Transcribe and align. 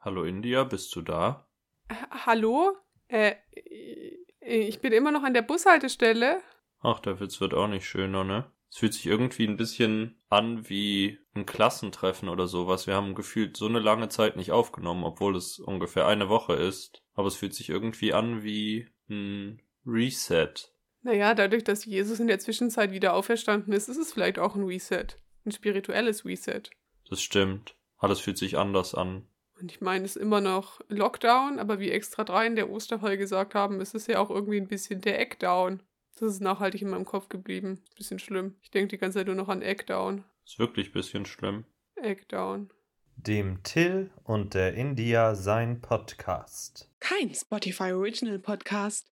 Hallo 0.00 0.24
India, 0.24 0.62
bist 0.62 0.94
du 0.94 1.02
da? 1.02 1.48
H 1.90 2.26
hallo? 2.26 2.76
Äh, 3.08 3.34
ich 4.40 4.80
bin 4.80 4.92
immer 4.92 5.10
noch 5.10 5.24
an 5.24 5.34
der 5.34 5.42
Bushaltestelle. 5.42 6.40
Ach, 6.80 7.00
der 7.00 7.18
Witz 7.18 7.40
wird 7.40 7.52
auch 7.52 7.66
nicht 7.66 7.86
schöner, 7.86 8.22
ne? 8.22 8.50
Es 8.70 8.78
fühlt 8.78 8.94
sich 8.94 9.06
irgendwie 9.06 9.46
ein 9.46 9.56
bisschen 9.56 10.22
an 10.28 10.68
wie 10.68 11.18
ein 11.34 11.46
Klassentreffen 11.46 12.28
oder 12.28 12.46
sowas. 12.46 12.86
Wir 12.86 12.94
haben 12.94 13.14
gefühlt 13.14 13.56
so 13.56 13.66
eine 13.66 13.80
lange 13.80 14.08
Zeit 14.08 14.36
nicht 14.36 14.52
aufgenommen, 14.52 15.04
obwohl 15.04 15.34
es 15.34 15.58
ungefähr 15.58 16.06
eine 16.06 16.28
Woche 16.28 16.54
ist. 16.54 17.02
Aber 17.14 17.28
es 17.28 17.36
fühlt 17.36 17.54
sich 17.54 17.68
irgendwie 17.68 18.12
an 18.12 18.42
wie 18.44 18.88
ein 19.08 19.62
Reset. 19.84 20.52
Naja, 21.02 21.34
dadurch, 21.34 21.64
dass 21.64 21.86
Jesus 21.86 22.20
in 22.20 22.26
der 22.28 22.38
Zwischenzeit 22.38 22.92
wieder 22.92 23.14
auferstanden 23.14 23.72
ist, 23.72 23.88
ist 23.88 23.96
es 23.96 24.12
vielleicht 24.12 24.38
auch 24.38 24.54
ein 24.54 24.64
Reset. 24.64 25.06
Ein 25.44 25.52
spirituelles 25.52 26.24
Reset. 26.24 26.62
Das 27.08 27.22
stimmt. 27.22 27.74
Alles 27.96 28.20
fühlt 28.20 28.38
sich 28.38 28.58
anders 28.58 28.94
an. 28.94 29.26
Und 29.60 29.72
ich 29.72 29.80
meine, 29.80 30.04
es 30.04 30.16
ist 30.16 30.22
immer 30.22 30.40
noch 30.40 30.80
Lockdown, 30.88 31.58
aber 31.58 31.80
wie 31.80 31.90
extra 31.90 32.24
drei 32.24 32.46
in 32.46 32.56
der 32.56 32.70
Osterfolge 32.70 33.18
gesagt 33.18 33.54
haben, 33.54 33.80
ist 33.80 33.94
es 33.94 34.06
ja 34.06 34.18
auch 34.20 34.30
irgendwie 34.30 34.60
ein 34.60 34.68
bisschen 34.68 35.00
der 35.00 35.20
Eckdown. 35.20 35.80
Das 36.18 36.32
ist 36.32 36.40
nachhaltig 36.40 36.82
in 36.82 36.90
meinem 36.90 37.04
Kopf 37.04 37.28
geblieben. 37.28 37.82
Bisschen 37.96 38.18
schlimm. 38.18 38.54
Ich 38.62 38.70
denke 38.70 38.88
die 38.88 38.98
ganze 38.98 39.18
Zeit 39.18 39.26
nur 39.26 39.36
noch 39.36 39.48
an 39.48 39.62
Eckdown. 39.62 40.24
Ist 40.44 40.58
wirklich 40.58 40.90
ein 40.90 40.92
bisschen 40.92 41.26
schlimm. 41.26 41.64
Eckdown. 41.96 42.70
Dem 43.16 43.62
Till 43.64 44.10
und 44.22 44.54
der 44.54 44.74
India 44.74 45.34
sein 45.34 45.80
Podcast. 45.80 46.88
Kein 47.00 47.34
Spotify 47.34 47.92
Original 47.92 48.38
Podcast. 48.38 49.10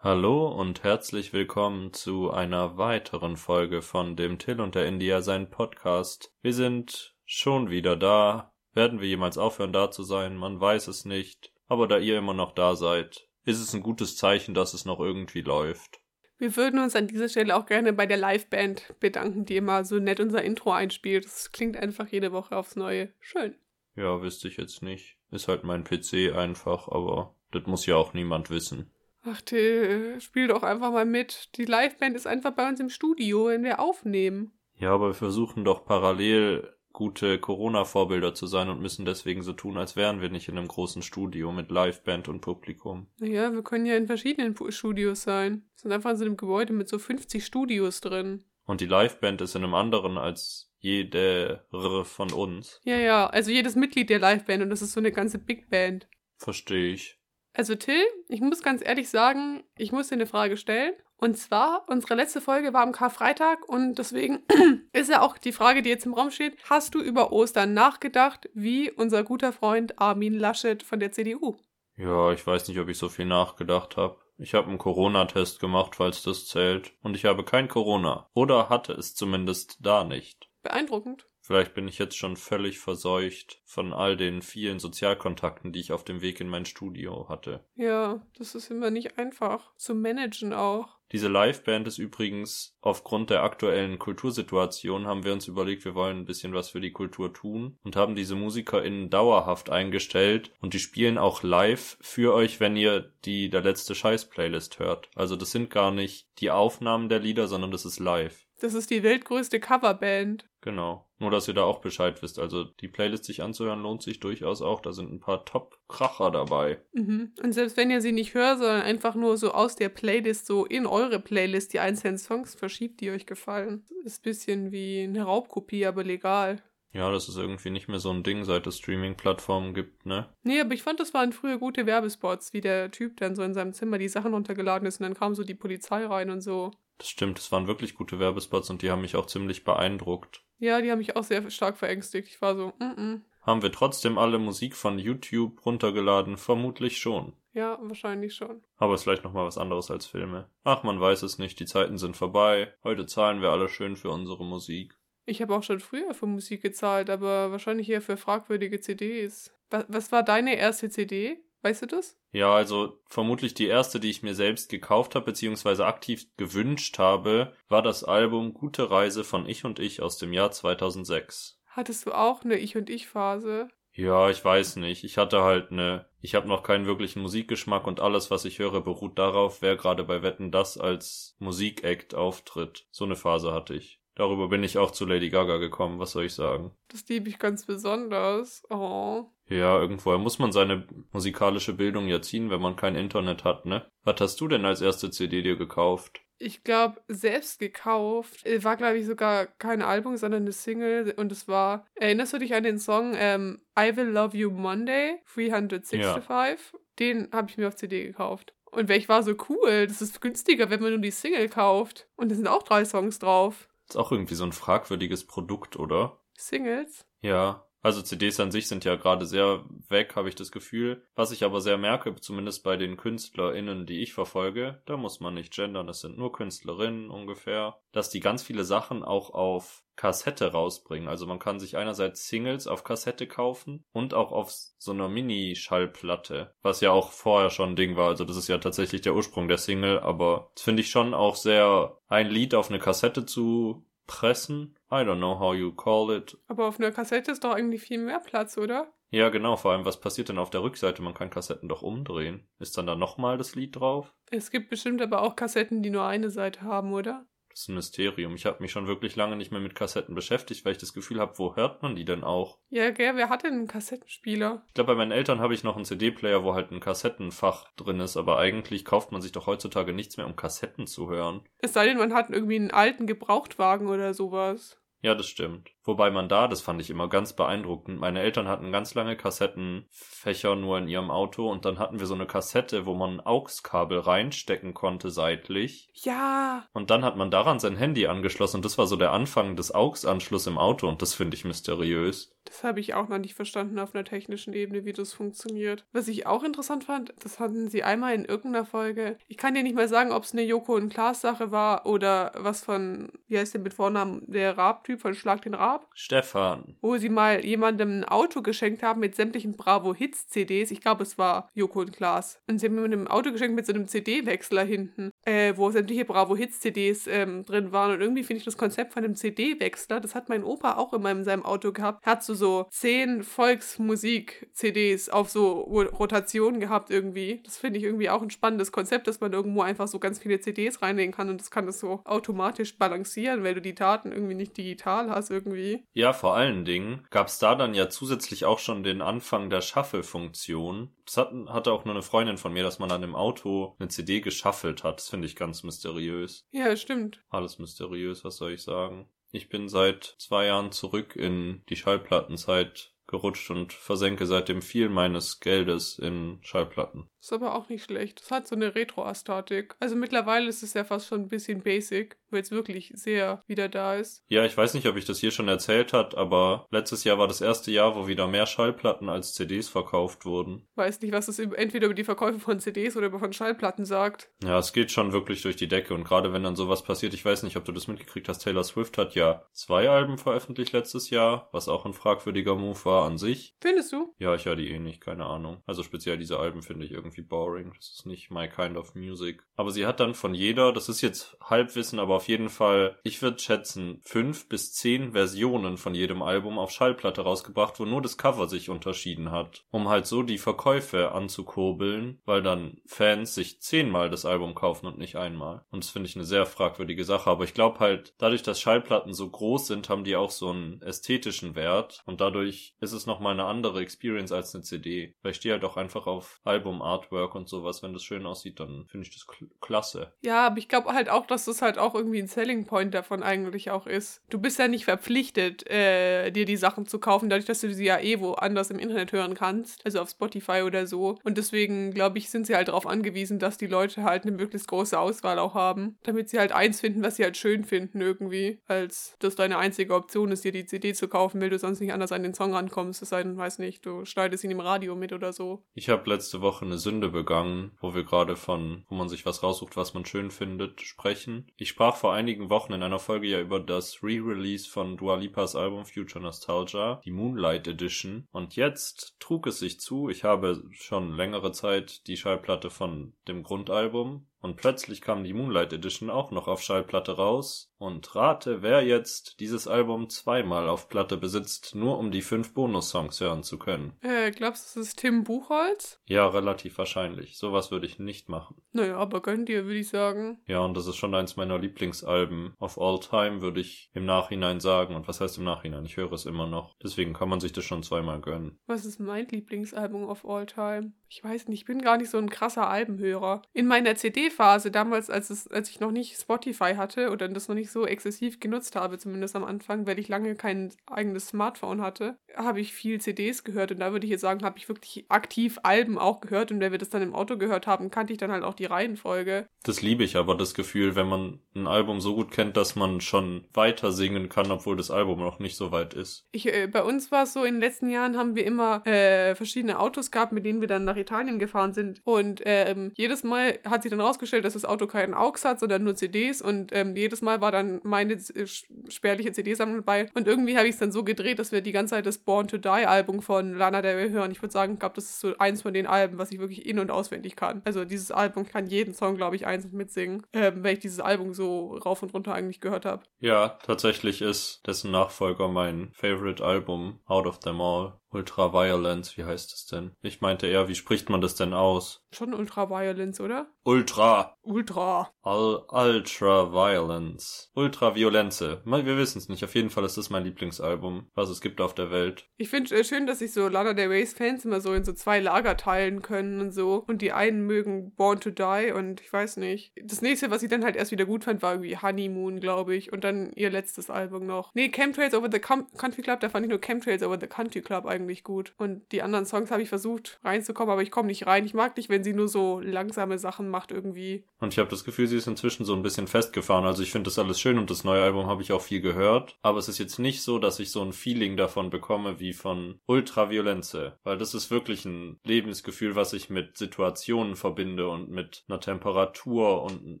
Hallo 0.02 0.48
und 0.48 0.82
herzlich 0.82 1.34
willkommen 1.34 1.92
zu 1.92 2.30
einer 2.30 2.78
weiteren 2.78 3.36
Folge 3.36 3.82
von 3.82 4.16
dem 4.16 4.38
Till 4.38 4.58
und 4.58 4.74
der 4.74 4.86
India 4.86 5.20
sein 5.20 5.50
Podcast. 5.50 6.32
Wir 6.40 6.54
sind 6.54 7.14
schon 7.26 7.68
wieder 7.68 7.96
da. 7.96 8.54
Werden 8.72 9.02
wir 9.02 9.08
jemals 9.08 9.36
aufhören 9.36 9.74
da 9.74 9.90
zu 9.90 10.02
sein? 10.02 10.38
Man 10.38 10.58
weiß 10.58 10.88
es 10.88 11.04
nicht. 11.04 11.52
Aber 11.68 11.86
da 11.86 11.98
ihr 11.98 12.16
immer 12.16 12.32
noch 12.32 12.52
da 12.52 12.76
seid, 12.76 13.28
ist 13.44 13.60
es 13.60 13.74
ein 13.74 13.82
gutes 13.82 14.16
Zeichen, 14.16 14.54
dass 14.54 14.72
es 14.72 14.86
noch 14.86 15.00
irgendwie 15.00 15.42
läuft. 15.42 16.00
Wir 16.38 16.56
würden 16.56 16.80
uns 16.80 16.96
an 16.96 17.06
dieser 17.06 17.28
Stelle 17.28 17.54
auch 17.54 17.66
gerne 17.66 17.92
bei 17.92 18.06
der 18.06 18.16
Liveband 18.16 18.94
bedanken, 19.00 19.44
die 19.44 19.56
immer 19.56 19.84
so 19.84 19.98
nett 19.98 20.18
unser 20.18 20.42
Intro 20.42 20.72
einspielt. 20.72 21.26
Das 21.26 21.52
klingt 21.52 21.76
einfach 21.76 22.08
jede 22.08 22.32
Woche 22.32 22.56
aufs 22.56 22.74
Neue. 22.74 23.12
Schön. 23.20 23.54
Ja, 23.96 24.22
wüsste 24.22 24.48
ich 24.48 24.56
jetzt 24.56 24.82
nicht. 24.82 25.18
Ist 25.30 25.46
halt 25.46 25.62
mein 25.62 25.84
PC 25.84 26.34
einfach, 26.34 26.88
aber 26.88 27.34
das 27.52 27.66
muss 27.66 27.84
ja 27.84 27.96
auch 27.96 28.14
niemand 28.14 28.48
wissen. 28.48 28.90
Ach, 29.22 29.40
Till, 29.42 30.20
spiel 30.20 30.48
doch 30.48 30.62
einfach 30.62 30.92
mal 30.92 31.04
mit. 31.04 31.50
Die 31.56 31.64
Liveband 31.64 32.16
ist 32.16 32.26
einfach 32.26 32.52
bei 32.52 32.68
uns 32.68 32.80
im 32.80 32.88
Studio, 32.88 33.46
wenn 33.46 33.64
wir 33.64 33.80
aufnehmen. 33.80 34.52
Ja, 34.76 34.92
aber 34.92 35.08
wir 35.08 35.14
versuchen 35.14 35.64
doch 35.64 35.84
parallel 35.84 36.72
gute 36.92 37.38
Corona-Vorbilder 37.38 38.34
zu 38.34 38.46
sein 38.46 38.68
und 38.68 38.80
müssen 38.80 39.04
deswegen 39.04 39.42
so 39.42 39.52
tun, 39.52 39.76
als 39.76 39.94
wären 39.94 40.20
wir 40.20 40.30
nicht 40.30 40.48
in 40.48 40.58
einem 40.58 40.68
großen 40.68 41.02
Studio 41.02 41.52
mit 41.52 41.70
Liveband 41.70 42.28
und 42.28 42.40
Publikum. 42.40 43.06
Naja, 43.18 43.52
wir 43.52 43.62
können 43.62 43.86
ja 43.86 43.96
in 43.96 44.06
verschiedenen 44.06 44.56
Studios 44.70 45.22
sein. 45.22 45.62
Wir 45.74 45.82
sind 45.82 45.92
einfach 45.92 46.10
in 46.10 46.16
so 46.16 46.24
einem 46.24 46.36
Gebäude 46.36 46.72
mit 46.72 46.88
so 46.88 46.98
50 46.98 47.44
Studios 47.44 48.00
drin. 48.00 48.44
Und 48.64 48.80
die 48.80 48.86
Liveband 48.86 49.40
ist 49.40 49.54
in 49.54 49.64
einem 49.64 49.74
anderen 49.74 50.18
als 50.18 50.72
jede 50.78 51.64
von 52.04 52.32
uns. 52.32 52.80
Ja, 52.84 52.96
ja, 52.96 53.26
also 53.26 53.50
jedes 53.50 53.76
Mitglied 53.76 54.08
der 54.10 54.18
Liveband 54.18 54.62
und 54.62 54.70
das 54.70 54.82
ist 54.82 54.92
so 54.92 55.00
eine 55.00 55.12
ganze 55.12 55.38
Big 55.38 55.68
Band. 55.68 56.08
Verstehe 56.38 56.94
ich. 56.94 57.19
Also 57.52 57.74
Till, 57.74 58.04
ich 58.28 58.40
muss 58.40 58.62
ganz 58.62 58.82
ehrlich 58.84 59.08
sagen, 59.08 59.64
ich 59.76 59.92
muss 59.92 60.08
dir 60.08 60.14
eine 60.14 60.26
Frage 60.26 60.56
stellen. 60.56 60.94
Und 61.16 61.36
zwar, 61.36 61.84
unsere 61.88 62.14
letzte 62.14 62.40
Folge 62.40 62.72
war 62.72 62.82
am 62.82 62.92
Karfreitag 62.92 63.68
und 63.68 63.96
deswegen 63.98 64.42
ist 64.94 65.10
ja 65.10 65.20
auch 65.20 65.36
die 65.36 65.52
Frage, 65.52 65.82
die 65.82 65.90
jetzt 65.90 66.06
im 66.06 66.14
Raum 66.14 66.30
steht, 66.30 66.56
hast 66.64 66.94
du 66.94 67.00
über 67.00 67.30
Ostern 67.30 67.74
nachgedacht, 67.74 68.48
wie 68.54 68.90
unser 68.90 69.22
guter 69.22 69.52
Freund 69.52 70.00
Armin 70.00 70.32
Laschet 70.32 70.82
von 70.82 70.98
der 70.98 71.12
CDU? 71.12 71.58
Ja, 71.96 72.32
ich 72.32 72.46
weiß 72.46 72.68
nicht, 72.68 72.78
ob 72.78 72.88
ich 72.88 72.96
so 72.96 73.10
viel 73.10 73.26
nachgedacht 73.26 73.98
habe. 73.98 74.18
Ich 74.38 74.54
habe 74.54 74.68
einen 74.68 74.78
Corona-Test 74.78 75.60
gemacht, 75.60 75.96
falls 75.96 76.22
das 76.22 76.46
zählt. 76.46 76.94
Und 77.02 77.14
ich 77.14 77.26
habe 77.26 77.44
kein 77.44 77.68
Corona. 77.68 78.30
Oder 78.32 78.70
hatte 78.70 78.94
es 78.94 79.14
zumindest 79.14 79.76
da 79.80 80.04
nicht. 80.04 80.48
Beeindruckend. 80.62 81.26
Vielleicht 81.50 81.74
bin 81.74 81.88
ich 81.88 81.98
jetzt 81.98 82.16
schon 82.16 82.36
völlig 82.36 82.78
verseucht 82.78 83.60
von 83.64 83.92
all 83.92 84.16
den 84.16 84.40
vielen 84.40 84.78
Sozialkontakten, 84.78 85.72
die 85.72 85.80
ich 85.80 85.90
auf 85.90 86.04
dem 86.04 86.22
Weg 86.22 86.40
in 86.40 86.46
mein 86.46 86.64
Studio 86.64 87.28
hatte. 87.28 87.64
Ja, 87.74 88.24
das 88.38 88.54
ist 88.54 88.70
immer 88.70 88.92
nicht 88.92 89.18
einfach. 89.18 89.74
Zu 89.74 89.96
managen 89.96 90.52
auch. 90.52 91.00
Diese 91.10 91.26
Liveband 91.26 91.88
ist 91.88 91.98
übrigens 91.98 92.78
aufgrund 92.80 93.30
der 93.30 93.42
aktuellen 93.42 93.98
Kultursituation 93.98 95.08
haben 95.08 95.24
wir 95.24 95.32
uns 95.32 95.48
überlegt, 95.48 95.84
wir 95.84 95.96
wollen 95.96 96.18
ein 96.18 96.24
bisschen 96.24 96.54
was 96.54 96.70
für 96.70 96.80
die 96.80 96.92
Kultur 96.92 97.32
tun 97.32 97.76
und 97.82 97.96
haben 97.96 98.14
diese 98.14 98.36
MusikerInnen 98.36 99.10
dauerhaft 99.10 99.70
eingestellt 99.70 100.52
und 100.60 100.72
die 100.72 100.78
spielen 100.78 101.18
auch 101.18 101.42
live 101.42 101.98
für 102.00 102.32
euch, 102.32 102.60
wenn 102.60 102.76
ihr 102.76 103.12
die 103.24 103.50
der 103.50 103.62
letzte 103.62 103.96
Scheiß 103.96 104.26
Playlist 104.26 104.78
hört. 104.78 105.10
Also 105.16 105.34
das 105.34 105.50
sind 105.50 105.68
gar 105.68 105.90
nicht 105.90 106.28
die 106.38 106.52
Aufnahmen 106.52 107.08
der 107.08 107.18
Lieder, 107.18 107.48
sondern 107.48 107.72
das 107.72 107.84
ist 107.84 107.98
live. 107.98 108.46
Das 108.60 108.74
ist 108.74 108.90
die 108.90 109.02
weltgrößte 109.02 109.58
Coverband. 109.58 110.44
Genau. 110.60 111.06
Nur, 111.18 111.30
dass 111.30 111.48
ihr 111.48 111.54
da 111.54 111.62
auch 111.62 111.80
Bescheid 111.80 112.22
wisst. 112.22 112.38
Also 112.38 112.64
die 112.64 112.88
Playlist 112.88 113.24
sich 113.24 113.42
anzuhören 113.42 113.82
lohnt 113.82 114.02
sich 114.02 114.20
durchaus 114.20 114.62
auch. 114.62 114.80
Da 114.80 114.92
sind 114.92 115.10
ein 115.10 115.20
paar 115.20 115.44
Top-Kracher 115.44 116.30
dabei. 116.30 116.80
Mhm. 116.92 117.32
Und 117.42 117.52
selbst 117.52 117.76
wenn 117.76 117.90
ihr 117.90 118.00
sie 118.00 118.12
nicht 118.12 118.34
hört, 118.34 118.58
sondern 118.58 118.82
einfach 118.82 119.14
nur 119.14 119.36
so 119.38 119.52
aus 119.52 119.76
der 119.76 119.88
Playlist, 119.88 120.46
so 120.46 120.66
in 120.66 120.86
eure 120.86 121.18
Playlist 121.18 121.72
die 121.72 121.80
einzelnen 121.80 122.18
Songs 122.18 122.54
verschiebt, 122.54 123.00
die 123.00 123.10
euch 123.10 123.26
gefallen. 123.26 123.84
Ist 124.04 124.20
ein 124.20 124.24
bisschen 124.24 124.72
wie 124.72 125.02
eine 125.02 125.22
Raubkopie, 125.22 125.86
aber 125.86 126.04
legal. 126.04 126.62
Ja, 126.92 127.10
das 127.12 127.28
ist 127.28 127.36
irgendwie 127.36 127.70
nicht 127.70 127.88
mehr 127.88 128.00
so 128.00 128.10
ein 128.10 128.24
Ding, 128.24 128.44
seit 128.44 128.66
es 128.66 128.78
Streaming-Plattformen 128.78 129.74
gibt, 129.74 130.06
ne? 130.06 130.28
Nee, 130.42 130.60
aber 130.60 130.74
ich 130.74 130.82
fand, 130.82 130.98
das 130.98 131.14
waren 131.14 131.32
früher 131.32 131.58
gute 131.58 131.86
Werbespots, 131.86 132.52
wie 132.52 132.60
der 132.60 132.90
Typ 132.90 133.16
dann 133.18 133.36
so 133.36 133.42
in 133.42 133.54
seinem 133.54 133.72
Zimmer 133.72 133.98
die 133.98 134.08
Sachen 134.08 134.34
runtergeladen 134.34 134.88
ist 134.88 135.00
und 135.00 135.04
dann 135.04 135.14
kam 135.14 135.34
so 135.36 135.44
die 135.44 135.54
Polizei 135.54 136.04
rein 136.04 136.30
und 136.30 136.40
so. 136.40 136.72
Das 137.00 137.08
stimmt, 137.08 137.38
es 137.38 137.50
waren 137.50 137.66
wirklich 137.66 137.94
gute 137.94 138.18
Werbespots 138.18 138.68
und 138.68 138.82
die 138.82 138.90
haben 138.90 139.00
mich 139.00 139.16
auch 139.16 139.24
ziemlich 139.24 139.64
beeindruckt. 139.64 140.42
Ja, 140.58 140.82
die 140.82 140.90
haben 140.90 140.98
mich 140.98 141.16
auch 141.16 141.24
sehr 141.24 141.50
stark 141.50 141.78
verängstigt. 141.78 142.28
Ich 142.28 142.42
war 142.42 142.54
so, 142.54 142.74
mm, 142.78 142.82
-mm. 142.82 143.20
Haben 143.40 143.62
wir 143.62 143.72
trotzdem 143.72 144.18
alle 144.18 144.38
Musik 144.38 144.76
von 144.76 144.98
YouTube 144.98 145.64
runtergeladen? 145.64 146.36
Vermutlich 146.36 146.98
schon. 146.98 147.32
Ja, 147.54 147.78
wahrscheinlich 147.80 148.34
schon. 148.34 148.62
Aber 148.76 148.94
ist 148.94 149.04
vielleicht 149.04 149.24
nochmal 149.24 149.46
was 149.46 149.56
anderes 149.56 149.90
als 149.90 150.04
Filme. 150.04 150.50
Ach, 150.62 150.82
man 150.82 151.00
weiß 151.00 151.22
es 151.22 151.38
nicht, 151.38 151.58
die 151.58 151.64
Zeiten 151.64 151.96
sind 151.96 152.18
vorbei. 152.18 152.74
Heute 152.84 153.06
zahlen 153.06 153.40
wir 153.40 153.48
alle 153.48 153.70
schön 153.70 153.96
für 153.96 154.10
unsere 154.10 154.44
Musik. 154.44 154.94
Ich 155.24 155.40
habe 155.40 155.56
auch 155.56 155.62
schon 155.62 155.80
früher 155.80 156.12
für 156.12 156.26
Musik 156.26 156.60
gezahlt, 156.60 157.08
aber 157.08 157.50
wahrscheinlich 157.50 157.88
eher 157.88 158.02
für 158.02 158.18
fragwürdige 158.18 158.80
CDs. 158.80 159.54
Was, 159.70 159.86
was 159.88 160.12
war 160.12 160.22
deine 160.22 160.56
erste 160.56 160.90
CD? 160.90 161.42
Weißt 161.62 161.82
du 161.82 161.86
das? 161.86 162.18
Ja, 162.32 162.54
also 162.54 163.00
vermutlich 163.06 163.54
die 163.54 163.66
erste, 163.66 164.00
die 164.00 164.10
ich 164.10 164.22
mir 164.22 164.34
selbst 164.34 164.70
gekauft 164.70 165.14
habe, 165.14 165.26
beziehungsweise 165.26 165.84
aktiv 165.86 166.26
gewünscht 166.36 166.98
habe, 166.98 167.52
war 167.68 167.82
das 167.82 168.02
Album 168.02 168.54
Gute 168.54 168.90
Reise 168.90 169.24
von 169.24 169.46
Ich 169.46 169.64
und 169.64 169.78
Ich 169.78 170.00
aus 170.00 170.16
dem 170.16 170.32
Jahr 170.32 170.50
2006. 170.50 171.60
Hattest 171.66 172.06
du 172.06 172.12
auch 172.12 172.44
eine 172.44 172.56
Ich 172.56 172.76
und 172.76 172.88
Ich 172.88 173.08
Phase? 173.08 173.68
Ja, 173.92 174.30
ich 174.30 174.42
weiß 174.44 174.76
nicht. 174.76 175.04
Ich 175.04 175.18
hatte 175.18 175.42
halt 175.42 175.72
eine, 175.72 176.06
ich 176.20 176.34
habe 176.34 176.48
noch 176.48 176.62
keinen 176.62 176.86
wirklichen 176.86 177.20
Musikgeschmack 177.20 177.86
und 177.86 178.00
alles, 178.00 178.30
was 178.30 178.44
ich 178.44 178.58
höre, 178.58 178.80
beruht 178.80 179.18
darauf, 179.18 179.62
wer 179.62 179.76
gerade 179.76 180.04
bei 180.04 180.22
Wetten 180.22 180.50
das 180.50 180.78
als 180.78 181.36
Musikact 181.38 182.14
auftritt. 182.14 182.86
So 182.90 183.04
eine 183.04 183.16
Phase 183.16 183.52
hatte 183.52 183.74
ich. 183.74 183.99
Darüber 184.14 184.48
bin 184.48 184.62
ich 184.64 184.76
auch 184.76 184.90
zu 184.90 185.06
Lady 185.06 185.30
Gaga 185.30 185.58
gekommen, 185.58 185.98
was 185.98 186.12
soll 186.12 186.24
ich 186.24 186.34
sagen? 186.34 186.72
Das 186.88 187.06
liebe 187.08 187.28
ich 187.28 187.38
ganz 187.38 187.64
besonders. 187.64 188.62
Oh. 188.68 189.26
Ja, 189.48 189.80
irgendwoher 189.80 190.18
muss 190.18 190.38
man 190.38 190.52
seine 190.52 190.86
musikalische 191.12 191.72
Bildung 191.72 192.06
ja 192.06 192.20
ziehen, 192.20 192.50
wenn 192.50 192.60
man 192.60 192.76
kein 192.76 192.96
Internet 192.96 193.44
hat, 193.44 193.66
ne? 193.66 193.86
Was 194.04 194.20
hast 194.20 194.40
du 194.40 194.48
denn 194.48 194.64
als 194.64 194.80
erste 194.80 195.10
CD 195.10 195.42
dir 195.42 195.56
gekauft? 195.56 196.20
Ich 196.42 196.64
glaube, 196.64 197.02
selbst 197.06 197.58
gekauft. 197.58 198.46
Äh, 198.46 198.64
war, 198.64 198.76
glaube 198.76 198.98
ich, 198.98 199.06
sogar 199.06 199.46
kein 199.46 199.82
Album, 199.82 200.16
sondern 200.16 200.42
eine 200.42 200.52
Single. 200.52 201.12
Und 201.16 201.30
es 201.32 201.48
war, 201.48 201.86
erinnerst 201.94 202.32
du 202.32 202.38
dich 202.38 202.54
an 202.54 202.62
den 202.62 202.78
Song 202.78 203.14
ähm, 203.16 203.60
I 203.78 203.94
Will 203.94 204.06
Love 204.06 204.36
You 204.36 204.50
Monday, 204.50 205.18
365? 205.34 206.00
Ja. 206.00 206.56
Den 206.98 207.28
habe 207.32 207.50
ich 207.50 207.58
mir 207.58 207.68
auf 207.68 207.76
CD 207.76 208.06
gekauft. 208.06 208.54
Und 208.70 208.88
ich 208.90 209.08
war 209.08 209.22
so 209.22 209.34
cool, 209.48 209.86
das 209.86 210.00
ist 210.00 210.20
günstiger, 210.20 210.70
wenn 210.70 210.80
man 210.80 210.90
nur 210.90 211.00
die 211.00 211.10
Single 211.10 211.48
kauft. 211.48 212.08
Und 212.16 212.30
da 212.30 212.36
sind 212.36 212.46
auch 212.46 212.62
drei 212.62 212.84
Songs 212.84 213.18
drauf. 213.18 213.68
Ist 213.90 213.96
auch 213.96 214.12
irgendwie 214.12 214.36
so 214.36 214.44
ein 214.44 214.52
fragwürdiges 214.52 215.26
Produkt, 215.26 215.76
oder? 215.76 216.20
Singles? 216.36 217.04
Ja. 217.22 217.66
Also 217.82 218.02
CDs 218.02 218.38
an 218.38 218.52
sich 218.52 218.68
sind 218.68 218.84
ja 218.84 218.94
gerade 218.94 219.26
sehr 219.26 219.64
weg, 219.88 220.14
habe 220.14 220.28
ich 220.28 220.36
das 220.36 220.52
Gefühl. 220.52 221.02
Was 221.16 221.32
ich 221.32 221.42
aber 221.42 221.60
sehr 221.60 221.76
merke, 221.76 222.14
zumindest 222.14 222.62
bei 222.62 222.76
den 222.76 222.96
KünstlerInnen, 222.96 223.86
die 223.86 224.00
ich 224.00 224.12
verfolge, 224.12 224.80
da 224.86 224.96
muss 224.96 225.18
man 225.18 225.34
nicht 225.34 225.52
gendern, 225.52 225.88
es 225.88 226.02
sind 226.02 226.16
nur 226.16 226.30
KünstlerInnen 226.30 227.10
ungefähr, 227.10 227.80
dass 227.90 228.10
die 228.10 228.20
ganz 228.20 228.44
viele 228.44 228.62
Sachen 228.62 229.02
auch 229.02 229.30
auf 229.30 229.82
Kassette 230.00 230.50
rausbringen. 230.52 231.08
Also 231.08 231.26
man 231.26 231.38
kann 231.38 231.60
sich 231.60 231.76
einerseits 231.76 232.26
Singles 232.26 232.66
auf 232.66 232.84
Kassette 232.84 233.26
kaufen 233.26 233.84
und 233.92 234.14
auch 234.14 234.32
auf 234.32 234.50
so 234.50 234.92
einer 234.92 235.10
Mini-Schallplatte, 235.10 236.54
was 236.62 236.80
ja 236.80 236.90
auch 236.90 237.12
vorher 237.12 237.50
schon 237.50 237.72
ein 237.72 237.76
Ding 237.76 237.96
war. 237.96 238.08
Also 238.08 238.24
das 238.24 238.38
ist 238.38 238.48
ja 238.48 238.56
tatsächlich 238.56 239.02
der 239.02 239.14
Ursprung 239.14 239.46
der 239.46 239.58
Single, 239.58 240.00
aber 240.00 240.52
das 240.54 240.64
finde 240.64 240.80
ich 240.80 240.88
schon 240.88 241.12
auch 241.12 241.36
sehr, 241.36 241.98
ein 242.08 242.30
Lied 242.30 242.54
auf 242.54 242.70
eine 242.70 242.78
Kassette 242.78 243.26
zu 243.26 243.84
pressen. 244.06 244.74
I 244.90 245.04
don't 245.04 245.18
know 245.18 245.38
how 245.38 245.54
you 245.54 245.70
call 245.74 246.16
it. 246.16 246.38
Aber 246.48 246.66
auf 246.66 246.78
einer 246.78 246.92
Kassette 246.92 247.30
ist 247.30 247.44
doch 247.44 247.52
eigentlich 247.52 247.82
viel 247.82 247.98
mehr 247.98 248.20
Platz, 248.20 248.56
oder? 248.56 248.90
Ja, 249.10 249.28
genau, 249.28 249.56
vor 249.56 249.72
allem, 249.72 249.84
was 249.84 250.00
passiert 250.00 250.30
denn 250.30 250.38
auf 250.38 250.48
der 250.48 250.62
Rückseite? 250.62 251.02
Man 251.02 251.14
kann 251.14 251.28
Kassetten 251.28 251.68
doch 251.68 251.82
umdrehen. 251.82 252.48
Ist 252.58 252.78
dann 252.78 252.86
da 252.86 252.94
nochmal 252.94 253.36
das 253.36 253.54
Lied 253.54 253.76
drauf? 253.76 254.14
Es 254.30 254.50
gibt 254.50 254.70
bestimmt 254.70 255.02
aber 255.02 255.20
auch 255.20 255.36
Kassetten, 255.36 255.82
die 255.82 255.90
nur 255.90 256.04
eine 256.04 256.30
Seite 256.30 256.62
haben, 256.62 256.94
oder? 256.94 257.26
Das 257.60 257.64
ist 257.64 257.68
ein 257.68 257.74
Mysterium. 257.74 258.34
Ich 258.36 258.46
habe 258.46 258.62
mich 258.62 258.72
schon 258.72 258.86
wirklich 258.86 259.16
lange 259.16 259.36
nicht 259.36 259.52
mehr 259.52 259.60
mit 259.60 259.74
Kassetten 259.74 260.14
beschäftigt, 260.14 260.64
weil 260.64 260.72
ich 260.72 260.78
das 260.78 260.94
Gefühl 260.94 261.20
habe, 261.20 261.38
wo 261.38 261.56
hört 261.56 261.82
man 261.82 261.94
die 261.94 262.06
denn 262.06 262.24
auch? 262.24 262.56
Ja, 262.70 262.90
gell, 262.90 263.16
wer 263.16 263.28
hat 263.28 263.44
denn 263.44 263.52
einen 263.52 263.66
Kassettenspieler? 263.66 264.62
Ich 264.68 264.72
glaube, 264.72 264.92
bei 264.92 264.94
meinen 264.94 265.12
Eltern 265.12 265.40
habe 265.40 265.52
ich 265.52 265.62
noch 265.62 265.76
einen 265.76 265.84
CD-Player, 265.84 266.42
wo 266.42 266.54
halt 266.54 266.70
ein 266.70 266.80
Kassettenfach 266.80 267.70
drin 267.76 268.00
ist, 268.00 268.16
aber 268.16 268.38
eigentlich 268.38 268.86
kauft 268.86 269.12
man 269.12 269.20
sich 269.20 269.32
doch 269.32 269.46
heutzutage 269.46 269.92
nichts 269.92 270.16
mehr, 270.16 270.24
um 270.24 270.36
Kassetten 270.36 270.86
zu 270.86 271.10
hören. 271.10 271.42
Es 271.58 271.74
sei 271.74 271.84
denn, 271.84 271.98
man 271.98 272.14
hat 272.14 272.30
irgendwie 272.30 272.56
einen 272.56 272.70
alten 272.70 273.06
Gebrauchtwagen 273.06 273.88
oder 273.88 274.14
sowas. 274.14 274.80
Ja, 275.02 275.14
das 275.14 275.26
stimmt. 275.26 275.70
Wobei 275.90 276.12
man 276.12 276.28
da, 276.28 276.46
das 276.46 276.60
fand 276.60 276.80
ich 276.80 276.88
immer 276.88 277.08
ganz 277.08 277.32
beeindruckend, 277.32 277.98
meine 277.98 278.20
Eltern 278.20 278.46
hatten 278.46 278.70
ganz 278.70 278.94
lange 278.94 279.16
Kassettenfächer 279.16 280.54
nur 280.54 280.78
in 280.78 280.86
ihrem 280.86 281.10
Auto 281.10 281.50
und 281.50 281.64
dann 281.64 281.80
hatten 281.80 281.98
wir 281.98 282.06
so 282.06 282.14
eine 282.14 282.26
Kassette, 282.26 282.86
wo 282.86 282.94
man 282.94 283.14
ein 283.14 283.26
AUX-Kabel 283.26 283.98
reinstecken 283.98 284.72
konnte 284.72 285.10
seitlich. 285.10 285.90
Ja. 285.94 286.64
Und 286.72 286.90
dann 286.90 287.04
hat 287.04 287.16
man 287.16 287.32
daran 287.32 287.58
sein 287.58 287.74
Handy 287.74 288.06
angeschlossen 288.06 288.58
und 288.58 288.64
das 288.64 288.78
war 288.78 288.86
so 288.86 288.94
der 288.94 289.10
Anfang 289.10 289.56
des 289.56 289.74
AUX-Anschlusses 289.74 290.46
im 290.46 290.58
Auto 290.58 290.86
und 290.86 291.02
das 291.02 291.12
finde 291.12 291.36
ich 291.36 291.44
mysteriös. 291.44 292.36
Das 292.44 292.62
habe 292.62 292.78
ich 292.78 292.94
auch 292.94 293.08
noch 293.08 293.18
nicht 293.18 293.34
verstanden 293.34 293.80
auf 293.80 293.92
einer 293.92 294.04
technischen 294.04 294.54
Ebene, 294.54 294.84
wie 294.84 294.92
das 294.92 295.12
funktioniert. 295.12 295.84
Was 295.92 296.06
ich 296.06 296.28
auch 296.28 296.44
interessant 296.44 296.84
fand, 296.84 297.12
das 297.20 297.40
hatten 297.40 297.68
sie 297.68 297.82
einmal 297.82 298.14
in 298.14 298.24
irgendeiner 298.24 298.64
Folge. 298.64 299.18
Ich 299.26 299.36
kann 299.36 299.54
dir 299.54 299.64
nicht 299.64 299.74
mal 299.74 299.88
sagen, 299.88 300.12
ob 300.12 300.22
es 300.22 300.32
eine 300.32 300.42
Joko 300.42 300.76
und 300.76 300.90
Klaas 300.90 301.20
Sache 301.20 301.50
war 301.50 301.84
oder 301.86 302.30
was 302.36 302.62
von, 302.62 303.10
wie 303.26 303.38
heißt 303.38 303.54
der 303.54 303.60
mit 303.60 303.74
Vornamen, 303.74 304.22
der 304.28 304.56
Raab-Typ 304.56 305.00
von 305.00 305.14
Schlag 305.14 305.42
den 305.42 305.54
Raab. 305.54 305.79
Stefan. 305.94 306.76
Wo 306.80 306.96
sie 306.96 307.08
mal 307.08 307.44
jemandem 307.44 308.00
ein 308.00 308.04
Auto 308.04 308.42
geschenkt 308.42 308.82
haben 308.82 309.00
mit 309.00 309.14
sämtlichen 309.14 309.56
Bravo 309.56 309.94
Hits 309.94 310.28
CDs. 310.28 310.70
Ich 310.70 310.80
glaube, 310.80 311.02
es 311.02 311.18
war 311.18 311.50
Joko 311.54 311.80
und 311.80 311.92
Klaas. 311.92 312.40
Und 312.48 312.58
sie 312.58 312.66
haben 312.66 312.76
mir 312.76 312.84
ein 312.84 313.08
Auto 313.08 313.32
geschenkt 313.32 313.54
mit 313.54 313.66
so 313.66 313.72
einem 313.72 313.88
CD-Wechsler 313.88 314.64
hinten, 314.64 315.12
äh, 315.24 315.54
wo 315.56 315.70
sämtliche 315.70 316.04
Bravo 316.04 316.36
Hits 316.36 316.60
CDs 316.60 317.06
ähm, 317.06 317.44
drin 317.44 317.72
waren. 317.72 317.92
Und 317.92 318.00
irgendwie 318.00 318.24
finde 318.24 318.38
ich 318.38 318.44
das 318.44 318.56
Konzept 318.56 318.92
von 318.92 319.04
einem 319.04 319.14
CD-Wechsler, 319.14 320.00
das 320.00 320.14
hat 320.14 320.28
mein 320.28 320.44
Opa 320.44 320.76
auch 320.76 320.92
immer 320.92 321.10
in 321.10 321.24
seinem 321.24 321.44
Auto 321.44 321.72
gehabt. 321.72 322.04
Er 322.04 322.12
hat 322.12 322.24
so, 322.24 322.34
so 322.34 322.66
zehn 322.70 323.22
Volksmusik-CDs 323.22 325.08
auf 325.08 325.30
so 325.30 325.60
Rotation 325.60 326.60
gehabt 326.60 326.90
irgendwie. 326.90 327.40
Das 327.44 327.58
finde 327.58 327.78
ich 327.78 327.84
irgendwie 327.84 328.10
auch 328.10 328.22
ein 328.22 328.30
spannendes 328.30 328.72
Konzept, 328.72 329.06
dass 329.06 329.20
man 329.20 329.32
irgendwo 329.32 329.62
einfach 329.62 329.88
so 329.88 329.98
ganz 329.98 330.18
viele 330.18 330.40
CDs 330.40 330.82
reinlegen 330.82 331.12
kann 331.14 331.28
und 331.28 331.40
das 331.40 331.50
kann 331.50 331.66
das 331.66 331.80
so 331.80 332.00
automatisch 332.04 332.78
balancieren, 332.78 333.44
weil 333.44 333.54
du 333.54 333.60
die 333.60 333.74
Daten 333.74 334.12
irgendwie 334.12 334.34
nicht 334.34 334.56
digital 334.56 335.10
hast 335.10 335.30
irgendwie. 335.30 335.84
Ja, 335.92 336.12
vor 336.12 336.36
allen 336.36 336.64
Dingen 336.64 337.06
gab 337.10 337.28
es 337.28 337.38
da 337.38 337.54
dann 337.54 337.74
ja 337.74 337.88
zusätzlich 337.88 338.44
auch 338.44 338.58
schon 338.58 338.82
den 338.82 339.02
Anfang 339.02 339.50
der 339.50 339.60
Shuffle-Funktion. 339.60 340.90
Das 341.10 341.16
hat, 341.16 341.32
hatte 341.48 341.72
auch 341.72 341.84
nur 341.84 341.94
eine 341.94 342.04
Freundin 342.04 342.38
von 342.38 342.52
mir, 342.52 342.62
dass 342.62 342.78
man 342.78 342.88
dann 342.88 343.02
im 343.02 343.16
Auto 343.16 343.74
eine 343.80 343.88
CD 343.88 344.20
geschaffelt 344.20 344.84
hat. 344.84 344.98
Das 344.98 345.08
finde 345.08 345.26
ich 345.26 345.34
ganz 345.34 345.64
mysteriös. 345.64 346.46
Ja, 346.52 346.76
stimmt. 346.76 347.20
Alles 347.30 347.58
mysteriös, 347.58 348.22
was 348.22 348.36
soll 348.36 348.52
ich 348.52 348.62
sagen? 348.62 349.08
Ich 349.32 349.48
bin 349.48 349.68
seit 349.68 350.14
zwei 350.18 350.46
Jahren 350.46 350.70
zurück 350.70 351.16
in 351.16 351.62
die 351.68 351.74
Schallplattenzeit 351.74 352.94
gerutscht 353.10 353.50
und 353.50 353.72
versenke 353.72 354.26
seitdem 354.26 354.62
viel 354.62 354.88
meines 354.88 355.40
Geldes 355.40 355.98
in 355.98 356.38
Schallplatten. 356.42 357.10
Ist 357.20 357.32
aber 357.34 357.54
auch 357.54 357.68
nicht 357.68 357.84
schlecht. 357.84 358.20
Es 358.22 358.30
hat 358.30 358.48
so 358.48 358.56
eine 358.56 358.74
Retro-Astatik. 358.74 359.74
Also 359.78 359.94
mittlerweile 359.94 360.48
ist 360.48 360.62
es 360.62 360.72
ja 360.72 360.84
fast 360.84 361.06
schon 361.06 361.20
ein 361.20 361.28
bisschen 361.28 361.62
basic, 361.62 362.16
weil 362.30 362.40
es 362.40 362.50
wirklich 362.50 362.92
sehr 362.94 363.42
wieder 363.46 363.68
da 363.68 363.96
ist. 363.96 364.24
Ja, 364.28 364.44
ich 364.46 364.56
weiß 364.56 364.72
nicht, 364.72 364.86
ob 364.86 364.96
ich 364.96 365.04
das 365.04 365.18
hier 365.18 365.30
schon 365.30 365.48
erzählt 365.48 365.92
hat, 365.92 366.14
aber 366.14 366.66
letztes 366.70 367.04
Jahr 367.04 367.18
war 367.18 367.28
das 367.28 367.42
erste 367.42 367.70
Jahr, 367.70 367.94
wo 367.94 368.06
wieder 368.06 368.26
mehr 368.26 368.46
Schallplatten 368.46 369.10
als 369.10 369.34
CDs 369.34 369.68
verkauft 369.68 370.24
wurden. 370.24 370.66
Weiß 370.76 371.02
nicht, 371.02 371.12
was 371.12 371.28
es 371.28 371.38
entweder 371.38 371.86
über 371.86 371.94
die 371.94 372.04
Verkäufe 372.04 372.38
von 372.38 372.58
CDs 372.58 372.96
oder 372.96 373.08
über 373.08 373.18
von 373.18 373.34
Schallplatten 373.34 373.84
sagt. 373.84 374.30
Ja, 374.42 374.58
es 374.58 374.72
geht 374.72 374.90
schon 374.90 375.12
wirklich 375.12 375.42
durch 375.42 375.56
die 375.56 375.68
Decke 375.68 375.92
und 375.92 376.04
gerade 376.04 376.32
wenn 376.32 376.44
dann 376.44 376.56
sowas 376.56 376.82
passiert, 376.82 377.12
ich 377.12 377.24
weiß 377.24 377.42
nicht, 377.42 377.56
ob 377.56 377.66
du 377.66 377.72
das 377.72 377.88
mitgekriegt 377.88 378.28
hast, 378.30 378.38
Taylor 378.38 378.64
Swift 378.64 378.96
hat 378.96 379.14
ja 379.14 379.44
zwei 379.52 379.90
Alben 379.90 380.16
veröffentlicht 380.16 380.72
letztes 380.72 381.10
Jahr, 381.10 381.50
was 381.52 381.68
auch 381.68 381.84
ein 381.84 381.92
fragwürdiger 381.92 382.54
Move 382.54 382.82
war 382.84 382.99
an 383.06 383.18
sich. 383.18 383.54
Findest 383.60 383.92
du? 383.92 384.14
Ja, 384.18 384.34
ich 384.34 384.44
höre 384.44 384.56
die 384.56 384.70
eh 384.70 384.78
nicht, 384.78 385.00
keine 385.00 385.26
Ahnung. 385.26 385.62
Also 385.66 385.82
speziell 385.82 386.18
diese 386.18 386.38
Alben 386.38 386.62
finde 386.62 386.86
ich 386.86 386.92
irgendwie 386.92 387.22
boring. 387.22 387.72
Das 387.76 387.90
ist 387.92 388.06
nicht 388.06 388.30
my 388.30 388.48
kind 388.48 388.76
of 388.76 388.94
music. 388.94 389.42
Aber 389.56 389.70
sie 389.70 389.86
hat 389.86 390.00
dann 390.00 390.14
von 390.14 390.34
jeder, 390.34 390.72
das 390.72 390.88
ist 390.88 391.00
jetzt 391.00 391.36
Halbwissen, 391.42 391.98
aber 391.98 392.16
auf 392.16 392.28
jeden 392.28 392.48
Fall, 392.48 392.98
ich 393.02 393.20
würde 393.22 393.38
schätzen, 393.38 394.00
fünf 394.04 394.48
bis 394.48 394.72
zehn 394.72 395.12
Versionen 395.12 395.76
von 395.76 395.94
jedem 395.94 396.22
Album 396.22 396.58
auf 396.58 396.70
Schallplatte 396.70 397.22
rausgebracht, 397.22 397.78
wo 397.80 397.84
nur 397.84 398.02
das 398.02 398.18
Cover 398.18 398.48
sich 398.48 398.70
unterschieden 398.70 399.30
hat. 399.30 399.64
Um 399.70 399.88
halt 399.88 400.06
so 400.06 400.22
die 400.22 400.38
Verkäufe 400.38 401.12
anzukurbeln, 401.12 402.20
weil 402.24 402.42
dann 402.42 402.80
Fans 402.86 403.34
sich 403.34 403.60
zehnmal 403.60 404.10
das 404.10 404.24
Album 404.24 404.54
kaufen 404.54 404.86
und 404.86 404.98
nicht 404.98 405.16
einmal. 405.16 405.64
Und 405.70 405.84
das 405.84 405.90
finde 405.90 406.08
ich 406.08 406.16
eine 406.16 406.24
sehr 406.24 406.46
fragwürdige 406.46 407.04
Sache. 407.04 407.30
Aber 407.30 407.44
ich 407.44 407.54
glaube 407.54 407.80
halt, 407.80 408.14
dadurch, 408.18 408.42
dass 408.42 408.60
Schallplatten 408.60 409.12
so 409.12 409.28
groß 409.28 409.66
sind, 409.66 409.88
haben 409.88 410.04
die 410.04 410.16
auch 410.16 410.30
so 410.30 410.50
einen 410.50 410.82
ästhetischen 410.82 411.54
Wert. 411.54 412.02
Und 412.06 412.20
dadurch 412.20 412.74
ist 412.80 412.89
es 412.92 413.06
nochmal 413.06 413.32
eine 413.32 413.44
andere 413.44 413.80
Experience 413.80 414.32
als 414.32 414.54
eine 414.54 414.64
CD. 414.64 415.14
Weil 415.22 415.32
ich 415.32 415.38
stehe 415.38 415.54
halt 415.54 415.64
auch 415.64 415.76
einfach 415.76 416.06
auf 416.06 416.40
Album-Artwork 416.44 417.34
und 417.34 417.48
sowas. 417.48 417.82
Wenn 417.82 417.92
das 417.92 418.02
schön 418.02 418.26
aussieht, 418.26 418.60
dann 418.60 418.86
finde 418.88 419.06
ich 419.06 419.12
das 419.12 419.26
klasse. 419.60 420.12
Ja, 420.22 420.46
aber 420.46 420.58
ich 420.58 420.68
glaube 420.68 420.92
halt 420.92 421.08
auch, 421.08 421.26
dass 421.26 421.44
das 421.44 421.62
halt 421.62 421.78
auch 421.78 421.94
irgendwie 421.94 422.20
ein 422.20 422.26
Selling 422.26 422.66
Point 422.66 422.94
davon 422.94 423.22
eigentlich 423.22 423.70
auch 423.70 423.86
ist. 423.86 424.22
Du 424.30 424.38
bist 424.38 424.58
ja 424.58 424.68
nicht 424.68 424.84
verpflichtet, 424.84 425.68
äh, 425.68 426.30
dir 426.30 426.44
die 426.44 426.56
Sachen 426.56 426.86
zu 426.86 426.98
kaufen, 426.98 427.30
dadurch, 427.30 427.46
dass 427.46 427.60
du 427.60 427.72
sie 427.72 427.84
ja 427.84 427.98
eh 427.98 428.20
woanders 428.20 428.70
im 428.70 428.78
Internet 428.78 429.12
hören 429.12 429.34
kannst. 429.34 429.84
Also 429.84 430.00
auf 430.00 430.10
Spotify 430.10 430.62
oder 430.62 430.86
so. 430.86 431.18
Und 431.24 431.38
deswegen, 431.38 431.92
glaube 431.92 432.18
ich, 432.18 432.30
sind 432.30 432.46
sie 432.46 432.54
halt 432.54 432.68
darauf 432.68 432.86
angewiesen, 432.86 433.38
dass 433.38 433.58
die 433.58 433.66
Leute 433.66 434.04
halt 434.04 434.22
eine 434.22 434.32
möglichst 434.32 434.68
große 434.68 434.98
Auswahl 434.98 435.38
auch 435.38 435.54
haben. 435.54 435.96
Damit 436.02 436.28
sie 436.28 436.38
halt 436.38 436.52
eins 436.52 436.80
finden, 436.80 437.02
was 437.02 437.16
sie 437.16 437.24
halt 437.24 437.36
schön 437.36 437.64
finden 437.64 438.00
irgendwie. 438.00 438.60
Als 438.66 439.16
dass 439.20 439.36
deine 439.36 439.58
einzige 439.58 439.94
Option 439.94 440.32
ist, 440.32 440.44
dir 440.44 440.52
die 440.52 440.66
CD 440.66 440.94
zu 440.94 441.08
kaufen, 441.08 441.40
weil 441.40 441.50
du 441.50 441.58
sonst 441.58 441.80
nicht 441.80 441.92
anders 441.92 442.12
an 442.12 442.22
den 442.22 442.34
Song 442.34 442.54
rankommst. 442.54 442.79
Es 442.88 442.98
sei 443.00 443.22
denn, 443.22 443.36
weiß 443.36 443.58
nicht, 443.58 443.84
du 443.84 444.04
schneidest 444.04 444.44
ihn 444.44 444.50
im 444.50 444.60
Radio 444.60 444.96
mit 444.96 445.12
oder 445.12 445.32
so. 445.32 445.62
Ich 445.74 445.88
habe 445.88 446.08
letzte 446.08 446.40
Woche 446.40 446.64
eine 446.64 446.78
Sünde 446.78 447.10
begangen, 447.10 447.72
wo 447.80 447.94
wir 447.94 448.04
gerade 448.04 448.36
von, 448.36 448.84
wo 448.88 448.94
man 448.94 449.08
sich 449.08 449.26
was 449.26 449.42
raussucht, 449.42 449.76
was 449.76 449.94
man 449.94 450.06
schön 450.06 450.30
findet, 450.30 450.80
sprechen. 450.80 451.50
Ich 451.56 451.68
sprach 451.68 451.96
vor 451.96 452.14
einigen 452.14 452.50
Wochen 452.50 452.72
in 452.72 452.82
einer 452.82 452.98
Folge 452.98 453.28
ja 453.28 453.40
über 453.40 453.60
das 453.60 454.02
Re-Release 454.02 454.68
von 454.68 454.96
Dua 454.96 455.16
Lipas 455.16 455.54
Album 455.54 455.84
Future 455.84 456.22
Nostalgia, 456.22 457.00
die 457.04 457.10
Moonlight 457.10 457.68
Edition. 457.68 458.26
Und 458.32 458.56
jetzt 458.56 459.16
trug 459.20 459.46
es 459.46 459.58
sich 459.58 459.80
zu, 459.80 460.08
ich 460.08 460.24
habe 460.24 460.62
schon 460.72 461.14
längere 461.14 461.52
Zeit 461.52 462.06
die 462.06 462.16
Schallplatte 462.16 462.70
von 462.70 463.12
dem 463.28 463.42
Grundalbum 463.42 464.26
und 464.40 464.56
plötzlich 464.56 465.00
kam 465.00 465.24
die 465.24 465.34
Moonlight 465.34 465.72
Edition 465.72 466.10
auch 466.10 466.30
noch 466.30 466.48
auf 466.48 466.62
Schallplatte 466.62 467.12
raus. 467.12 467.66
Und 467.78 468.14
rate, 468.14 468.60
wer 468.60 468.82
jetzt 468.82 469.40
dieses 469.40 469.66
Album 469.66 470.10
zweimal 470.10 470.68
auf 470.68 470.88
Platte 470.88 471.16
besitzt, 471.16 471.74
nur 471.74 471.98
um 471.98 472.10
die 472.10 472.20
fünf 472.20 472.52
Bonussongs 472.52 473.20
hören 473.20 473.42
zu 473.42 473.58
können. 473.58 473.94
Äh, 474.02 474.32
glaubst 474.32 474.76
du, 474.76 474.80
das 474.80 474.88
ist 474.88 474.98
Tim 474.98 475.24
Buchholz? 475.24 475.98
Ja, 476.04 476.28
relativ 476.28 476.76
wahrscheinlich. 476.76 477.38
Sowas 477.38 477.70
würde 477.70 477.86
ich 477.86 477.98
nicht 477.98 478.28
machen. 478.28 478.60
Naja, 478.72 478.98
aber 478.98 479.22
gönn 479.22 479.46
dir, 479.46 479.64
würde 479.64 479.78
ich 479.78 479.88
sagen. 479.88 480.42
Ja, 480.46 480.60
und 480.60 480.76
das 480.76 480.86
ist 480.86 480.96
schon 480.96 481.14
eins 481.14 481.36
meiner 481.36 481.58
Lieblingsalben 481.58 482.54
of 482.58 482.78
all 482.78 483.00
time, 483.00 483.40
würde 483.40 483.60
ich 483.60 483.90
im 483.94 484.04
Nachhinein 484.04 484.60
sagen. 484.60 484.94
Und 484.94 485.08
was 485.08 485.22
heißt 485.22 485.38
im 485.38 485.44
Nachhinein? 485.44 485.86
Ich 485.86 485.96
höre 485.96 486.12
es 486.12 486.26
immer 486.26 486.46
noch. 486.46 486.76
Deswegen 486.82 487.14
kann 487.14 487.30
man 487.30 487.40
sich 487.40 487.52
das 487.52 487.64
schon 487.64 487.82
zweimal 487.82 488.20
gönnen. 488.20 488.58
Was 488.66 488.84
ist 488.84 489.00
mein 489.00 489.26
Lieblingsalbum 489.26 490.04
of 490.04 490.26
all 490.26 490.44
time? 490.44 490.92
Ich 491.12 491.24
weiß 491.24 491.48
nicht, 491.48 491.62
ich 491.62 491.64
bin 491.64 491.82
gar 491.82 491.96
nicht 491.96 492.08
so 492.08 492.18
ein 492.18 492.30
krasser 492.30 492.70
Albenhörer. 492.70 493.42
In 493.52 493.66
meiner 493.66 493.96
CD-Phase, 493.96 494.70
damals, 494.70 495.10
als, 495.10 495.28
es, 495.30 495.48
als 495.48 495.68
ich 495.68 495.80
noch 495.80 495.90
nicht 495.90 496.16
Spotify 496.16 496.74
hatte 496.76 497.10
oder 497.10 497.28
das 497.28 497.48
noch 497.48 497.56
nicht 497.56 497.72
so 497.72 497.84
exzessiv 497.84 498.38
genutzt 498.38 498.76
habe, 498.76 498.96
zumindest 498.96 499.34
am 499.34 499.42
Anfang, 499.42 499.88
weil 499.88 499.98
ich 499.98 500.06
lange 500.06 500.36
kein 500.36 500.72
eigenes 500.86 501.26
Smartphone 501.26 501.82
hatte, 501.82 502.16
habe 502.36 502.60
ich 502.60 502.72
viel 502.72 503.00
CDs 503.00 503.42
gehört. 503.42 503.72
Und 503.72 503.80
da 503.80 503.90
würde 503.90 504.06
ich 504.06 504.10
jetzt 504.12 504.20
sagen, 504.20 504.44
habe 504.44 504.56
ich 504.58 504.68
wirklich 504.68 505.04
aktiv 505.08 505.58
Alben 505.64 505.98
auch 505.98 506.20
gehört. 506.20 506.52
Und 506.52 506.60
wenn 506.60 506.70
wir 506.70 506.78
das 506.78 506.90
dann 506.90 507.02
im 507.02 507.14
Auto 507.14 507.36
gehört 507.36 507.66
haben, 507.66 507.90
kannte 507.90 508.12
ich 508.12 508.18
dann 508.20 508.30
halt 508.30 508.44
auch 508.44 508.54
die 508.54 508.66
Reihenfolge. 508.66 509.48
Das 509.64 509.82
liebe 509.82 510.04
ich 510.04 510.16
aber, 510.16 510.36
das 510.36 510.54
Gefühl, 510.54 510.94
wenn 510.94 511.08
man 511.08 511.40
ein 511.56 511.66
Album 511.66 512.00
so 512.00 512.14
gut 512.14 512.30
kennt, 512.30 512.56
dass 512.56 512.76
man 512.76 513.00
schon 513.00 513.46
weiter 513.52 513.90
singen 513.90 514.28
kann, 514.28 514.52
obwohl 514.52 514.76
das 514.76 514.92
Album 514.92 515.18
noch 515.18 515.40
nicht 515.40 515.56
so 515.56 515.72
weit 515.72 515.92
ist. 515.92 516.28
Ich, 516.30 516.46
äh, 516.46 516.68
bei 516.68 516.84
uns 516.84 517.10
war 517.10 517.24
es 517.24 517.32
so, 517.32 517.42
in 517.42 517.54
den 517.54 517.60
letzten 517.60 517.90
Jahren 517.90 518.16
haben 518.16 518.36
wir 518.36 518.46
immer 518.46 518.86
äh, 518.86 519.34
verschiedene 519.34 519.80
Autos 519.80 520.12
gehabt, 520.12 520.30
mit 520.30 520.44
denen 520.44 520.60
wir 520.60 520.68
dann 520.68 520.84
nach 520.84 520.99
Italien 521.00 521.38
gefahren 521.38 521.72
sind. 521.72 522.00
Und 522.04 522.42
ähm, 522.44 522.92
jedes 522.94 523.24
Mal 523.24 523.58
hat 523.64 523.82
sich 523.82 523.90
dann 523.90 524.00
rausgestellt, 524.00 524.44
dass 524.44 524.54
das 524.54 524.64
Auto 524.64 524.86
keinen 524.86 525.14
AUX 525.14 525.44
hat, 525.44 525.60
sondern 525.60 525.84
nur 525.84 525.94
CDs. 525.94 526.42
Und 526.42 526.70
ähm, 526.72 526.96
jedes 526.96 527.22
Mal 527.22 527.40
war 527.40 527.52
dann 527.52 527.80
meine 527.82 528.14
äh, 528.14 528.46
spärliche 528.88 529.32
CD-Sammlung 529.32 529.78
dabei. 529.78 530.08
Und 530.14 530.26
irgendwie 530.26 530.56
habe 530.56 530.66
ich 530.66 530.74
es 530.74 530.78
dann 530.78 530.92
so 530.92 531.04
gedreht, 531.04 531.38
dass 531.38 531.52
wir 531.52 531.60
die 531.60 531.72
ganze 531.72 531.94
Zeit 531.96 532.06
das 532.06 532.18
Born 532.18 532.48
to 532.48 532.58
Die 532.58 532.68
Album 532.68 533.22
von 533.22 533.54
Lana 533.54 533.82
Del 533.82 533.96
Rey 533.96 534.10
hören. 534.10 534.30
Ich 534.30 534.42
würde 534.42 534.52
sagen, 534.52 534.74
ich 534.74 534.78
glaube, 534.78 534.94
das 534.94 535.04
ist 535.04 535.20
so 535.20 535.36
eins 535.38 535.62
von 535.62 535.74
den 535.74 535.86
Alben, 535.86 536.18
was 536.18 536.30
ich 536.30 536.38
wirklich 536.38 536.66
in- 536.66 536.78
und 536.78 536.90
auswendig 536.90 537.36
kann. 537.36 537.62
Also 537.64 537.84
dieses 537.84 538.10
Album 538.10 538.46
kann 538.46 538.66
jeden 538.66 538.94
Song, 538.94 539.16
glaube 539.16 539.36
ich, 539.36 539.46
einzeln 539.46 539.76
mitsingen, 539.76 540.26
ähm, 540.32 540.62
wenn 540.62 540.74
ich 540.74 540.80
dieses 540.80 541.00
Album 541.00 541.34
so 541.34 541.74
rauf 541.76 542.02
und 542.02 542.14
runter 542.14 542.34
eigentlich 542.34 542.60
gehört 542.60 542.84
habe. 542.84 543.02
Ja, 543.20 543.58
tatsächlich 543.64 544.22
ist 544.22 544.66
dessen 544.66 544.90
Nachfolger 544.90 545.48
mein 545.48 545.90
Favorite 545.92 546.44
Album, 546.44 547.00
Out 547.06 547.26
of 547.26 547.38
Them 547.40 547.60
All. 547.60 547.99
Ultraviolence, 548.10 549.16
wie 549.16 549.24
heißt 549.24 549.52
es 549.52 549.66
denn? 549.66 549.92
Ich 550.02 550.20
meinte 550.20 550.46
eher, 550.46 550.68
wie 550.68 550.74
spricht 550.74 551.08
man 551.10 551.20
das 551.20 551.34
denn 551.36 551.54
aus? 551.54 552.04
Schon 552.12 552.34
Ultraviolence, 552.34 553.20
oder? 553.20 553.50
Ultra. 553.62 554.38
Ultra. 554.42 555.12
Al 555.22 555.64
Ultraviolence. 555.68 557.50
Ultraviolenze. 557.54 558.62
Wir 558.64 558.96
wissen 558.96 559.18
es 559.18 559.28
nicht. 559.28 559.44
Auf 559.44 559.54
jeden 559.54 559.68
Fall 559.68 559.84
ist 559.84 559.98
das 559.98 560.08
mein 560.08 560.24
Lieblingsalbum, 560.24 561.10
was 561.14 561.28
es 561.28 561.42
gibt 561.42 561.60
auf 561.60 561.74
der 561.74 561.90
Welt. 561.90 562.26
Ich 562.38 562.48
finde 562.48 562.74
äh, 562.74 562.84
schön, 562.84 563.06
dass 563.06 563.18
sich 563.18 563.34
so 563.34 563.48
Lana 563.48 563.74
Del 563.74 563.88
Rey's 563.88 564.14
Fans 564.14 564.46
immer 564.46 564.62
so 564.62 564.72
in 564.72 564.84
so 564.84 564.94
zwei 564.94 565.20
Lager 565.20 565.58
teilen 565.58 566.00
können 566.00 566.40
und 566.40 566.52
so. 566.52 566.84
Und 566.86 567.02
die 567.02 567.12
einen 567.12 567.46
mögen 567.46 567.94
Born 567.94 568.20
to 568.20 568.30
Die 568.30 568.72
und 568.74 569.02
ich 569.02 569.12
weiß 569.12 569.36
nicht. 569.36 569.72
Das 569.84 570.00
nächste, 570.00 570.30
was 570.30 570.42
ich 570.42 570.48
dann 570.48 570.64
halt 570.64 570.74
erst 570.74 570.90
wieder 570.90 571.04
gut 571.04 571.24
fand, 571.24 571.42
war 571.42 571.52
irgendwie 571.52 571.76
Honeymoon, 571.76 572.40
glaube 572.40 572.74
ich. 572.74 572.92
Und 572.92 573.04
dann 573.04 573.30
ihr 573.34 573.50
letztes 573.50 573.90
Album 573.90 574.24
noch. 574.24 574.54
Nee, 574.54 574.70
Chemtrails 574.70 575.12
Over 575.12 575.28
the 575.30 575.38
Country 575.38 576.00
Club, 576.00 576.20
da 576.20 576.30
fand 576.30 576.46
ich 576.46 576.50
nur 576.50 576.60
Chemtrails 576.60 577.02
Over 577.02 577.18
the 577.20 577.26
Country 577.26 577.60
Club 577.60 577.84
eigentlich 577.84 578.24
gut. 578.24 578.54
Und 578.56 578.90
die 578.90 579.02
anderen 579.02 579.26
Songs 579.26 579.50
habe 579.50 579.60
ich 579.62 579.68
versucht 579.68 580.18
reinzukommen, 580.24 580.72
aber 580.72 580.82
ich 580.82 580.90
komme 580.90 581.08
nicht 581.08 581.26
rein. 581.26 581.44
Ich 581.44 581.52
mag 581.52 581.76
nicht, 581.76 581.90
wenn 581.90 582.02
sie 582.02 582.14
nur 582.14 582.28
so 582.28 582.58
langsame 582.60 583.18
Sachen 583.18 583.50
macht 583.60 583.72
irgendwie. 583.72 584.24
Und 584.38 584.54
ich 584.54 584.58
habe 584.58 584.70
das 584.70 584.84
Gefühl, 584.84 585.06
sie 585.06 585.18
ist 585.18 585.26
inzwischen 585.26 585.66
so 585.66 585.74
ein 585.74 585.82
bisschen 585.82 586.06
festgefahren. 586.06 586.64
Also 586.64 586.82
ich 586.82 586.90
finde 586.92 587.08
das 587.08 587.18
alles 587.18 587.38
schön 587.38 587.58
und 587.58 587.68
das 587.68 587.84
neue 587.84 588.02
Album 588.02 588.26
habe 588.26 588.40
ich 588.40 588.52
auch 588.52 588.62
viel 588.62 588.80
gehört. 588.80 589.36
Aber 589.42 589.58
es 589.58 589.68
ist 589.68 589.78
jetzt 589.78 589.98
nicht 589.98 590.22
so, 590.22 590.38
dass 590.38 590.60
ich 590.60 590.70
so 590.70 590.80
ein 590.82 590.94
Feeling 590.94 591.36
davon 591.36 591.68
bekomme 591.68 592.20
wie 592.20 592.32
von 592.32 592.80
Ultraviolenze. 592.86 593.98
Weil 594.02 594.16
das 594.16 594.32
ist 594.32 594.50
wirklich 594.50 594.86
ein 594.86 595.20
Lebensgefühl, 595.24 595.94
was 595.94 596.14
ich 596.14 596.30
mit 596.30 596.56
Situationen 596.56 597.36
verbinde 597.36 597.88
und 597.88 598.08
mit 598.08 598.44
einer 598.48 598.60
Temperatur 598.60 599.62
und 599.62 600.00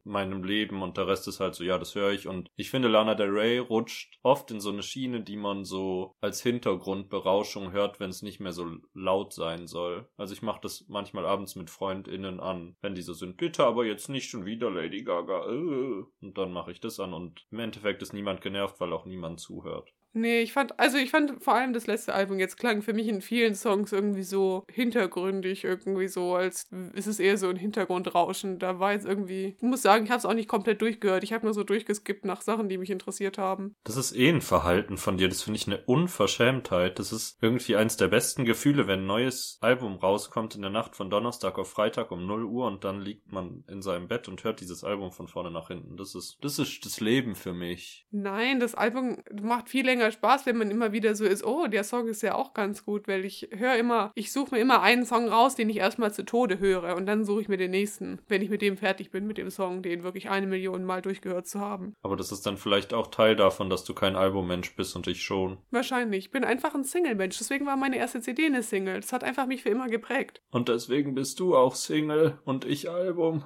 meinem 0.06 0.42
Leben 0.42 0.82
und 0.82 0.96
der 0.96 1.06
Rest 1.06 1.28
ist 1.28 1.40
halt 1.40 1.54
so, 1.54 1.62
ja, 1.62 1.76
das 1.76 1.94
höre 1.94 2.12
ich. 2.12 2.26
Und 2.26 2.48
ich 2.56 2.70
finde, 2.70 2.88
Lana 2.88 3.14
Del 3.14 3.28
Rey 3.28 3.58
rutscht 3.58 4.18
oft 4.22 4.50
in 4.50 4.60
so 4.60 4.70
eine 4.70 4.82
Schiene, 4.82 5.22
die 5.22 5.36
man 5.36 5.66
so 5.66 6.16
als 6.22 6.40
Hintergrundberauschung 6.42 7.72
hört, 7.72 8.00
wenn 8.00 8.08
es 8.08 8.22
nicht 8.22 8.40
mehr 8.40 8.52
so 8.52 8.66
laut 8.94 9.34
sein 9.34 9.66
soll. 9.66 10.08
Also 10.16 10.32
ich 10.32 10.40
mache 10.40 10.60
das 10.62 10.86
manchmal 10.88 11.26
abends 11.26 11.56
mit 11.56 11.68
FreundInnen 11.68 12.40
an, 12.40 12.76
wenn 12.80 12.94
die 12.94 13.02
so 13.02 13.12
sind, 13.12 13.36
bitte 13.40 13.64
aber 13.64 13.86
jetzt 13.86 14.08
nicht 14.08 14.30
schon 14.30 14.44
wieder 14.44 14.70
Lady 14.70 15.02
Gaga. 15.02 15.46
Äh. 15.46 16.04
Und 16.20 16.38
dann 16.38 16.52
mache 16.52 16.70
ich 16.70 16.80
das 16.80 17.00
an 17.00 17.14
und 17.14 17.46
im 17.50 17.58
Endeffekt 17.58 18.02
ist 18.02 18.12
niemand 18.12 18.42
genervt, 18.42 18.78
weil 18.80 18.92
auch 18.92 19.06
niemand 19.06 19.40
zuhört. 19.40 19.92
Nee, 20.12 20.40
ich 20.40 20.52
fand, 20.52 20.78
also 20.78 20.98
ich 20.98 21.10
fand 21.10 21.42
vor 21.42 21.54
allem 21.54 21.72
das 21.72 21.86
letzte 21.86 22.14
Album 22.14 22.38
jetzt 22.38 22.56
klang 22.56 22.82
für 22.82 22.92
mich 22.92 23.08
in 23.08 23.20
vielen 23.20 23.54
Songs 23.54 23.92
irgendwie 23.92 24.22
so 24.22 24.64
hintergründig, 24.70 25.64
irgendwie 25.64 26.08
so, 26.08 26.34
als 26.34 26.68
ist 26.94 27.06
es 27.06 27.20
eher 27.20 27.36
so 27.36 27.48
ein 27.48 27.56
Hintergrundrauschen. 27.56 28.58
Da 28.58 28.80
war 28.80 28.92
jetzt 28.92 29.06
irgendwie, 29.06 29.56
ich 29.56 29.62
muss 29.62 29.82
sagen, 29.82 30.04
ich 30.04 30.10
habe 30.10 30.18
es 30.18 30.26
auch 30.26 30.34
nicht 30.34 30.48
komplett 30.48 30.82
durchgehört. 30.82 31.22
Ich 31.22 31.32
habe 31.32 31.44
nur 31.44 31.54
so 31.54 31.62
durchgeskippt 31.62 32.24
nach 32.24 32.40
Sachen, 32.42 32.68
die 32.68 32.78
mich 32.78 32.90
interessiert 32.90 33.38
haben. 33.38 33.76
Das 33.84 33.96
ist 33.96 34.16
eh 34.16 34.28
ein 34.28 34.40
Verhalten 34.40 34.96
von 34.96 35.16
dir. 35.16 35.28
Das 35.28 35.42
finde 35.42 35.58
ich 35.58 35.66
eine 35.66 35.82
Unverschämtheit. 35.84 36.98
Das 36.98 37.12
ist 37.12 37.38
irgendwie 37.40 37.76
eins 37.76 37.96
der 37.96 38.08
besten 38.08 38.44
Gefühle, 38.44 38.86
wenn 38.86 39.00
ein 39.00 39.06
neues 39.06 39.58
Album 39.60 39.96
rauskommt 39.96 40.56
in 40.56 40.62
der 40.62 40.70
Nacht 40.70 40.96
von 40.96 41.10
Donnerstag 41.10 41.58
auf 41.58 41.70
Freitag 41.70 42.10
um 42.10 42.26
0 42.26 42.44
Uhr 42.44 42.66
und 42.66 42.84
dann 42.84 43.00
liegt 43.00 43.32
man 43.32 43.64
in 43.68 43.82
seinem 43.82 44.08
Bett 44.08 44.28
und 44.28 44.42
hört 44.42 44.60
dieses 44.60 44.82
Album 44.82 45.12
von 45.12 45.28
vorne 45.28 45.50
nach 45.50 45.68
hinten. 45.68 45.96
Das 45.96 46.14
ist, 46.14 46.38
das 46.42 46.58
ist 46.58 46.84
das 46.84 47.00
Leben 47.00 47.34
für 47.34 47.52
mich. 47.52 48.06
Nein, 48.10 48.58
das 48.58 48.74
Album 48.74 49.22
macht 49.40 49.68
viel 49.68 49.84
länger 49.84 49.99
länger 50.00 50.10
Spaß, 50.10 50.46
wenn 50.46 50.56
man 50.56 50.70
immer 50.70 50.92
wieder 50.92 51.14
so 51.14 51.24
ist, 51.24 51.44
oh, 51.44 51.66
der 51.66 51.84
Song 51.84 52.08
ist 52.08 52.22
ja 52.22 52.34
auch 52.34 52.54
ganz 52.54 52.84
gut, 52.84 53.06
weil 53.06 53.24
ich 53.24 53.48
höre 53.52 53.76
immer, 53.76 54.12
ich 54.14 54.32
suche 54.32 54.54
mir 54.54 54.60
immer 54.60 54.80
einen 54.80 55.04
Song 55.04 55.28
raus, 55.28 55.56
den 55.56 55.68
ich 55.68 55.76
erstmal 55.76 56.12
zu 56.12 56.24
Tode 56.24 56.58
höre 56.58 56.96
und 56.96 57.06
dann 57.06 57.24
suche 57.24 57.42
ich 57.42 57.48
mir 57.48 57.58
den 57.58 57.70
nächsten, 57.70 58.20
wenn 58.28 58.42
ich 58.42 58.48
mit 58.48 58.62
dem 58.62 58.76
fertig 58.76 59.10
bin, 59.10 59.26
mit 59.26 59.38
dem 59.38 59.50
Song, 59.50 59.82
den 59.82 60.02
wirklich 60.02 60.30
eine 60.30 60.46
Million 60.46 60.84
Mal 60.84 61.02
durchgehört 61.02 61.46
zu 61.46 61.60
haben. 61.60 61.94
Aber 62.02 62.16
das 62.16 62.32
ist 62.32 62.46
dann 62.46 62.56
vielleicht 62.56 62.94
auch 62.94 63.08
Teil 63.08 63.36
davon, 63.36 63.68
dass 63.68 63.84
du 63.84 63.94
kein 63.94 64.16
Albummensch 64.16 64.74
bist 64.74 64.96
und 64.96 65.06
ich 65.06 65.22
schon. 65.22 65.58
Wahrscheinlich. 65.70 66.26
Ich 66.26 66.30
bin 66.30 66.44
einfach 66.44 66.74
ein 66.74 66.84
Single-Mensch, 66.84 67.38
deswegen 67.38 67.66
war 67.66 67.76
meine 67.76 67.96
erste 67.96 68.20
CD 68.20 68.46
eine 68.46 68.62
Single. 68.62 69.00
Das 69.00 69.12
hat 69.12 69.24
einfach 69.24 69.46
mich 69.46 69.62
für 69.62 69.68
immer 69.68 69.88
geprägt. 69.88 70.40
Und 70.50 70.68
deswegen 70.68 71.14
bist 71.14 71.40
du 71.40 71.56
auch 71.56 71.74
Single 71.74 72.38
und 72.44 72.64
ich 72.64 72.90
Album. 72.90 73.44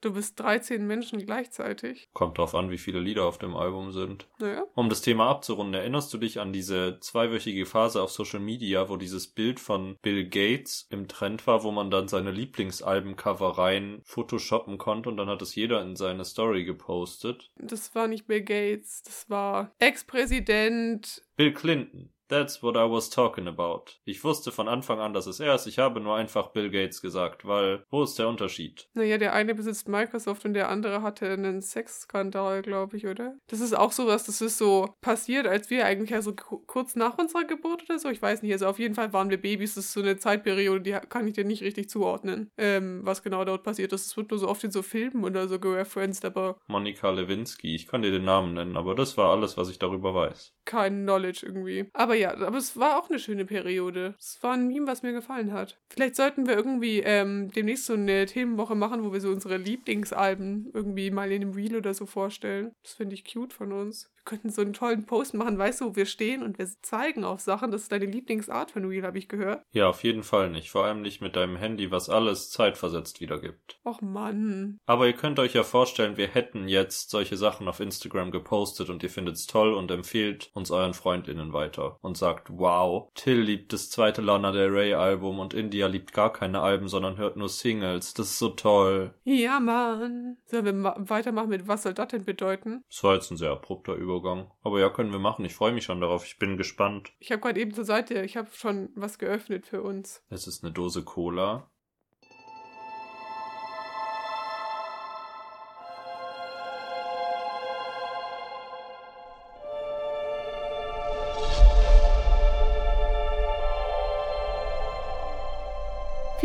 Du 0.00 0.12
bist 0.12 0.38
13 0.40 0.86
Menschen 0.86 1.24
gleichzeitig. 1.24 2.08
Kommt 2.12 2.38
drauf 2.38 2.54
an, 2.54 2.70
wie 2.70 2.78
viele 2.78 3.00
Lieder 3.00 3.24
auf 3.24 3.38
dem 3.38 3.56
Album 3.56 3.92
sind. 3.92 4.28
Naja. 4.38 4.64
Um 4.74 4.88
das 4.88 5.00
Thema 5.00 5.28
abzurunden, 5.28 5.74
erinnerst 5.74 6.12
du 6.12 6.18
dich 6.18 6.40
an 6.40 6.52
diese 6.52 6.98
zweiwöchige 7.00 7.66
Phase 7.66 8.02
auf 8.02 8.10
Social 8.10 8.40
Media, 8.40 8.88
wo 8.88 8.96
dieses 8.96 9.26
Bild 9.26 9.60
von 9.60 9.96
Bill 10.02 10.28
Gates 10.28 10.86
im 10.90 11.08
Trend 11.08 11.46
war, 11.46 11.62
wo 11.62 11.70
man 11.70 11.90
dann 11.90 12.08
seine 12.08 12.30
Lieblingsalbencover 12.30 13.58
rein 13.58 14.00
photoshoppen 14.04 14.78
konnte 14.78 15.08
und 15.08 15.16
dann 15.16 15.28
hat 15.28 15.42
es 15.42 15.54
jeder 15.54 15.82
in 15.82 15.96
seine 15.96 16.24
Story 16.24 16.64
gepostet? 16.64 17.50
Das 17.56 17.94
war 17.94 18.08
nicht 18.08 18.26
Bill 18.26 18.42
Gates, 18.42 19.02
das 19.02 19.28
war 19.30 19.72
Ex-Präsident 19.78 21.22
Bill 21.36 21.52
Clinton. 21.52 22.10
That's 22.28 22.62
what 22.62 22.76
I 22.76 22.90
was 22.90 23.10
talking 23.10 23.46
about. 23.46 23.92
Ich 24.04 24.24
wusste 24.24 24.50
von 24.50 24.68
Anfang 24.68 24.98
an, 24.98 25.12
dass 25.12 25.26
es 25.26 25.40
er 25.40 25.54
ist. 25.54 25.66
Ich 25.66 25.78
habe 25.78 26.00
nur 26.00 26.16
einfach 26.16 26.48
Bill 26.48 26.70
Gates 26.70 27.00
gesagt, 27.00 27.46
weil 27.46 27.84
wo 27.90 28.02
ist 28.02 28.18
der 28.18 28.28
Unterschied? 28.28 28.88
Naja, 28.94 29.18
der 29.18 29.32
eine 29.32 29.54
besitzt 29.54 29.88
Microsoft 29.88 30.44
und 30.44 30.54
der 30.54 30.68
andere 30.68 31.02
hatte 31.02 31.30
einen 31.30 31.62
Sexskandal, 31.62 32.62
glaube 32.62 32.96
ich, 32.96 33.06
oder? 33.06 33.36
Das 33.46 33.60
ist 33.60 33.76
auch 33.76 33.92
sowas, 33.92 34.24
das 34.24 34.40
ist 34.40 34.58
so 34.58 34.94
passiert, 35.00 35.46
als 35.46 35.70
wir 35.70 35.86
eigentlich 35.86 36.14
also 36.14 36.34
kurz 36.34 36.96
nach 36.96 37.18
unserer 37.18 37.44
Geburt 37.44 37.84
oder 37.84 37.98
so. 37.98 38.08
Ich 38.08 38.20
weiß 38.20 38.42
nicht, 38.42 38.52
also 38.52 38.66
auf 38.66 38.78
jeden 38.78 38.94
Fall 38.94 39.12
waren 39.12 39.30
wir 39.30 39.40
Babys. 39.40 39.74
Das 39.74 39.86
ist 39.86 39.92
so 39.92 40.00
eine 40.00 40.16
Zeitperiode, 40.16 40.80
die 40.80 40.96
kann 41.08 41.26
ich 41.28 41.34
dir 41.34 41.44
nicht 41.44 41.62
richtig 41.62 41.88
zuordnen, 41.88 42.50
ähm, 42.58 43.00
was 43.04 43.22
genau 43.22 43.44
dort 43.44 43.62
passiert 43.62 43.92
ist. 43.92 44.06
Es 44.06 44.16
wird 44.16 44.30
nur 44.30 44.38
so 44.38 44.48
oft 44.48 44.64
in 44.64 44.70
so 44.70 44.82
Filmen 44.82 45.24
oder 45.24 45.48
so 45.48 45.58
gereferenced, 45.58 46.24
aber. 46.24 46.58
Monika 46.66 47.10
Lewinsky, 47.10 47.74
ich 47.74 47.86
kann 47.86 48.02
dir 48.02 48.10
den 48.10 48.24
Namen 48.24 48.54
nennen, 48.54 48.76
aber 48.76 48.94
das 48.94 49.16
war 49.16 49.30
alles, 49.30 49.56
was 49.56 49.68
ich 49.68 49.78
darüber 49.78 50.14
weiß. 50.14 50.54
Kein 50.64 51.02
Knowledge 51.02 51.46
irgendwie. 51.46 51.88
Aber 51.92 52.15
ja, 52.16 52.34
aber 52.34 52.58
es 52.58 52.76
war 52.76 52.98
auch 52.98 53.08
eine 53.08 53.18
schöne 53.18 53.44
Periode. 53.44 54.14
Es 54.18 54.42
war 54.42 54.54
ein 54.54 54.66
Meme, 54.68 54.86
was 54.86 55.02
mir 55.02 55.12
gefallen 55.12 55.52
hat. 55.52 55.78
Vielleicht 55.90 56.16
sollten 56.16 56.46
wir 56.46 56.54
irgendwie 56.54 57.00
ähm, 57.00 57.50
demnächst 57.50 57.86
so 57.86 57.94
eine 57.94 58.26
Themenwoche 58.26 58.74
machen, 58.74 59.04
wo 59.04 59.12
wir 59.12 59.20
so 59.20 59.30
unsere 59.30 59.56
Lieblingsalben 59.56 60.70
irgendwie 60.74 61.10
mal 61.10 61.30
in 61.32 61.42
einem 61.42 61.52
Reel 61.52 61.76
oder 61.76 61.94
so 61.94 62.06
vorstellen. 62.06 62.72
Das 62.82 62.94
finde 62.94 63.14
ich 63.14 63.32
cute 63.32 63.52
von 63.52 63.72
uns 63.72 64.10
könnten 64.26 64.50
so 64.50 64.60
einen 64.60 64.74
tollen 64.74 65.06
Post 65.06 65.32
machen, 65.32 65.56
weißt 65.56 65.80
du, 65.80 65.86
wo 65.86 65.96
wir 65.96 66.04
stehen 66.04 66.42
und 66.42 66.58
wir 66.58 66.68
zeigen 66.82 67.24
auf 67.24 67.40
Sachen. 67.40 67.70
Das 67.70 67.82
ist 67.82 67.92
deine 67.92 68.04
Lieblingsart 68.04 68.72
von 68.72 68.84
Reel, 68.84 69.04
habe 69.04 69.18
ich 69.18 69.28
gehört. 69.28 69.62
Ja, 69.72 69.88
auf 69.88 70.04
jeden 70.04 70.22
Fall 70.22 70.50
nicht. 70.50 70.70
Vor 70.70 70.84
allem 70.84 71.00
nicht 71.00 71.22
mit 71.22 71.36
deinem 71.36 71.56
Handy, 71.56 71.90
was 71.90 72.10
alles 72.10 72.50
zeitversetzt 72.50 73.20
wiedergibt. 73.20 73.78
Och 73.86 74.02
Mann. 74.02 74.78
Aber 74.84 75.06
ihr 75.06 75.12
könnt 75.14 75.38
euch 75.38 75.54
ja 75.54 75.62
vorstellen, 75.62 76.16
wir 76.16 76.28
hätten 76.28 76.68
jetzt 76.68 77.10
solche 77.10 77.36
Sachen 77.36 77.68
auf 77.68 77.80
Instagram 77.80 78.30
gepostet 78.30 78.90
und 78.90 79.02
ihr 79.02 79.10
findet's 79.10 79.46
toll 79.46 79.72
und 79.72 79.90
empfehlt 79.90 80.50
uns 80.52 80.70
euren 80.70 80.94
Freundinnen 80.94 81.52
weiter 81.52 81.96
und 82.02 82.18
sagt, 82.18 82.48
wow, 82.50 83.08
Till 83.14 83.40
liebt 83.40 83.72
das 83.72 83.90
zweite 83.90 84.20
Lana 84.22 84.50
Del 84.52 84.70
Rey 84.70 84.94
Album 84.94 85.38
und 85.38 85.54
India 85.54 85.86
liebt 85.86 86.12
gar 86.12 86.32
keine 86.32 86.60
Alben, 86.60 86.88
sondern 86.88 87.16
hört 87.16 87.36
nur 87.36 87.48
Singles. 87.48 88.12
Das 88.14 88.26
ist 88.26 88.38
so 88.38 88.48
toll. 88.48 89.14
Ja, 89.24 89.60
Mann. 89.60 90.36
Sollen 90.46 90.64
wir 90.64 90.94
weitermachen 90.98 91.48
mit 91.48 91.68
was 91.68 91.84
soll 91.84 91.94
das 91.94 92.08
denn 92.08 92.24
bedeuten? 92.24 92.82
Das 92.88 93.04
war 93.04 93.14
jetzt 93.14 93.30
ein 93.30 93.36
sehr 93.36 93.52
abrupter 93.52 93.94
Übergang. 93.94 94.15
Übergang. 94.16 94.50
Aber 94.62 94.80
ja, 94.80 94.88
können 94.88 95.12
wir 95.12 95.18
machen. 95.18 95.44
Ich 95.44 95.54
freue 95.54 95.72
mich 95.72 95.84
schon 95.84 96.00
darauf. 96.00 96.24
Ich 96.24 96.38
bin 96.38 96.56
gespannt. 96.56 97.12
Ich 97.18 97.30
habe 97.30 97.40
gerade 97.40 97.60
eben 97.60 97.72
zur 97.72 97.84
Seite, 97.84 98.22
ich 98.22 98.36
habe 98.36 98.48
schon 98.52 98.90
was 98.94 99.18
geöffnet 99.18 99.66
für 99.66 99.82
uns. 99.82 100.22
Es 100.30 100.46
ist 100.46 100.64
eine 100.64 100.72
Dose 100.72 101.02
Cola. 101.02 101.70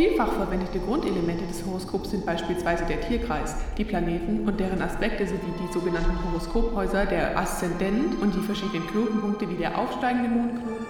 Vielfach 0.02 0.32
verwendete 0.32 0.80
Grundelemente 0.80 1.46
des 1.46 1.64
Horoskops 1.64 2.10
sind 2.10 2.26
beispielsweise 2.26 2.84
der 2.86 3.00
Tierkreis, 3.02 3.54
die 3.78 3.84
Planeten 3.84 4.48
und 4.48 4.58
deren 4.58 4.82
Aspekte 4.82 5.24
sowie 5.24 5.38
die 5.60 5.72
sogenannten 5.72 6.18
Horoskophäuser, 6.24 7.06
der 7.06 7.38
Aszendent 7.38 8.20
und 8.20 8.34
die 8.34 8.40
verschiedenen 8.40 8.84
Knotenpunkte 8.88 9.48
wie 9.48 9.54
der 9.54 9.78
aufsteigende 9.78 10.28
Mondknoten 10.28 10.86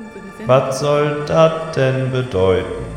Was 0.46 0.80
soll 0.80 1.24
das 1.26 1.74
denn 1.76 2.10
bedeuten? 2.10 2.91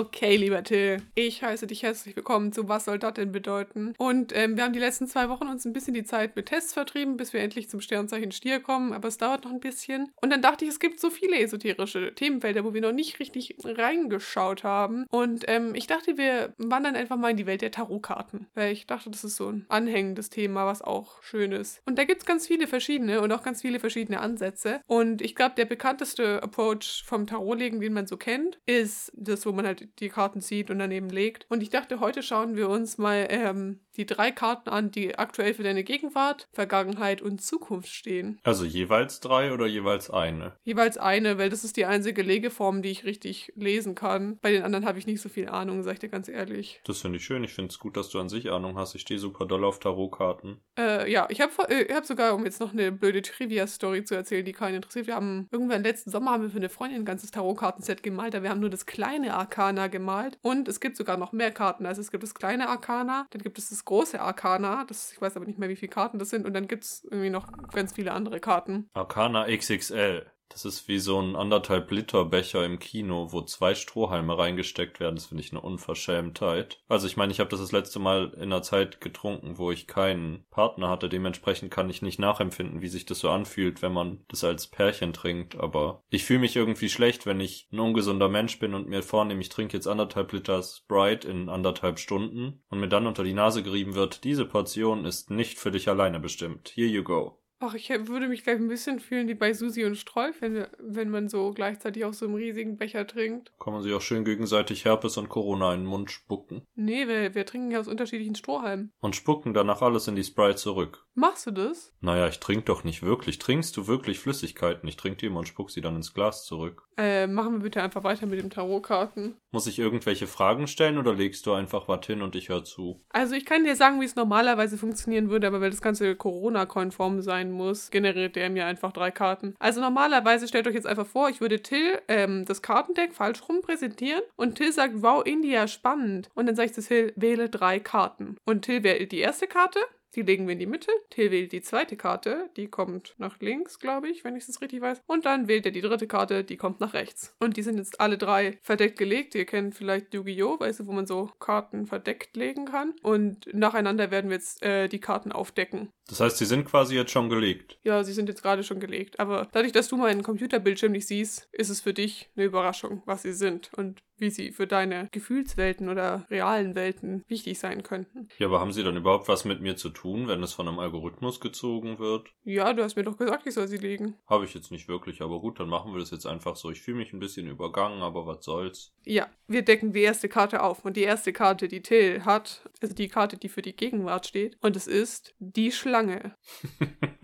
Okay, 0.00 0.36
lieber 0.36 0.64
Till, 0.64 1.02
ich 1.14 1.42
heiße 1.42 1.66
dich 1.66 1.82
herzlich 1.82 2.16
willkommen 2.16 2.52
zu 2.52 2.70
Was 2.70 2.86
soll 2.86 2.98
das 2.98 3.12
denn 3.12 3.32
bedeuten? 3.32 3.92
Und 3.98 4.34
ähm, 4.34 4.56
wir 4.56 4.64
haben 4.64 4.72
die 4.72 4.78
letzten 4.78 5.06
zwei 5.06 5.28
Wochen 5.28 5.46
uns 5.46 5.66
ein 5.66 5.74
bisschen 5.74 5.92
die 5.92 6.04
Zeit 6.04 6.36
mit 6.36 6.46
Tests 6.46 6.72
vertrieben, 6.72 7.18
bis 7.18 7.34
wir 7.34 7.42
endlich 7.42 7.68
zum 7.68 7.82
Sternzeichen 7.82 8.32
Stier 8.32 8.60
kommen, 8.60 8.94
aber 8.94 9.08
es 9.08 9.18
dauert 9.18 9.44
noch 9.44 9.50
ein 9.50 9.60
bisschen. 9.60 10.10
Und 10.22 10.30
dann 10.30 10.40
dachte 10.40 10.64
ich, 10.64 10.70
es 10.70 10.80
gibt 10.80 11.00
so 11.00 11.10
viele 11.10 11.38
esoterische 11.38 12.14
Themenfelder, 12.14 12.64
wo 12.64 12.72
wir 12.72 12.80
noch 12.80 12.94
nicht 12.94 13.20
richtig 13.20 13.56
reingeschaut 13.62 14.64
haben. 14.64 15.04
Und 15.10 15.44
ähm, 15.48 15.74
ich 15.74 15.86
dachte, 15.86 16.16
wir 16.16 16.54
wandern 16.56 16.96
einfach 16.96 17.18
mal 17.18 17.32
in 17.32 17.36
die 17.36 17.44
Welt 17.44 17.60
der 17.60 17.70
Tarotkarten, 17.70 18.46
weil 18.54 18.72
ich 18.72 18.86
dachte, 18.86 19.10
das 19.10 19.22
ist 19.22 19.36
so 19.36 19.50
ein 19.50 19.66
anhängendes 19.68 20.30
Thema, 20.30 20.64
was 20.64 20.80
auch 20.80 21.22
schön 21.22 21.52
ist. 21.52 21.82
Und 21.84 21.98
da 21.98 22.04
gibt 22.04 22.22
es 22.22 22.26
ganz 22.26 22.46
viele 22.46 22.66
verschiedene 22.68 23.20
und 23.20 23.32
auch 23.32 23.42
ganz 23.42 23.60
viele 23.60 23.78
verschiedene 23.78 24.20
Ansätze. 24.20 24.80
Und 24.86 25.20
ich 25.20 25.34
glaube, 25.34 25.56
der 25.58 25.66
bekannteste 25.66 26.42
Approach 26.42 27.04
vom 27.04 27.26
Tarotlegen, 27.26 27.82
den 27.82 27.92
man 27.92 28.06
so 28.06 28.16
kennt, 28.16 28.58
ist 28.64 29.12
das, 29.14 29.44
wo 29.44 29.52
man 29.52 29.66
halt 29.66 29.89
die 29.98 30.08
Karten 30.08 30.40
zieht 30.40 30.70
und 30.70 30.78
daneben 30.78 31.10
legt. 31.10 31.46
Und 31.50 31.62
ich 31.62 31.70
dachte, 31.70 32.00
heute 32.00 32.22
schauen 32.22 32.56
wir 32.56 32.68
uns 32.68 32.98
mal 32.98 33.26
ähm, 33.30 33.80
die 34.00 34.06
drei 34.06 34.30
Karten 34.30 34.70
an, 34.70 34.90
die 34.90 35.18
aktuell 35.18 35.54
für 35.54 35.62
deine 35.62 35.84
Gegenwart, 35.84 36.48
Vergangenheit 36.52 37.22
und 37.22 37.42
Zukunft 37.42 37.88
stehen. 37.88 38.38
Also 38.42 38.64
jeweils 38.64 39.20
drei 39.20 39.52
oder 39.52 39.66
jeweils 39.66 40.10
eine? 40.10 40.56
Jeweils 40.64 40.96
eine, 40.98 41.38
weil 41.38 41.50
das 41.50 41.64
ist 41.64 41.76
die 41.76 41.84
einzige 41.84 42.22
Legeform, 42.22 42.82
die 42.82 42.90
ich 42.90 43.04
richtig 43.04 43.52
lesen 43.56 43.94
kann. 43.94 44.38
Bei 44.40 44.50
den 44.50 44.62
anderen 44.62 44.86
habe 44.86 44.98
ich 44.98 45.06
nicht 45.06 45.20
so 45.20 45.28
viel 45.28 45.48
Ahnung, 45.48 45.82
sag 45.82 45.94
ich 45.94 45.98
dir 45.98 46.08
ganz 46.08 46.28
ehrlich. 46.28 46.80
Das 46.84 47.00
finde 47.00 47.18
ich 47.18 47.24
schön. 47.24 47.44
Ich 47.44 47.52
finde 47.52 47.70
es 47.70 47.78
gut, 47.78 47.96
dass 47.96 48.08
du 48.08 48.18
an 48.18 48.28
sich 48.28 48.50
Ahnung 48.50 48.76
hast. 48.76 48.94
Ich 48.94 49.02
stehe 49.02 49.20
super 49.20 49.46
doll 49.46 49.64
auf 49.64 49.78
Tarotkarten. 49.78 50.60
Äh, 50.78 51.10
ja, 51.10 51.26
ich 51.28 51.40
habe 51.40 51.52
äh, 51.68 51.92
hab 51.94 52.06
sogar, 52.06 52.34
um 52.34 52.44
jetzt 52.44 52.60
noch 52.60 52.72
eine 52.72 52.92
blöde 52.92 53.22
Trivia-Story 53.22 54.04
zu 54.04 54.14
erzählen, 54.14 54.44
die 54.44 54.52
keinen 54.52 54.76
interessiert, 54.76 55.06
wir 55.06 55.14
haben 55.14 55.48
irgendwann 55.50 55.82
letzten 55.82 56.10
Sommer 56.10 56.30
haben 56.30 56.42
wir 56.42 56.50
für 56.50 56.56
eine 56.56 56.68
Freundin 56.68 57.02
ein 57.02 57.04
ganzes 57.04 57.30
Tarotkartenset 57.30 58.02
gemalt, 58.02 58.34
aber 58.34 58.44
wir 58.44 58.50
haben 58.50 58.60
nur 58.60 58.70
das 58.70 58.86
kleine 58.86 59.34
Arcana 59.34 59.88
gemalt 59.88 60.38
und 60.42 60.68
es 60.68 60.80
gibt 60.80 60.96
sogar 60.96 61.16
noch 61.16 61.32
mehr 61.32 61.50
Karten. 61.50 61.86
Also 61.86 62.00
es 62.00 62.10
gibt 62.10 62.22
das 62.22 62.34
kleine 62.34 62.68
Arcana, 62.68 63.26
dann 63.30 63.42
gibt 63.42 63.58
es 63.58 63.70
das 63.70 63.84
große 63.90 64.20
Arcana, 64.20 64.84
das, 64.84 65.12
ich 65.12 65.20
weiß 65.20 65.36
aber 65.36 65.46
nicht 65.46 65.58
mehr, 65.58 65.68
wie 65.68 65.74
viele 65.74 65.90
Karten 65.90 66.20
das 66.20 66.30
sind 66.30 66.46
und 66.46 66.54
dann 66.54 66.68
gibt 66.68 66.84
es 66.84 67.02
irgendwie 67.10 67.28
noch 67.28 67.48
ganz 67.72 67.92
viele 67.92 68.12
andere 68.12 68.38
Karten. 68.38 68.88
Arcana 68.94 69.48
XXL. 69.48 70.30
Das 70.50 70.64
ist 70.64 70.88
wie 70.88 70.98
so 70.98 71.20
ein 71.20 71.36
anderthalb 71.36 71.90
Liter 71.90 72.24
Becher 72.24 72.64
im 72.64 72.78
Kino, 72.78 73.28
wo 73.30 73.40
zwei 73.42 73.74
Strohhalme 73.74 74.36
reingesteckt 74.36 75.00
werden. 75.00 75.14
Das 75.14 75.26
finde 75.26 75.42
ich 75.42 75.52
eine 75.52 75.60
Unverschämtheit. 75.60 76.80
Also 76.88 77.06
ich 77.06 77.16
meine, 77.16 77.32
ich 77.32 77.40
habe 77.40 77.50
das 77.50 77.60
das 77.60 77.72
letzte 77.72 78.00
Mal 78.00 78.32
in 78.34 78.42
einer 78.42 78.62
Zeit 78.62 79.00
getrunken, 79.00 79.58
wo 79.58 79.70
ich 79.70 79.86
keinen 79.86 80.44
Partner 80.50 80.90
hatte. 80.90 81.08
Dementsprechend 81.08 81.70
kann 81.70 81.88
ich 81.88 82.02
nicht 82.02 82.18
nachempfinden, 82.18 82.82
wie 82.82 82.88
sich 82.88 83.06
das 83.06 83.20
so 83.20 83.30
anfühlt, 83.30 83.80
wenn 83.80 83.92
man 83.92 84.24
das 84.28 84.44
als 84.44 84.66
Pärchen 84.66 85.12
trinkt. 85.12 85.56
Aber 85.56 86.02
ich 86.10 86.24
fühle 86.24 86.40
mich 86.40 86.56
irgendwie 86.56 86.88
schlecht, 86.88 87.26
wenn 87.26 87.40
ich 87.40 87.68
ein 87.72 87.78
ungesunder 87.78 88.28
Mensch 88.28 88.58
bin 88.58 88.74
und 88.74 88.88
mir 88.88 89.02
vornehme, 89.02 89.40
ich 89.40 89.48
trinke 89.48 89.76
jetzt 89.76 89.86
anderthalb 89.86 90.32
Liter 90.32 90.62
Sprite 90.62 91.28
in 91.28 91.48
anderthalb 91.48 91.98
Stunden 91.98 92.62
und 92.68 92.80
mir 92.80 92.88
dann 92.88 93.06
unter 93.06 93.22
die 93.22 93.34
Nase 93.34 93.62
gerieben 93.62 93.94
wird, 93.94 94.24
diese 94.24 94.44
Portion 94.44 95.04
ist 95.04 95.30
nicht 95.30 95.58
für 95.58 95.70
dich 95.70 95.88
alleine 95.88 96.18
bestimmt. 96.18 96.72
Here 96.74 96.88
you 96.88 97.04
go. 97.04 97.39
Ach, 97.62 97.74
ich 97.74 97.90
würde 97.90 98.26
mich 98.26 98.42
gleich 98.42 98.56
ein 98.56 98.68
bisschen 98.68 99.00
fühlen 99.00 99.28
wie 99.28 99.34
bei 99.34 99.52
Susi 99.52 99.84
und 99.84 99.96
Strolf, 99.96 100.40
wenn, 100.40 100.66
wenn 100.78 101.10
man 101.10 101.28
so 101.28 101.52
gleichzeitig 101.52 102.06
aus 102.06 102.18
so 102.18 102.24
einem 102.24 102.36
riesigen 102.36 102.78
Becher 102.78 103.06
trinkt. 103.06 103.52
Kann 103.60 103.74
man 103.74 103.82
sich 103.82 103.92
auch 103.92 104.00
schön 104.00 104.24
gegenseitig 104.24 104.86
Herpes 104.86 105.18
und 105.18 105.28
Corona 105.28 105.74
in 105.74 105.80
den 105.80 105.86
Mund 105.86 106.10
spucken. 106.10 106.62
Nee, 106.74 107.06
wir, 107.06 107.34
wir 107.34 107.44
trinken 107.44 107.70
ja 107.70 107.78
aus 107.78 107.86
unterschiedlichen 107.86 108.34
Strohhalmen. 108.34 108.92
Und 109.00 109.14
spucken 109.14 109.52
danach 109.52 109.82
alles 109.82 110.08
in 110.08 110.16
die 110.16 110.24
Sprite 110.24 110.56
zurück. 110.56 111.06
Machst 111.14 111.46
du 111.46 111.50
das? 111.50 111.92
Naja, 112.00 112.28
ich 112.28 112.40
trinke 112.40 112.64
doch 112.64 112.82
nicht 112.82 113.02
wirklich. 113.02 113.38
Trinkst 113.38 113.76
du 113.76 113.86
wirklich 113.86 114.18
Flüssigkeiten? 114.18 114.88
Ich 114.88 114.96
trinke 114.96 115.18
die 115.18 115.26
immer 115.26 115.40
und 115.40 115.48
spuck 115.48 115.70
sie 115.70 115.82
dann 115.82 115.96
ins 115.96 116.14
Glas 116.14 116.46
zurück. 116.46 116.88
Äh, 117.00 117.26
machen 117.26 117.54
wir 117.54 117.60
bitte 117.60 117.82
einfach 117.82 118.04
weiter 118.04 118.26
mit 118.26 118.38
dem 118.38 118.50
Tarotkarten. 118.50 119.34
Muss 119.52 119.66
ich 119.66 119.78
irgendwelche 119.78 120.26
Fragen 120.26 120.66
stellen 120.66 120.98
oder 120.98 121.14
legst 121.14 121.46
du 121.46 121.54
einfach 121.54 121.88
was 121.88 122.04
hin 122.06 122.20
und 122.20 122.36
ich 122.36 122.50
höre 122.50 122.62
zu? 122.62 123.00
Also 123.08 123.34
ich 123.34 123.46
kann 123.46 123.64
dir 123.64 123.74
sagen, 123.74 124.02
wie 124.02 124.04
es 124.04 124.16
normalerweise 124.16 124.76
funktionieren 124.76 125.30
würde, 125.30 125.46
aber 125.46 125.62
weil 125.62 125.70
das 125.70 125.80
Ganze 125.80 126.14
Corona-konform 126.14 127.22
sein 127.22 127.52
muss, 127.52 127.90
generiert 127.90 128.36
der 128.36 128.50
mir 128.50 128.66
einfach 128.66 128.92
drei 128.92 129.10
Karten. 129.10 129.54
Also 129.58 129.80
normalerweise 129.80 130.46
stellt 130.46 130.66
euch 130.66 130.74
jetzt 130.74 130.86
einfach 130.86 131.06
vor, 131.06 131.30
ich 131.30 131.40
würde 131.40 131.62
Till 131.62 131.98
ähm, 132.08 132.44
das 132.44 132.60
Kartendeck 132.60 133.14
falsch 133.14 133.48
rum 133.48 133.62
präsentieren 133.62 134.22
und 134.36 134.56
Till 134.56 134.70
sagt, 134.70 135.00
wow, 135.00 135.24
India, 135.24 135.68
spannend. 135.68 136.28
Und 136.34 136.44
dann 136.44 136.54
sage 136.54 136.66
ich 136.66 136.74
zu 136.74 136.82
Till, 136.82 137.14
wähle 137.16 137.48
drei 137.48 137.80
Karten. 137.80 138.36
Und 138.44 138.66
Till 138.66 138.82
wählt 138.82 139.10
die 139.12 139.20
erste 139.20 139.46
Karte, 139.46 139.80
die 140.14 140.22
legen 140.22 140.46
wir 140.46 140.52
in 140.52 140.58
die 140.58 140.66
Mitte. 140.66 140.90
Till 141.10 141.30
wählt 141.30 141.52
die 141.52 141.62
zweite 141.62 141.96
Karte, 141.96 142.50
die 142.56 142.68
kommt 142.68 143.14
nach 143.18 143.38
links, 143.40 143.78
glaube 143.78 144.08
ich, 144.08 144.24
wenn 144.24 144.36
ich 144.36 144.48
es 144.48 144.60
richtig 144.60 144.80
weiß. 144.80 145.02
Und 145.06 145.24
dann 145.24 145.48
wählt 145.48 145.66
er 145.66 145.72
die 145.72 145.80
dritte 145.80 146.06
Karte, 146.06 146.44
die 146.44 146.56
kommt 146.56 146.80
nach 146.80 146.94
rechts. 146.94 147.36
Und 147.40 147.56
die 147.56 147.62
sind 147.62 147.78
jetzt 147.78 148.00
alle 148.00 148.18
drei 148.18 148.58
verdeckt 148.62 148.98
gelegt. 148.98 149.34
Ihr 149.34 149.46
kennt 149.46 149.74
vielleicht 149.74 150.12
Yu-Gi-Oh!, 150.14 150.58
weißt 150.60 150.80
du, 150.80 150.86
wo 150.86 150.92
man 150.92 151.06
so 151.06 151.30
Karten 151.38 151.86
verdeckt 151.86 152.36
legen 152.36 152.66
kann. 152.66 152.94
Und 153.02 153.48
nacheinander 153.52 154.10
werden 154.10 154.30
wir 154.30 154.36
jetzt 154.36 154.62
äh, 154.62 154.88
die 154.88 155.00
Karten 155.00 155.32
aufdecken. 155.32 155.90
Das 156.08 156.20
heißt, 156.20 156.38
sie 156.38 156.46
sind 156.46 156.64
quasi 156.64 156.96
jetzt 156.96 157.12
schon 157.12 157.28
gelegt. 157.28 157.78
Ja, 157.82 158.02
sie 158.02 158.12
sind 158.12 158.28
jetzt 158.28 158.42
gerade 158.42 158.64
schon 158.64 158.80
gelegt. 158.80 159.20
Aber 159.20 159.48
dadurch, 159.52 159.72
dass 159.72 159.88
du 159.88 159.96
meinen 159.96 160.22
Computerbildschirm 160.22 160.92
nicht 160.92 161.06
siehst, 161.06 161.48
ist 161.52 161.70
es 161.70 161.80
für 161.80 161.94
dich 161.94 162.30
eine 162.36 162.46
Überraschung, 162.46 163.02
was 163.06 163.22
sie 163.22 163.32
sind 163.32 163.70
und 163.74 164.02
wie 164.20 164.30
sie 164.30 164.52
für 164.52 164.66
deine 164.66 165.08
Gefühlswelten 165.12 165.88
oder 165.88 166.26
realen 166.30 166.74
Welten 166.74 167.24
wichtig 167.28 167.58
sein 167.58 167.82
könnten. 167.82 168.28
Ja, 168.38 168.46
aber 168.46 168.60
haben 168.60 168.72
sie 168.72 168.82
dann 168.82 168.96
überhaupt 168.96 169.28
was 169.28 169.44
mit 169.44 169.60
mir 169.60 169.76
zu 169.76 169.90
tun, 169.90 170.28
wenn 170.28 170.42
es 170.42 170.52
von 170.52 170.68
einem 170.68 170.78
Algorithmus 170.78 171.40
gezogen 171.40 171.98
wird? 171.98 172.28
Ja, 172.44 172.72
du 172.72 172.82
hast 172.82 172.96
mir 172.96 173.04
doch 173.04 173.16
gesagt, 173.16 173.46
ich 173.46 173.54
soll 173.54 173.68
sie 173.68 173.76
legen. 173.76 174.16
Habe 174.28 174.44
ich 174.44 174.54
jetzt 174.54 174.70
nicht 174.70 174.88
wirklich, 174.88 175.22
aber 175.22 175.40
gut, 175.40 175.60
dann 175.60 175.68
machen 175.68 175.92
wir 175.92 176.00
das 176.00 176.10
jetzt 176.10 176.26
einfach 176.26 176.56
so. 176.56 176.70
Ich 176.70 176.82
fühle 176.82 176.98
mich 176.98 177.12
ein 177.12 177.20
bisschen 177.20 177.48
übergangen, 177.48 178.02
aber 178.02 178.26
was 178.26 178.44
soll's. 178.44 178.92
Ja, 179.04 179.28
wir 179.46 179.62
decken 179.62 179.92
die 179.92 180.02
erste 180.02 180.28
Karte 180.28 180.62
auf. 180.62 180.84
Und 180.84 180.96
die 180.96 181.02
erste 181.02 181.32
Karte, 181.32 181.68
die 181.68 181.82
Till 181.82 182.24
hat, 182.24 182.68
also 182.80 182.94
die 182.94 183.08
Karte, 183.08 183.36
die 183.36 183.48
für 183.48 183.62
die 183.62 183.76
Gegenwart 183.76 184.26
steht. 184.26 184.56
Und 184.60 184.76
es 184.76 184.86
ist 184.86 185.34
die 185.38 185.72
Schlange. 185.72 186.36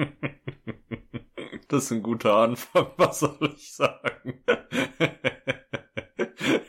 das 1.68 1.84
ist 1.84 1.92
ein 1.92 2.02
guter 2.02 2.36
Anfang, 2.36 2.88
was 2.96 3.20
soll 3.20 3.54
ich 3.56 3.74
sagen? 3.74 4.42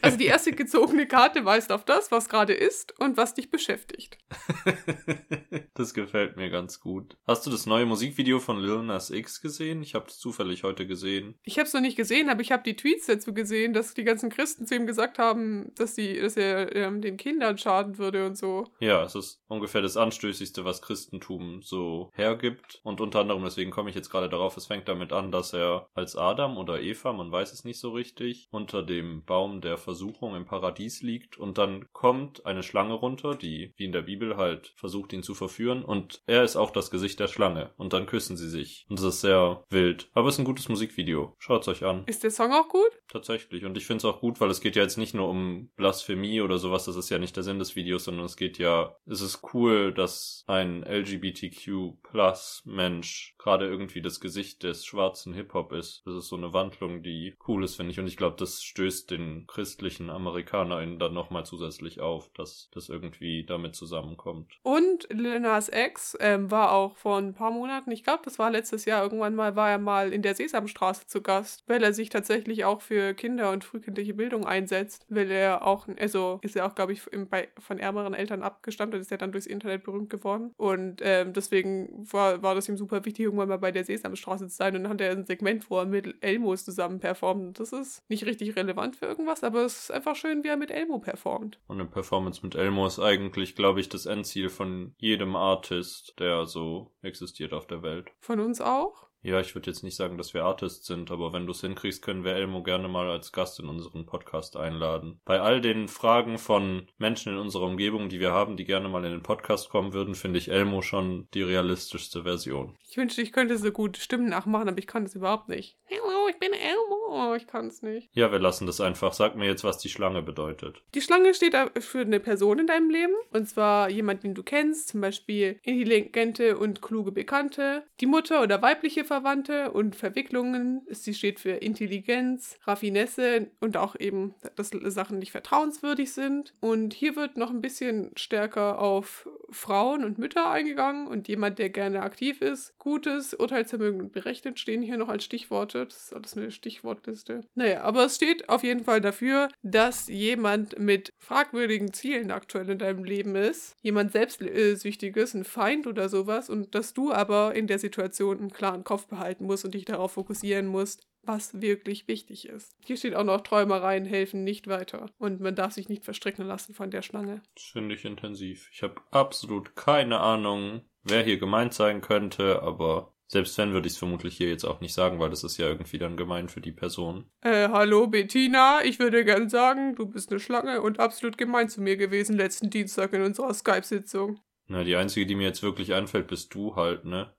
Also 0.08 0.18
die 0.18 0.26
erste 0.26 0.52
gezogene 0.52 1.08
Karte 1.08 1.46
weist 1.46 1.72
auf 1.72 1.86
das, 1.86 2.12
was 2.12 2.30
gerade 2.30 2.54
ist 2.54 2.98
und 3.00 3.18
was 3.18 3.34
dich 3.34 3.52
beschäftigt. 3.52 4.18
das 5.80 5.94
gefällt 5.94 6.38
mir 6.38 6.50
ganz 6.50 6.80
gut. 6.80 7.18
Hast 7.26 7.46
du 7.46 7.50
das 7.50 7.66
neue 7.66 7.86
Musikvideo 7.86 8.40
von 8.40 8.60
Lil 8.60 8.84
Nas 8.84 9.10
X 9.10 9.42
gesehen? 9.42 9.82
Ich 9.82 9.96
habe 9.96 10.08
es 10.08 10.18
zufällig 10.18 10.64
heute 10.64 10.88
gesehen. 10.88 11.36
Ich 11.44 11.58
habe 11.58 11.68
es 11.68 11.74
noch 11.74 11.82
nicht 11.82 11.98
gesehen, 11.98 12.30
aber 12.30 12.42
ich 12.42 12.52
habe 12.52 12.64
die 12.64 12.76
Tweets 12.76 13.06
dazu 13.06 13.34
gesehen, 13.34 13.74
dass 13.74 13.94
die 13.94 14.04
ganzen 14.04 14.30
Christen 14.30 14.66
zu 14.66 14.76
ihm 14.76 14.88
gesagt 14.88 15.20
haben, 15.20 15.72
dass, 15.76 15.96
die, 15.96 16.20
dass 16.20 16.38
er 16.38 16.76
ähm, 16.76 17.02
den 17.02 17.18
Kindern 17.18 17.58
schaden 17.58 17.98
würde 17.98 18.26
und 18.26 18.38
so. 18.38 18.66
Ja, 18.80 19.04
es 19.04 19.16
ist 19.16 19.42
ungefähr 19.48 19.82
das 19.82 19.98
Anstößigste, 19.98 20.66
was 20.66 20.82
Christentum 20.82 21.62
so 21.62 22.12
hergibt. 22.14 22.82
Und 22.84 23.02
unter 23.02 23.20
anderem, 23.20 23.44
deswegen 23.44 23.72
komme 23.72 23.90
ich 23.90 23.96
jetzt 23.96 24.10
gerade 24.10 24.30
darauf, 24.30 24.58
es 24.58 24.68
fängt 24.68 24.88
damit 24.88 25.14
an, 25.14 25.32
dass 25.32 25.54
er 25.54 25.88
als 25.94 26.16
Adam 26.16 26.58
oder 26.58 26.82
Eva, 26.82 27.14
man 27.14 27.32
weiß 27.32 27.54
es 27.54 27.64
nicht 27.64 27.80
so 27.80 27.92
richtig, 27.92 28.48
unter 28.52 28.84
dem 28.84 29.24
Baum 29.26 29.62
der 29.62 29.78
Versuchung 29.78 30.36
im 30.36 30.46
Paradies 30.46 31.02
liegt 31.02 31.38
und 31.38 31.58
dann 31.58 31.86
kommt 31.94 32.46
eine 32.46 32.64
Schlange 32.64 32.94
runter, 32.94 33.36
die 33.36 33.74
wie 33.78 33.86
in 33.86 33.92
der 33.92 34.02
Bibel 34.02 34.38
halt 34.38 34.74
versucht 34.76 35.14
ihn 35.14 35.24
zu 35.24 35.36
verführen 35.36 35.67
und 35.70 36.22
er 36.26 36.44
ist 36.44 36.56
auch 36.56 36.72
das 36.72 36.92
Gesicht 36.92 37.20
der 37.20 37.28
Schlange 37.28 37.72
und 37.78 37.94
dann 37.94 38.06
küssen 38.06 38.38
sie 38.38 38.50
sich 38.50 38.86
und 38.90 39.00
es 39.00 39.06
ist 39.06 39.22
sehr 39.22 39.64
wild. 39.70 40.10
Aber 40.14 40.28
es 40.28 40.36
ist 40.36 40.40
ein 40.40 40.46
gutes 40.46 40.70
Musikvideo. 40.70 41.36
Schaut's 41.40 41.68
euch 41.68 41.84
an. 41.84 42.04
Ist 42.06 42.24
der 42.24 42.32
Song 42.32 42.52
auch 42.54 42.70
gut? 42.70 42.92
Tatsächlich 43.08 43.66
und 43.66 43.78
ich 43.78 43.86
finde 43.86 44.00
es 44.00 44.06
auch 44.06 44.20
gut, 44.20 44.40
weil 44.40 44.50
es 44.50 44.62
geht 44.62 44.76
ja 44.76 44.84
jetzt 44.84 44.98
nicht 44.98 45.14
nur 45.14 45.30
um 45.30 45.70
Blasphemie 45.76 46.42
oder 46.42 46.58
sowas, 46.58 46.86
das 46.86 46.96
ist 46.96 47.10
ja 47.10 47.20
nicht 47.20 47.36
der 47.36 47.44
Sinn 47.44 47.60
des 47.60 47.76
Videos, 47.76 48.06
sondern 48.06 48.26
es 48.26 48.38
geht 48.38 48.58
ja, 48.58 48.96
es 49.06 49.22
ist 49.22 49.42
cool, 49.54 49.94
dass 49.94 50.44
ein 50.48 50.84
LGBTQ 50.84 52.02
Plus 52.04 52.64
Mensch 52.66 53.36
gerade 53.38 53.66
irgendwie 53.66 54.02
das 54.02 54.20
Gesicht 54.20 54.64
des 54.64 54.86
schwarzen 54.86 55.34
Hip-Hop 55.34 55.72
ist. 55.72 56.04
Das 56.06 56.16
ist 56.16 56.28
so 56.28 56.36
eine 56.36 56.54
Wandlung, 56.54 57.04
die 57.04 57.36
cool 57.48 57.64
ist, 57.64 57.76
finde 57.76 57.92
ich 57.92 58.00
und 58.00 58.08
ich 58.08 58.18
glaube, 58.18 58.36
das 58.38 58.62
stößt 58.62 59.10
den 59.12 59.46
christlichen 59.48 60.10
AmerikanerInnen 60.10 61.00
dann 61.00 61.14
nochmal 61.14 61.46
zusätzlich 61.46 62.00
auf, 62.00 62.30
dass 62.34 62.70
das 62.74 62.90
irgendwie 62.90 63.46
damit 63.46 63.76
zusammenkommt. 63.76 64.54
Und 64.64 65.08
Lil 65.10 65.40
Nas 65.58 65.72
X 65.74 66.16
ähm, 66.20 66.52
war 66.52 66.72
auch 66.72 66.96
vor 66.98 67.18
ein 67.18 67.34
paar 67.34 67.50
Monaten, 67.50 67.90
ich 67.90 68.04
glaube, 68.04 68.22
das 68.24 68.38
war 68.38 68.52
letztes 68.52 68.86
Jahr, 68.86 69.02
irgendwann 69.02 69.34
mal 69.34 69.56
war 69.56 69.72
er 69.72 69.80
mal 69.80 70.14
in 70.14 70.22
der 70.22 70.36
Sesamstraße 70.36 71.08
zu 71.08 71.24
Gast, 71.24 71.64
weil 71.66 71.84
er 71.84 71.94
sich 71.94 72.10
tatsächlich 72.10 72.64
auch 72.64 72.82
für 72.82 73.16
Kinder 73.16 73.50
und 73.52 73.64
frühkindliche 73.64 74.14
Bildung 74.14 74.46
einsetzt, 74.46 75.08
weil 75.10 75.32
er 75.32 75.66
auch, 75.66 75.88
also 76.00 76.40
ist 76.44 76.56
er 76.56 76.68
auch, 76.68 76.76
glaube 76.76 76.94
ich, 76.94 77.08
im, 77.08 77.28
bei, 77.28 77.48
von 77.58 77.80
ärmeren 77.80 78.14
Eltern 78.14 78.44
abgestammt 78.44 78.94
und 78.94 79.02
ist 79.02 79.10
ja 79.10 79.18
dann 79.18 79.32
durchs 79.32 79.48
Internet 79.48 79.84
berühmt 79.84 80.12
geworden. 80.12 80.54
Und 80.58 81.02
ähm, 81.04 81.34
deswegen 81.34 82.06
war, 82.12 82.44
war 82.44 82.54
das 82.54 82.70
ihm 82.70 82.78
super 82.78 83.04
wichtig, 83.06 83.26
irgendwann 83.26 83.50
mal 83.50 83.58
bei 83.58 83.72
der 83.72 83.84
Sesamstraße 83.84 84.48
zu 84.50 84.56
sein. 84.56 84.76
Und 84.76 84.84
dann 84.84 84.92
hat 84.92 85.02
er 85.02 85.12
ein 85.12 85.26
Segment, 85.26 85.72
wo 85.72 85.80
er 85.80 85.86
mit 85.86 86.18
Elmos 86.22 86.66
zusammen 86.66 87.00
performt. 87.00 87.60
Das 87.60 87.74
ist 87.74 88.08
nicht 88.10 88.26
richtig 88.28 88.56
relevant 88.56 88.96
für 88.96 89.08
irgendwas, 89.08 89.44
aber 89.44 89.66
es 89.66 89.80
ist 89.80 89.92
einfach 89.92 90.16
schön, 90.16 90.44
wie 90.44 90.50
er 90.50 90.58
mit 90.58 90.70
Elmo 90.70 91.00
performt. 91.00 91.60
Und 91.68 91.80
eine 91.80 91.90
Performance 91.90 92.42
mit 92.44 92.54
Elmo 92.54 92.86
ist 92.86 93.00
eigentlich, 93.00 93.56
glaube 93.56 93.80
ich, 93.80 93.90
das 93.90 94.06
Endziel 94.06 94.50
von 94.50 94.94
jedem 94.98 95.36
Artist, 95.48 96.14
der 96.20 96.46
so 96.46 96.92
existiert 97.02 97.54
auf 97.54 97.68
der 97.68 97.82
Welt. 97.82 98.12
Von 98.20 98.40
uns 98.40 98.60
auch? 98.60 99.08
Ja, 99.22 99.40
ich 99.40 99.56
würde 99.56 99.70
jetzt 99.70 99.84
nicht 99.84 99.96
sagen, 99.96 100.18
dass 100.18 100.34
wir 100.34 100.46
Artists 100.46 100.86
sind, 100.86 101.12
aber 101.12 101.34
wenn 101.34 101.46
du 101.46 101.52
es 101.52 101.62
hinkriegst, 101.62 102.02
können 102.02 102.24
wir 102.24 102.34
Elmo 102.34 102.64
gerne 102.64 102.88
mal 102.88 103.10
als 103.10 103.32
Gast 103.32 103.60
in 103.60 103.68
unseren 103.68 104.06
Podcast 104.06 104.56
einladen. 104.56 105.20
Bei 105.26 105.42
all 105.42 105.60
den 105.60 105.88
Fragen 105.88 106.38
von 106.38 106.88
Menschen 106.98 107.34
in 107.34 107.40
unserer 107.40 107.66
Umgebung, 107.66 108.10
die 108.10 108.20
wir 108.20 108.32
haben, 108.32 108.58
die 108.58 108.66
gerne 108.66 108.90
mal 108.90 109.04
in 109.04 109.12
den 109.12 109.24
Podcast 109.24 109.70
kommen 109.70 109.92
würden, 109.92 110.16
finde 110.16 110.40
ich 110.40 110.50
Elmo 110.50 110.82
schon 110.82 111.28
die 111.34 111.42
realistischste 111.42 112.24
Version. 112.24 112.78
Ich 112.88 112.96
wünschte, 112.96 113.22
ich 113.22 113.34
könnte 113.34 113.58
so 113.58 113.72
gut 113.72 113.98
Stimmen 113.98 114.30
nachmachen, 114.30 114.70
aber 114.70 114.78
ich 114.78 114.88
kann 114.88 115.04
das 115.04 115.16
überhaupt 115.16 115.50
nicht. 115.50 115.78
Hallo, 115.90 116.30
ich 116.30 116.40
bin 116.40 116.54
Elmo. 116.54 116.87
Oh, 117.10 117.34
ich 117.36 117.48
kann 117.48 117.68
es 117.68 117.82
nicht. 117.82 118.10
Ja, 118.14 118.32
wir 118.32 118.40
lassen 118.40 118.66
das 118.66 118.82
einfach. 118.82 119.14
Sag 119.14 119.36
mir 119.36 119.46
jetzt, 119.46 119.64
was 119.64 119.78
die 119.78 119.90
Schlange 119.90 120.22
bedeutet. 120.22 120.84
Die 120.94 121.02
Schlange 121.02 121.34
steht 121.34 121.56
für 121.80 122.02
eine 122.02 122.20
Person 122.20 122.60
in 122.60 122.68
deinem 122.68 122.90
Leben. 122.90 123.14
Und 123.32 123.48
zwar 123.48 123.90
jemand, 123.90 124.24
den 124.24 124.34
du 124.34 124.44
kennst, 124.44 124.90
zum 124.90 125.02
Beispiel 125.02 125.60
intelligente 125.64 126.58
und 126.58 126.82
kluge 126.82 127.12
Bekannte, 127.12 127.84
die 128.02 128.06
Mutter 128.06 128.44
oder 128.44 128.62
weibliche 128.62 129.06
Verwandte 129.06 129.72
und 129.72 129.96
Verwicklungen. 129.96 130.86
Sie 130.90 131.14
steht 131.14 131.40
für 131.40 131.52
Intelligenz, 131.52 132.60
Raffinesse 132.66 133.52
und 133.62 133.78
auch 133.78 133.96
eben, 133.98 134.36
dass 134.56 134.70
Sachen 134.70 135.20
nicht 135.20 135.32
vertrauenswürdig 135.32 136.12
sind. 136.12 136.54
Und 136.60 136.94
hier 136.94 137.16
wird 137.16 137.38
noch 137.38 137.50
ein 137.50 137.62
bisschen 137.62 138.12
stärker 138.16 138.80
auf 138.80 139.30
Frauen 139.50 140.04
und 140.04 140.18
Mütter 140.18 140.50
eingegangen 140.50 141.08
und 141.08 141.28
jemand, 141.28 141.60
der 141.60 141.70
gerne 141.70 142.02
aktiv 142.02 142.42
ist. 142.42 142.78
Gutes, 142.78 143.34
Urteilsvermögen 143.34 144.02
und 144.02 144.12
berechnet 144.12 144.60
stehen 144.60 144.82
hier 144.82 144.98
noch 144.98 145.10
als 145.10 145.24
Stichworte. 145.24 145.86
Das 145.86 146.04
ist 146.04 146.14
alles 146.14 146.38
eine 146.38 146.52
Stichwortliste. 146.52 147.42
Naja, 147.56 147.82
aber 147.82 148.06
es 148.06 148.16
steht 148.16 148.50
auf 148.50 148.64
jeden 148.64 148.84
Fall 148.84 149.02
dafür, 149.02 149.50
dass 149.64 150.08
jemand 150.08 150.78
mit 150.80 151.14
fragwürdigen 151.20 151.94
Zielen 151.94 152.32
aktuell 152.32 152.70
in 152.70 152.80
deinem 152.80 153.04
Leben 153.04 153.36
ist. 153.36 153.76
Jemand 153.82 154.12
selbstsüchtiges, 154.12 155.34
ein 155.34 155.44
Feind 155.44 155.88
oder 155.88 156.10
sowas 156.10 156.50
und 156.50 156.76
dass 156.76 156.94
du 156.94 157.12
aber 157.12 157.56
in 157.56 157.68
der 157.68 157.80
Situation 157.80 158.40
einen 158.40 158.54
klaren 158.54 158.84
Kopf 158.84 159.08
behalten 159.08 159.46
musst 159.46 159.66
und 159.66 159.74
dich 159.74 159.86
darauf 159.86 160.14
fokussieren 160.14 160.68
musst, 160.68 161.08
was 161.28 161.62
wirklich 161.62 162.08
wichtig 162.08 162.48
ist. 162.48 162.76
Hier 162.84 162.98
steht 162.98 163.16
auch 163.16 163.24
noch, 163.24 163.42
Träumereien 163.42 164.06
helfen 164.06 164.44
nicht 164.44 164.68
weiter. 164.68 165.10
Und 165.18 165.42
man 165.42 165.56
darf 165.56 165.74
sich 165.74 165.90
nicht 165.90 166.06
verstricken 166.06 166.46
lassen 166.46 166.74
von 166.74 166.92
der 166.92 167.02
Schlange. 167.02 167.42
Das 167.56 167.66
finde 167.66 167.96
ich 167.96 168.06
intensiv. 168.06 168.70
Ich 168.72 168.84
habe 168.84 168.96
absolut 169.12 169.76
keine 169.76 170.20
Ahnung, 170.20 170.82
wer 171.04 171.24
hier 171.24 171.38
gemeint 171.38 171.74
sein 171.74 172.02
könnte, 172.02 172.62
aber 172.62 173.14
selbst 173.28 173.58
wenn, 173.58 173.74
würde 173.74 173.88
ich 173.88 173.94
es 173.94 174.00
vermutlich 174.00 174.38
hier 174.38 174.50
jetzt 174.50 174.64
auch 174.64 174.80
nicht 174.80 174.94
sagen, 174.94 175.20
weil 175.20 175.30
das 175.30 175.44
ist 175.44 175.58
ja 175.58 175.68
irgendwie 175.68 175.98
dann 175.98 176.16
gemein 176.16 176.48
für 176.48 176.62
die 176.62 176.72
Person. 176.72 177.30
Äh, 177.42 177.68
hallo 177.70 178.08
Bettina, 178.08 178.80
ich 178.86 179.00
würde 179.00 179.26
gern 179.26 179.50
sagen, 179.50 179.96
du 179.96 180.06
bist 180.06 180.32
eine 180.32 180.40
Schlange 180.40 180.82
und 180.82 181.00
absolut 181.00 181.38
gemein 181.38 181.68
zu 181.68 181.82
mir 181.82 181.98
gewesen 181.98 182.38
letzten 182.38 182.70
Dienstag 182.70 183.12
in 183.12 183.22
unserer 183.22 183.54
Skype-Sitzung. 183.54 184.40
Na, 184.68 184.84
die 184.84 184.96
einzige, 184.96 185.26
die 185.26 185.36
mir 185.36 185.48
jetzt 185.48 185.64
wirklich 185.64 185.94
einfällt, 185.94 186.28
bist 186.28 186.54
du 186.54 186.76
halt, 186.76 187.06
ne? 187.06 187.34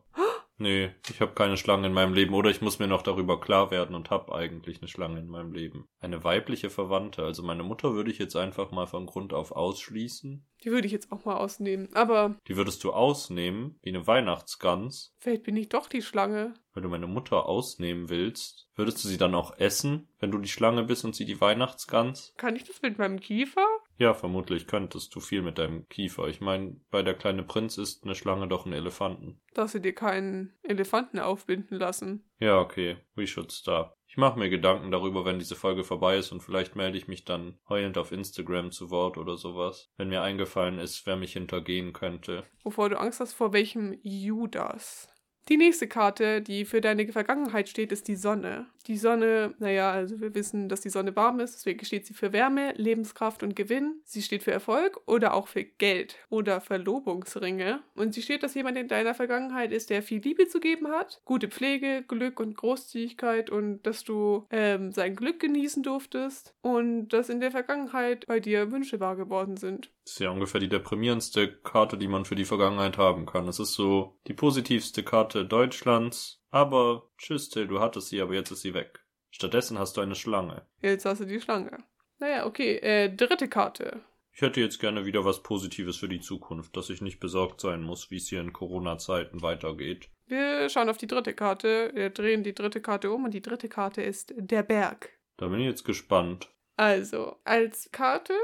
Nee, 0.59 0.91
ich 1.09 1.21
habe 1.21 1.35
keine 1.35 1.57
Schlange 1.57 1.87
in 1.87 1.93
meinem 1.93 2.15
Leben 2.15 2.35
oder 2.35 2.51
ich 2.51 2.61
muss 2.61 2.81
mir 2.81 2.89
noch 2.89 3.03
darüber 3.03 3.41
klar 3.41 3.71
werden 3.71 3.95
und 3.95 4.11
habe 4.11 4.35
eigentlich 4.35 4.79
eine 4.79 4.89
Schlange 4.89 5.21
in 5.21 5.29
meinem 5.29 5.53
Leben. 5.53 5.89
Eine 6.01 6.25
weibliche 6.25 6.69
Verwandte, 6.69 7.23
also 7.23 7.45
meine 7.45 7.63
Mutter 7.63 7.95
würde 7.95 8.11
ich 8.11 8.19
jetzt 8.19 8.35
einfach 8.35 8.73
mal 8.73 8.87
von 8.87 9.07
Grund 9.07 9.33
auf 9.33 9.53
ausschließen. 9.53 10.45
Die 10.65 10.71
würde 10.71 10.87
ich 10.87 10.93
jetzt 10.93 11.13
auch 11.13 11.25
mal 11.25 11.37
ausnehmen, 11.37 11.89
aber. 11.95 12.37
Die 12.49 12.57
würdest 12.57 12.83
du 12.83 12.93
ausnehmen, 12.93 13.79
wie 13.83 13.91
eine 13.91 14.07
Weihnachtsgans. 14.09 15.15
Vielleicht 15.19 15.45
bin 15.45 15.57
ich 15.57 15.69
doch 15.69 15.89
die 15.89 16.03
Schlange. 16.03 16.55
Wenn 16.75 16.83
du 16.83 16.89
meine 16.89 17.07
Mutter 17.07 17.47
ausnehmen 17.47 18.09
willst, 18.09 18.69
würdest 18.75 19.03
du 19.05 19.09
sie 19.09 19.19
dann 19.19 19.37
auch 19.37 19.57
essen, 19.59 20.09
wenn 20.19 20.33
du 20.33 20.39
die 20.39 20.49
Schlange 20.49 20.83
bist 20.83 21.05
und 21.05 21.15
sie 21.15 21.25
die 21.25 21.41
Weihnachtsgans? 21.41 22.35
Kann 22.37 22.57
ich 22.57 22.65
das 22.65 22.83
mit 22.83 22.99
meinem 22.99 23.21
Kiefer? 23.21 23.67
Ja, 23.99 24.15
vermutlich 24.15 24.69
könntest 24.69 25.15
du 25.15 25.21
viel 25.21 25.43
mit 25.43 25.59
deinem 25.59 25.89
Kiefer. 25.89 26.29
Ich 26.29 26.41
meine, 26.41 26.77
bei 26.91 27.03
der 27.03 27.15
kleine 27.15 27.43
Prinz 27.43 27.79
ist 27.79 28.05
eine 28.05 28.15
Schlange 28.15 28.47
doch 28.47 28.65
ein 28.65 28.73
Elefanten. 28.73 29.41
Dass 29.55 29.73
sie 29.73 29.83
dir 29.83 29.95
keinen 29.95 30.55
Elefanten 30.63 31.19
aufbinden 31.19 31.77
lassen. 31.79 32.25
Ja, 32.39 32.61
okay. 32.61 32.99
We 33.17 33.27
should 33.27 33.53
stop. 33.53 33.99
Ich 34.07 34.17
mache 34.17 34.39
mir 34.39 34.49
Gedanken 34.49 34.91
darüber, 34.91 35.25
wenn 35.25 35.39
diese 35.39 35.57
Folge 35.57 35.85
vorbei 35.85 36.17
ist 36.17 36.33
und 36.33 36.43
vielleicht 36.43 36.77
melde 36.77 36.97
ich 36.97 37.09
mich 37.09 37.25
dann 37.25 37.59
heulend 37.69 37.99
auf 37.99 38.13
Instagram 38.13 38.71
zu 38.71 38.91
Wort 38.91 39.19
oder 39.19 39.37
sowas, 39.37 39.91
wenn 39.97 40.09
mir 40.09 40.23
eingefallen 40.23 40.79
ist, 40.79 41.05
wer 41.07 41.17
mich 41.17 41.35
hintergehen 41.35 41.93
könnte. 41.93 42.45
Wovor 42.63 42.89
du 42.89 42.99
Angst 42.99 43.21
hast, 43.21 43.35
vor 43.35 43.53
welchem 43.53 43.99
Judas? 44.03 45.09
Die 45.49 45.57
nächste 45.57 45.89
Karte, 45.89 46.43
die 46.43 46.67
für 46.67 46.83
deine 46.83 47.11
Vergangenheit 47.11 47.71
steht, 47.71 47.91
ist 47.91 48.07
die 48.07 48.17
Sonne. 48.17 48.67
Die 48.87 48.99
Sonne, 48.99 49.55
naja, 49.59 49.91
also 49.91 50.21
wir 50.21 50.35
wissen, 50.35 50.69
dass 50.69 50.83
die 50.83 50.91
Sonne 50.91 51.17
warm 51.17 51.41
ist, 51.41 51.55
deswegen 51.55 51.85
steht 51.87 52.07
sie 52.07 52.13
für 52.13 52.35
Wärme, 52.35 52.75
Lebenskraft 52.77 53.43
und 53.43 53.57
Gewinn. 53.57 54.01
Sie 54.05 54.21
steht 54.21 54.43
für 54.43 54.51
Erfolg 54.51 55.01
oder 55.07 55.33
auch 55.33 55.49
für 55.49 55.65
Geld 55.65 56.17
oder 56.29 56.61
Verlobungsringe. 56.61 57.81
Und 57.95 58.13
sie 58.13 58.21
steht, 58.21 58.43
dass 58.43 58.55
jemand 58.55 58.77
in 58.77 58.89
deiner 58.89 59.15
Vergangenheit 59.15 59.73
ist, 59.73 59.89
der 59.89 60.03
viel 60.03 60.21
Liebe 60.21 60.49
zu 60.49 60.61
geben 60.61 60.89
hat, 60.89 61.23
gute 61.25 61.49
Pflege, 61.49 62.05
Glück 62.07 62.41
und 62.41 62.57
Großzügigkeit 62.57 63.49
und 63.49 63.83
dass 63.85 64.05
du 64.05 64.47
ähm, 64.51 64.93
sein 64.93 65.17
Glück 65.17 65.41
genießen 65.41 65.83
durftest 65.83 66.55
und 66.61 67.09
dass 67.09 67.31
in 67.31 67.41
der 67.41 67.53
Vergangenheit 67.53 68.27
bei 68.27 68.39
dir 68.39 68.71
Wünsche 68.71 69.01
wahr 69.01 69.17
geworden 69.17 69.57
sind. 69.57 69.91
Das 70.09 70.15
ist 70.15 70.21
ja 70.21 70.31
ungefähr 70.31 70.59
die 70.59 70.71
deprimierendste 70.71 71.53
Karte, 71.53 71.99
die 71.99 72.09
man 72.09 72.25
für 72.25 72.35
die 72.35 72.47
Vergangenheit 72.47 72.97
haben 72.97 73.27
kann. 73.27 73.47
Es 73.47 73.59
ist 73.59 73.75
so 73.75 74.19
die 74.27 74.33
positivste 74.33 75.03
Karte 75.03 75.45
Deutschlands. 75.45 76.43
Aber 76.49 77.11
tschüss, 77.19 77.51
Till, 77.51 77.67
du 77.67 77.81
hattest 77.81 78.09
sie, 78.09 78.23
aber 78.23 78.33
jetzt 78.33 78.51
ist 78.51 78.63
sie 78.63 78.73
weg. 78.73 79.05
Stattdessen 79.29 79.79
hast 79.79 79.99
du 79.99 80.01
eine 80.01 80.15
Schlange. 80.15 80.67
Jetzt 80.81 81.05
hast 81.05 81.21
du 81.21 81.27
die 81.27 81.43
Schlange. 81.43 81.85
Naja, 82.21 82.47
okay. 82.47 82.77
Äh, 82.79 83.15
dritte 83.15 83.49
Karte. 83.49 84.01
Ich 84.33 84.41
hätte 84.41 84.63
jetzt 84.63 84.81
gerne 84.81 85.05
wieder 85.05 85.27
was 85.27 85.43
Positives 85.43 85.99
für 85.99 86.09
die 86.09 86.21
Zukunft, 86.21 86.75
dass 86.75 86.89
ich 86.89 87.03
nicht 87.03 87.21
besorgt 87.21 87.61
sein 87.61 87.83
muss, 87.83 88.11
wie 88.11 88.17
es 88.17 88.29
hier 88.29 88.41
in 88.41 88.55
Corona-Zeiten 88.55 89.43
weitergeht. 89.43 90.09
Wir 90.27 90.71
schauen 90.71 90.89
auf 90.89 90.97
die 90.97 91.07
dritte 91.07 91.35
Karte. 91.35 91.91
Wir 91.93 92.09
drehen 92.09 92.45
die 92.45 92.55
dritte 92.55 92.81
Karte 92.81 93.11
um 93.11 93.27
und 93.27 93.35
die 93.35 93.43
dritte 93.43 93.69
Karte 93.69 94.01
ist 94.01 94.33
der 94.39 94.63
Berg. 94.63 95.11
Da 95.37 95.49
bin 95.49 95.61
ich 95.61 95.67
jetzt 95.67 95.85
gespannt. 95.85 96.49
Also, 96.79 97.35
als 97.45 97.91
Karte 97.91 98.35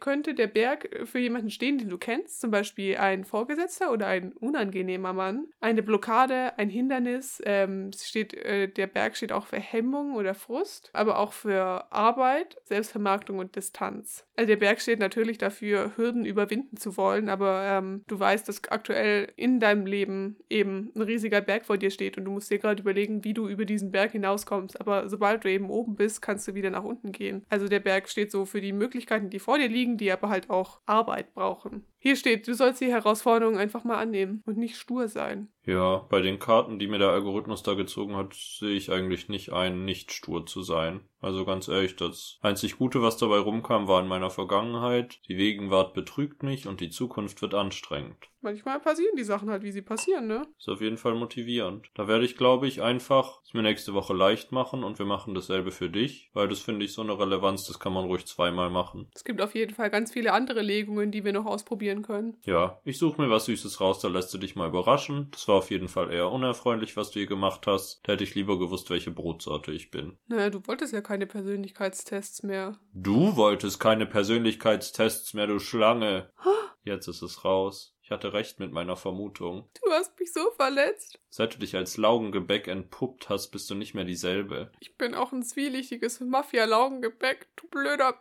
könnte 0.00 0.32
der 0.32 0.46
Berg 0.46 0.88
für 1.04 1.18
jemanden 1.18 1.50
stehen, 1.50 1.76
den 1.76 1.90
du 1.90 1.98
kennst, 1.98 2.40
zum 2.40 2.50
Beispiel 2.50 2.96
ein 2.96 3.24
Vorgesetzter 3.24 3.92
oder 3.92 4.06
ein 4.06 4.32
unangenehmer 4.32 5.12
Mann. 5.12 5.48
Eine 5.60 5.82
Blockade, 5.82 6.58
ein 6.58 6.70
Hindernis. 6.70 7.42
Ähm, 7.44 7.90
steht, 7.94 8.32
äh, 8.32 8.68
der 8.68 8.86
Berg 8.86 9.14
steht 9.14 9.30
auch 9.30 9.46
für 9.46 9.58
Hemmung 9.58 10.14
oder 10.14 10.32
Frust, 10.32 10.88
aber 10.94 11.18
auch 11.18 11.34
für 11.34 11.92
Arbeit, 11.92 12.56
Selbstvermarktung 12.64 13.40
und 13.40 13.54
Distanz. 13.56 14.24
Also 14.36 14.48
der 14.48 14.56
Berg 14.56 14.80
steht 14.80 14.98
natürlich 14.98 15.36
dafür, 15.36 15.92
Hürden 15.96 16.24
überwinden 16.24 16.78
zu 16.78 16.96
wollen, 16.96 17.28
aber 17.28 17.62
ähm, 17.64 18.04
du 18.06 18.18
weißt, 18.18 18.48
dass 18.48 18.64
aktuell 18.70 19.32
in 19.36 19.60
deinem 19.60 19.84
Leben 19.84 20.36
eben 20.48 20.92
ein 20.94 21.02
riesiger 21.02 21.42
Berg 21.42 21.66
vor 21.66 21.76
dir 21.76 21.90
steht 21.90 22.16
und 22.16 22.24
du 22.24 22.30
musst 22.30 22.50
dir 22.50 22.58
gerade 22.58 22.80
überlegen, 22.80 23.24
wie 23.24 23.34
du 23.34 23.48
über 23.48 23.66
diesen 23.66 23.90
Berg 23.90 24.12
hinauskommst. 24.12 24.80
Aber 24.80 25.08
sobald 25.10 25.44
du 25.44 25.50
eben 25.50 25.68
oben 25.68 25.94
bist, 25.96 26.22
kannst 26.22 26.48
du 26.48 26.54
wieder 26.54 26.70
nach 26.70 26.84
unten 26.84 27.12
gehen. 27.12 27.44
Also 27.48 27.65
der 27.68 27.80
Berg 27.80 28.08
steht 28.08 28.30
so 28.30 28.44
für 28.46 28.60
die 28.60 28.72
Möglichkeiten, 28.72 29.30
die 29.30 29.38
vor 29.38 29.58
dir 29.58 29.68
liegen, 29.68 29.96
die 29.98 30.10
aber 30.12 30.28
halt 30.28 30.50
auch 30.50 30.80
Arbeit 30.86 31.34
brauchen. 31.34 31.84
Hier 32.06 32.14
steht, 32.14 32.46
du 32.46 32.54
sollst 32.54 32.80
die 32.80 32.92
Herausforderungen 32.92 33.58
einfach 33.58 33.82
mal 33.82 33.96
annehmen 33.96 34.40
und 34.46 34.58
nicht 34.58 34.76
stur 34.76 35.08
sein. 35.08 35.48
Ja, 35.64 36.06
bei 36.08 36.20
den 36.20 36.38
Karten, 36.38 36.78
die 36.78 36.86
mir 36.86 37.00
der 37.00 37.08
Algorithmus 37.08 37.64
da 37.64 37.74
gezogen 37.74 38.14
hat, 38.14 38.34
sehe 38.34 38.76
ich 38.76 38.92
eigentlich 38.92 39.28
nicht 39.28 39.52
ein, 39.52 39.84
nicht 39.84 40.12
stur 40.12 40.46
zu 40.46 40.62
sein. 40.62 41.00
Also 41.20 41.44
ganz 41.44 41.66
ehrlich, 41.66 41.96
das 41.96 42.38
einzig 42.40 42.78
Gute, 42.78 43.02
was 43.02 43.16
dabei 43.16 43.38
rumkam, 43.38 43.88
war 43.88 44.00
in 44.00 44.06
meiner 44.06 44.30
Vergangenheit. 44.30 45.18
Die 45.26 45.34
Gegenwart 45.34 45.92
betrügt 45.92 46.44
mich 46.44 46.68
und 46.68 46.80
die 46.80 46.90
Zukunft 46.90 47.42
wird 47.42 47.54
anstrengend. 47.54 48.28
Manchmal 48.42 48.78
passieren 48.78 49.16
die 49.16 49.24
Sachen 49.24 49.50
halt, 49.50 49.64
wie 49.64 49.72
sie 49.72 49.82
passieren, 49.82 50.28
ne? 50.28 50.46
Ist 50.56 50.68
auf 50.68 50.80
jeden 50.80 50.98
Fall 50.98 51.16
motivierend. 51.16 51.90
Da 51.94 52.06
werde 52.06 52.24
ich, 52.24 52.36
glaube 52.36 52.68
ich, 52.68 52.80
einfach 52.80 53.40
es 53.42 53.54
mir 53.54 53.62
nächste 53.62 53.92
Woche 53.92 54.14
leicht 54.14 54.52
machen 54.52 54.84
und 54.84 55.00
wir 55.00 55.06
machen 55.06 55.34
dasselbe 55.34 55.72
für 55.72 55.90
dich, 55.90 56.30
weil 56.32 56.46
das 56.46 56.60
finde 56.60 56.84
ich 56.84 56.92
so 56.92 57.02
eine 57.02 57.18
Relevanz, 57.18 57.66
das 57.66 57.80
kann 57.80 57.92
man 57.92 58.04
ruhig 58.04 58.24
zweimal 58.26 58.70
machen. 58.70 59.10
Es 59.12 59.24
gibt 59.24 59.40
auf 59.40 59.56
jeden 59.56 59.74
Fall 59.74 59.90
ganz 59.90 60.12
viele 60.12 60.32
andere 60.32 60.62
Legungen, 60.62 61.10
die 61.10 61.24
wir 61.24 61.32
noch 61.32 61.46
ausprobieren 61.46 61.95
können. 62.02 62.36
Ja, 62.44 62.80
ich 62.84 62.98
suche 62.98 63.20
mir 63.20 63.30
was 63.30 63.46
Süßes 63.46 63.80
raus, 63.80 64.00
da 64.00 64.08
lässt 64.08 64.32
du 64.32 64.38
dich 64.38 64.56
mal 64.56 64.68
überraschen. 64.68 65.28
Das 65.30 65.48
war 65.48 65.56
auf 65.56 65.70
jeden 65.70 65.88
Fall 65.88 66.12
eher 66.12 66.30
unerfreulich, 66.30 66.96
was 66.96 67.10
du 67.10 67.20
hier 67.20 67.26
gemacht 67.26 67.66
hast. 67.66 68.00
Da 68.02 68.12
hätte 68.12 68.24
ich 68.24 68.34
lieber 68.34 68.58
gewusst, 68.58 68.90
welche 68.90 69.10
Brotsorte 69.10 69.72
ich 69.72 69.90
bin. 69.90 70.18
Naja, 70.26 70.50
du 70.50 70.66
wolltest 70.66 70.92
ja 70.92 71.00
keine 71.00 71.26
Persönlichkeitstests 71.26 72.42
mehr. 72.42 72.78
Du 72.92 73.36
wolltest 73.36 73.80
keine 73.80 74.06
Persönlichkeitstests 74.06 75.34
mehr, 75.34 75.46
du 75.46 75.58
Schlange. 75.58 76.30
Jetzt 76.84 77.08
ist 77.08 77.22
es 77.22 77.44
raus. 77.44 77.96
Ich 78.06 78.12
hatte 78.12 78.32
recht 78.32 78.60
mit 78.60 78.70
meiner 78.70 78.94
Vermutung. 78.94 79.68
Du 79.82 79.90
hast 79.90 80.16
mich 80.20 80.32
so 80.32 80.52
verletzt. 80.52 81.18
Seit 81.28 81.54
du 81.54 81.58
dich 81.58 81.74
als 81.74 81.96
Laugengebäck 81.96 82.68
entpuppt 82.68 83.28
hast, 83.28 83.48
bist 83.48 83.68
du 83.68 83.74
nicht 83.74 83.94
mehr 83.94 84.04
dieselbe. 84.04 84.70
Ich 84.78 84.96
bin 84.96 85.12
auch 85.16 85.32
ein 85.32 85.42
zwielichtiges 85.42 86.20
Mafia-Laugengebäck, 86.20 87.48
du 87.56 87.66
blöder 87.66 88.14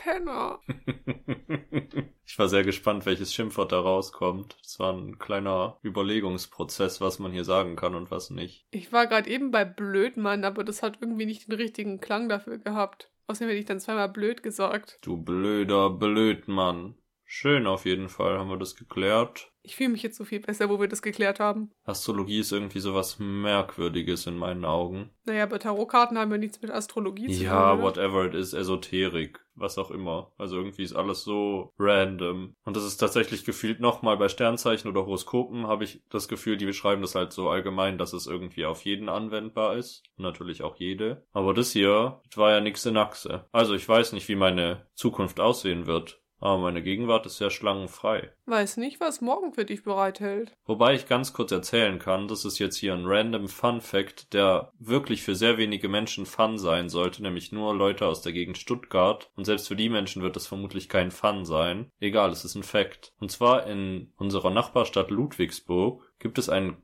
Penner. 0.00 0.60
ich 2.24 2.38
war 2.38 2.48
sehr 2.48 2.64
gespannt, 2.64 3.04
welches 3.04 3.34
Schimpfwort 3.34 3.70
da 3.70 3.80
rauskommt. 3.80 4.56
Es 4.64 4.78
war 4.78 4.94
ein 4.94 5.18
kleiner 5.18 5.78
Überlegungsprozess, 5.84 7.02
was 7.02 7.18
man 7.18 7.32
hier 7.32 7.44
sagen 7.44 7.76
kann 7.76 7.94
und 7.94 8.10
was 8.10 8.30
nicht. 8.30 8.66
Ich 8.70 8.92
war 8.92 9.06
gerade 9.06 9.28
eben 9.28 9.50
bei 9.50 9.66
Blödmann, 9.66 10.44
aber 10.44 10.64
das 10.64 10.82
hat 10.82 10.98
irgendwie 11.02 11.26
nicht 11.26 11.48
den 11.48 11.56
richtigen 11.56 12.00
Klang 12.00 12.30
dafür 12.30 12.56
gehabt. 12.56 13.12
Außerdem 13.26 13.48
hätte 13.48 13.60
ich 13.60 13.66
dann 13.66 13.78
zweimal 13.78 14.08
blöd 14.08 14.42
gesagt. 14.42 14.98
Du 15.02 15.18
blöder 15.18 15.90
Blödmann. 15.90 16.94
Schön 17.24 17.66
auf 17.66 17.84
jeden 17.84 18.08
Fall, 18.08 18.38
haben 18.38 18.50
wir 18.50 18.56
das 18.56 18.74
geklärt. 18.74 19.52
Ich 19.62 19.76
fühle 19.76 19.90
mich 19.90 20.02
jetzt 20.02 20.16
so 20.16 20.24
viel 20.24 20.40
besser, 20.40 20.68
wo 20.70 20.80
wir 20.80 20.88
das 20.88 21.02
geklärt 21.02 21.38
haben. 21.38 21.70
Astrologie 21.84 22.40
ist 22.40 22.50
irgendwie 22.50 22.80
sowas 22.80 23.18
Merkwürdiges 23.18 24.26
in 24.26 24.36
meinen 24.36 24.64
Augen. 24.64 25.10
Naja, 25.26 25.44
aber 25.44 25.58
Tarotkarten 25.58 26.18
haben 26.18 26.30
ja 26.30 26.38
nichts 26.38 26.62
mit 26.62 26.70
Astrologie 26.70 27.28
zu 27.28 27.38
tun. 27.38 27.44
Ja, 27.44 27.80
whatever 27.80 28.24
it 28.24 28.34
is, 28.34 28.52
Esoterik, 28.52 29.38
was 29.60 29.78
auch 29.78 29.90
immer. 29.90 30.32
Also 30.38 30.56
irgendwie 30.56 30.82
ist 30.82 30.94
alles 30.94 31.22
so 31.22 31.72
random. 31.78 32.54
Und 32.64 32.76
das 32.76 32.84
ist 32.84 32.96
tatsächlich 32.98 33.44
gefühlt 33.44 33.80
nochmal 33.80 34.16
bei 34.16 34.28
Sternzeichen 34.28 34.90
oder 34.90 35.02
Horoskopen 35.06 35.66
habe 35.66 35.84
ich 35.84 36.02
das 36.10 36.28
Gefühl, 36.28 36.56
die 36.56 36.66
beschreiben 36.66 37.02
das 37.02 37.14
halt 37.14 37.32
so 37.32 37.48
allgemein, 37.48 37.98
dass 37.98 38.12
es 38.12 38.26
irgendwie 38.26 38.64
auf 38.64 38.84
jeden 38.84 39.08
anwendbar 39.08 39.76
ist. 39.76 40.02
Natürlich 40.16 40.62
auch 40.62 40.76
jede. 40.76 41.24
Aber 41.32 41.54
das 41.54 41.72
hier 41.72 42.20
war 42.34 42.52
ja 42.52 42.60
nix 42.60 42.86
in 42.86 42.96
Achse. 42.96 43.46
Also 43.52 43.74
ich 43.74 43.88
weiß 43.88 44.12
nicht, 44.12 44.28
wie 44.28 44.36
meine 44.36 44.86
Zukunft 44.94 45.40
aussehen 45.40 45.86
wird. 45.86 46.19
Aber 46.40 46.58
meine 46.58 46.82
Gegenwart 46.82 47.26
ist 47.26 47.36
sehr 47.36 47.50
schlangenfrei. 47.50 48.32
Weiß 48.46 48.78
nicht, 48.78 48.98
was 48.98 49.20
morgen 49.20 49.52
für 49.52 49.64
dich 49.64 49.84
bereithält. 49.84 50.56
Wobei 50.64 50.94
ich 50.94 51.06
ganz 51.06 51.32
kurz 51.32 51.52
erzählen 51.52 51.98
kann, 51.98 52.28
das 52.28 52.44
ist 52.44 52.58
jetzt 52.58 52.76
hier 52.76 52.94
ein 52.94 53.04
random 53.04 53.48
Fun 53.48 53.80
Fact, 53.80 54.32
der 54.32 54.72
wirklich 54.78 55.22
für 55.22 55.34
sehr 55.34 55.58
wenige 55.58 55.88
Menschen 55.88 56.26
Fun 56.26 56.58
sein 56.58 56.88
sollte, 56.88 57.22
nämlich 57.22 57.52
nur 57.52 57.74
Leute 57.74 58.06
aus 58.06 58.22
der 58.22 58.32
Gegend 58.32 58.58
Stuttgart. 58.58 59.30
Und 59.36 59.44
selbst 59.44 59.68
für 59.68 59.76
die 59.76 59.90
Menschen 59.90 60.22
wird 60.22 60.36
es 60.36 60.46
vermutlich 60.46 60.88
kein 60.88 61.10
Fun 61.10 61.44
sein. 61.44 61.90
Egal, 62.00 62.30
es 62.30 62.44
ist 62.44 62.54
ein 62.54 62.62
Fact. 62.62 63.12
Und 63.20 63.30
zwar 63.30 63.66
in 63.66 64.12
unserer 64.16 64.50
Nachbarstadt 64.50 65.10
Ludwigsburg 65.10 66.02
gibt 66.18 66.38
es 66.38 66.48
einen 66.48 66.82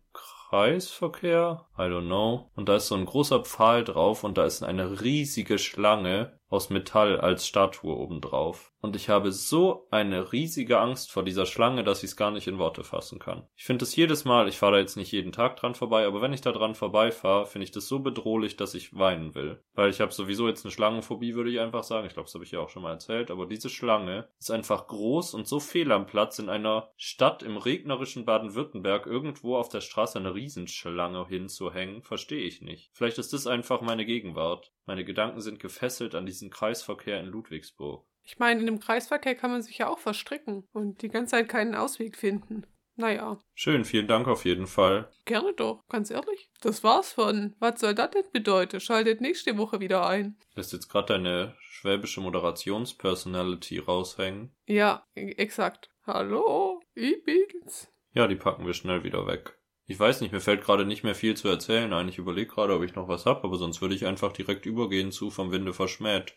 Kreisverkehr, 0.49 1.66
I 1.77 1.83
don't 1.83 2.07
know. 2.07 2.51
Und 2.55 2.69
da 2.69 2.77
ist 2.77 2.87
so 2.87 2.95
ein 2.95 3.05
großer 3.05 3.40
Pfahl 3.40 3.83
drauf 3.83 4.23
und 4.23 4.38
da 4.38 4.45
ist 4.45 4.62
eine 4.62 5.01
riesige 5.01 5.59
Schlange 5.59 6.38
aus 6.49 6.71
Metall 6.71 7.21
als 7.21 7.47
Statue 7.47 7.97
obendrauf. 7.97 8.73
Und 8.81 8.95
ich 8.95 9.09
habe 9.09 9.33
so 9.33 9.87
eine 9.91 10.33
riesige 10.33 10.79
Angst 10.79 11.11
vor 11.11 11.25
dieser 11.25 11.47
Schlange, 11.47 11.83
dass 11.83 12.03
ich 12.03 12.11
es 12.11 12.17
gar 12.17 12.31
nicht 12.31 12.47
in 12.47 12.59
Worte 12.59 12.85
fassen 12.85 13.19
kann. 13.19 13.47
Ich 13.57 13.65
finde 13.65 13.85
es 13.85 13.97
jedes 13.97 14.25
Mal, 14.25 14.49
ich 14.49 14.59
fahre 14.59 14.73
da 14.73 14.79
jetzt 14.79 14.97
nicht 14.97 15.12
jeden 15.12 15.33
Tag 15.33 15.57
dran 15.57 15.75
vorbei, 15.75 16.07
aber 16.07 16.21
wenn 16.21 16.33
ich 16.33 16.43
da 16.43 16.53
dran 16.53 16.75
vorbeifahre, 16.75 17.47
finde 17.47 17.65
ich 17.65 17.73
das 17.73 17.89
so 17.89 18.01
bedrohlich, 18.01 18.57
dass 18.57 18.75
ich 18.75 18.95
weinen 18.95 19.35
will. 19.35 19.62
Weil 19.75 19.91
ich 19.91 20.01
habe 20.01 20.12
sowieso 20.12 20.47
jetzt 20.47 20.65
eine 20.65 20.73
Schlangenphobie, 20.73 21.35
würde 21.35 21.51
ich 21.51 21.61
einfach 21.61 21.85
sagen. 21.85 22.07
Ich 22.07 22.12
glaube, 22.12 22.27
das 22.27 22.35
habe 22.35 22.45
ich 22.45 22.51
ja 22.51 22.61
auch 22.61 22.69
schon 22.69 22.83
mal 22.83 22.93
erzählt. 22.93 23.31
Aber 23.31 23.47
diese 23.47 23.71
Schlange 23.71 24.29
ist 24.39 24.51
einfach 24.51 24.87
groß 24.87 25.35
und 25.35 25.49
so 25.49 25.59
fehl 25.59 25.91
am 25.91 26.07
Platz 26.07 26.39
in 26.39 26.49
einer 26.49 26.91
Stadt 26.97 27.43
im 27.43 27.57
regnerischen 27.57 28.25
Baden-Württemberg 28.25 29.07
irgendwo 29.07 29.57
auf 29.57 29.69
der 29.69 29.81
Straße 29.81 30.19
eine 30.19 30.35
Riesenschlange 30.35 31.27
hinzuhängen, 31.27 32.03
verstehe 32.03 32.45
ich 32.45 32.62
nicht. 32.62 32.91
Vielleicht 32.93 33.19
ist 33.19 33.33
das 33.33 33.47
einfach 33.47 33.81
meine 33.81 34.05
Gegenwart. 34.05 34.73
Meine 34.85 35.05
Gedanken 35.05 35.41
sind 35.41 35.59
gefesselt 35.59 36.15
an 36.15 36.27
diesen 36.27 36.51
Kreisverkehr 36.51 37.19
in 37.21 37.27
Ludwigsburg. 37.27 38.05
Ich 38.27 38.39
meine, 38.41 38.59
in 38.61 38.67
dem 38.67 38.81
Kreisverkehr 38.81 39.37
kann 39.37 39.53
man 39.53 39.62
sich 39.62 39.79
ja 39.79 39.89
auch 39.89 40.01
verstricken 40.01 40.65
und 40.73 41.01
die 41.03 41.09
ganze 41.09 41.31
Zeit 41.37 41.49
keinen 41.49 41.75
Ausweg 41.77 42.17
finden. 42.17 42.67
Naja, 42.99 43.39
Schön, 43.55 43.85
vielen 43.85 44.09
Dank 44.09 44.27
auf 44.27 44.45
jeden 44.47 44.67
Fall. 44.67 45.11
gerne 45.27 45.53
doch, 45.53 45.87
ganz 45.89 46.11
ehrlich. 46.11 46.51
Das 46.62 46.83
war's 46.83 47.12
von. 47.12 47.55
Was 47.59 47.79
soll 47.81 47.95
das 47.95 48.11
denn 48.11 48.25
bedeuten? 48.33 48.81
Schaltet 48.81 49.21
nächste 49.21 49.57
Woche 49.59 49.81
wieder 49.81 50.07
ein. 50.09 50.39
Lässt 50.55 50.73
jetzt 50.73 50.89
gerade 50.89 51.12
deine 51.15 51.55
schwäbische 51.61 52.21
Moderationspersonality 52.23 53.79
raushängen. 53.79 54.55
Ja, 54.67 55.07
e- 55.15 55.33
exakt. 55.33 55.91
Hallo, 56.07 56.81
ich 56.95 57.23
bin's. 57.25 57.89
Ja, 58.12 58.27
die 58.27 58.37
packen 58.37 58.67
wir 58.67 58.73
schnell 58.75 59.05
wieder 59.05 59.27
weg. 59.27 59.59
Ich 59.85 60.01
weiß 60.01 60.21
nicht, 60.21 60.33
mir 60.33 60.41
fällt 60.41 60.65
gerade 60.65 60.85
nicht 60.87 61.05
mehr 61.05 61.15
viel 61.15 61.37
zu 61.37 61.49
erzählen 61.49 61.93
ein. 61.93 62.09
Ich 62.09 62.19
überlege 62.19 62.51
gerade, 62.51 62.75
ob 62.75 62.83
ich 62.83 62.95
noch 62.95 63.09
was 63.09 63.27
hab, 63.27 63.45
aber 63.45 63.57
sonst 63.57 63.81
würde 63.83 63.95
ich 63.95 64.07
einfach 64.07 64.33
direkt 64.33 64.67
übergehen 64.67 65.12
zu 65.12 65.31
Vom 65.31 65.53
Winde 65.53 65.73
verschmäht. 65.73 66.37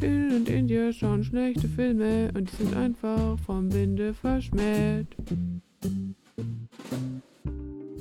Till 0.00 0.32
und 0.34 0.48
India 0.48 0.90
schauen 0.94 1.22
schlechte 1.22 1.68
Filme 1.68 2.32
und 2.34 2.50
die 2.50 2.56
sind 2.56 2.74
einfach 2.74 3.38
vom 3.40 3.70
Winde 3.70 4.14
verschmäht. 4.14 5.08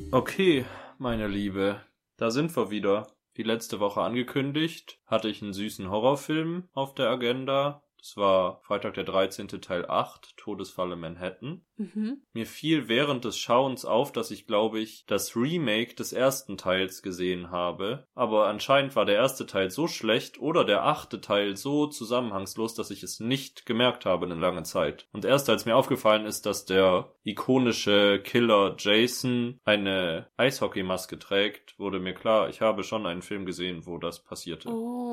Okay, 0.10 0.64
meine 0.98 1.28
Liebe, 1.28 1.82
da 2.16 2.32
sind 2.32 2.56
wir 2.56 2.72
wieder. 2.72 3.08
Wie 3.34 3.44
letzte 3.44 3.82
Woche 3.82 4.02
angekündigt, 4.02 5.02
hatte 5.06 5.28
ich 5.28 5.42
einen 5.42 5.52
süßen 5.52 5.90
Horrorfilm 5.90 6.70
auf 6.72 6.96
der 6.96 7.10
Agenda. 7.10 7.84
Das 7.98 8.16
war 8.16 8.62
Freitag 8.62 8.94
der 8.94 9.04
13. 9.04 9.50
Teil 9.62 9.86
8, 9.86 10.38
Todesfalle 10.38 10.96
Manhattan. 10.96 11.66
Mhm. 11.80 12.22
Mir 12.34 12.46
fiel 12.46 12.90
während 12.90 13.24
des 13.24 13.38
Schauens 13.38 13.86
auf, 13.86 14.12
dass 14.12 14.32
ich, 14.32 14.46
glaube 14.46 14.80
ich, 14.80 15.06
das 15.08 15.36
Remake 15.36 15.96
des 15.96 16.12
ersten 16.12 16.58
Teils 16.58 17.02
gesehen 17.02 17.52
habe. 17.52 18.06
Aber 18.14 18.48
anscheinend 18.48 18.96
war 18.98 19.06
der 19.06 19.16
erste 19.16 19.46
Teil 19.46 19.72
so 19.72 19.88
schlecht 19.88 20.40
oder 20.40 20.66
der 20.66 20.84
achte 20.84 21.22
Teil 21.22 21.56
so 21.56 21.88
zusammenhangslos, 21.88 22.76
dass 22.76 22.92
ich 22.92 23.02
es 23.02 23.22
nicht 23.22 23.66
gemerkt 23.66 24.06
habe 24.06 24.26
eine 24.26 24.36
lange 24.36 24.64
Zeit. 24.64 25.08
Und 25.14 25.24
erst 25.24 25.50
als 25.50 25.66
mir 25.66 25.76
aufgefallen 25.76 26.26
ist, 26.26 26.46
dass 26.46 26.66
der 26.66 27.14
ikonische 27.24 28.22
Killer 28.24 28.76
Jason 28.78 29.60
eine 29.64 30.28
Eishockeymaske 30.36 31.18
trägt, 31.18 31.80
wurde 31.80 32.00
mir 32.00 32.14
klar, 32.14 32.50
ich 32.50 32.60
habe 32.60 32.84
schon 32.84 33.06
einen 33.06 33.22
Film 33.22 33.46
gesehen, 33.46 33.86
wo 33.86 33.98
das 33.98 34.24
passierte. 34.24 34.70
Oh. 34.70 35.10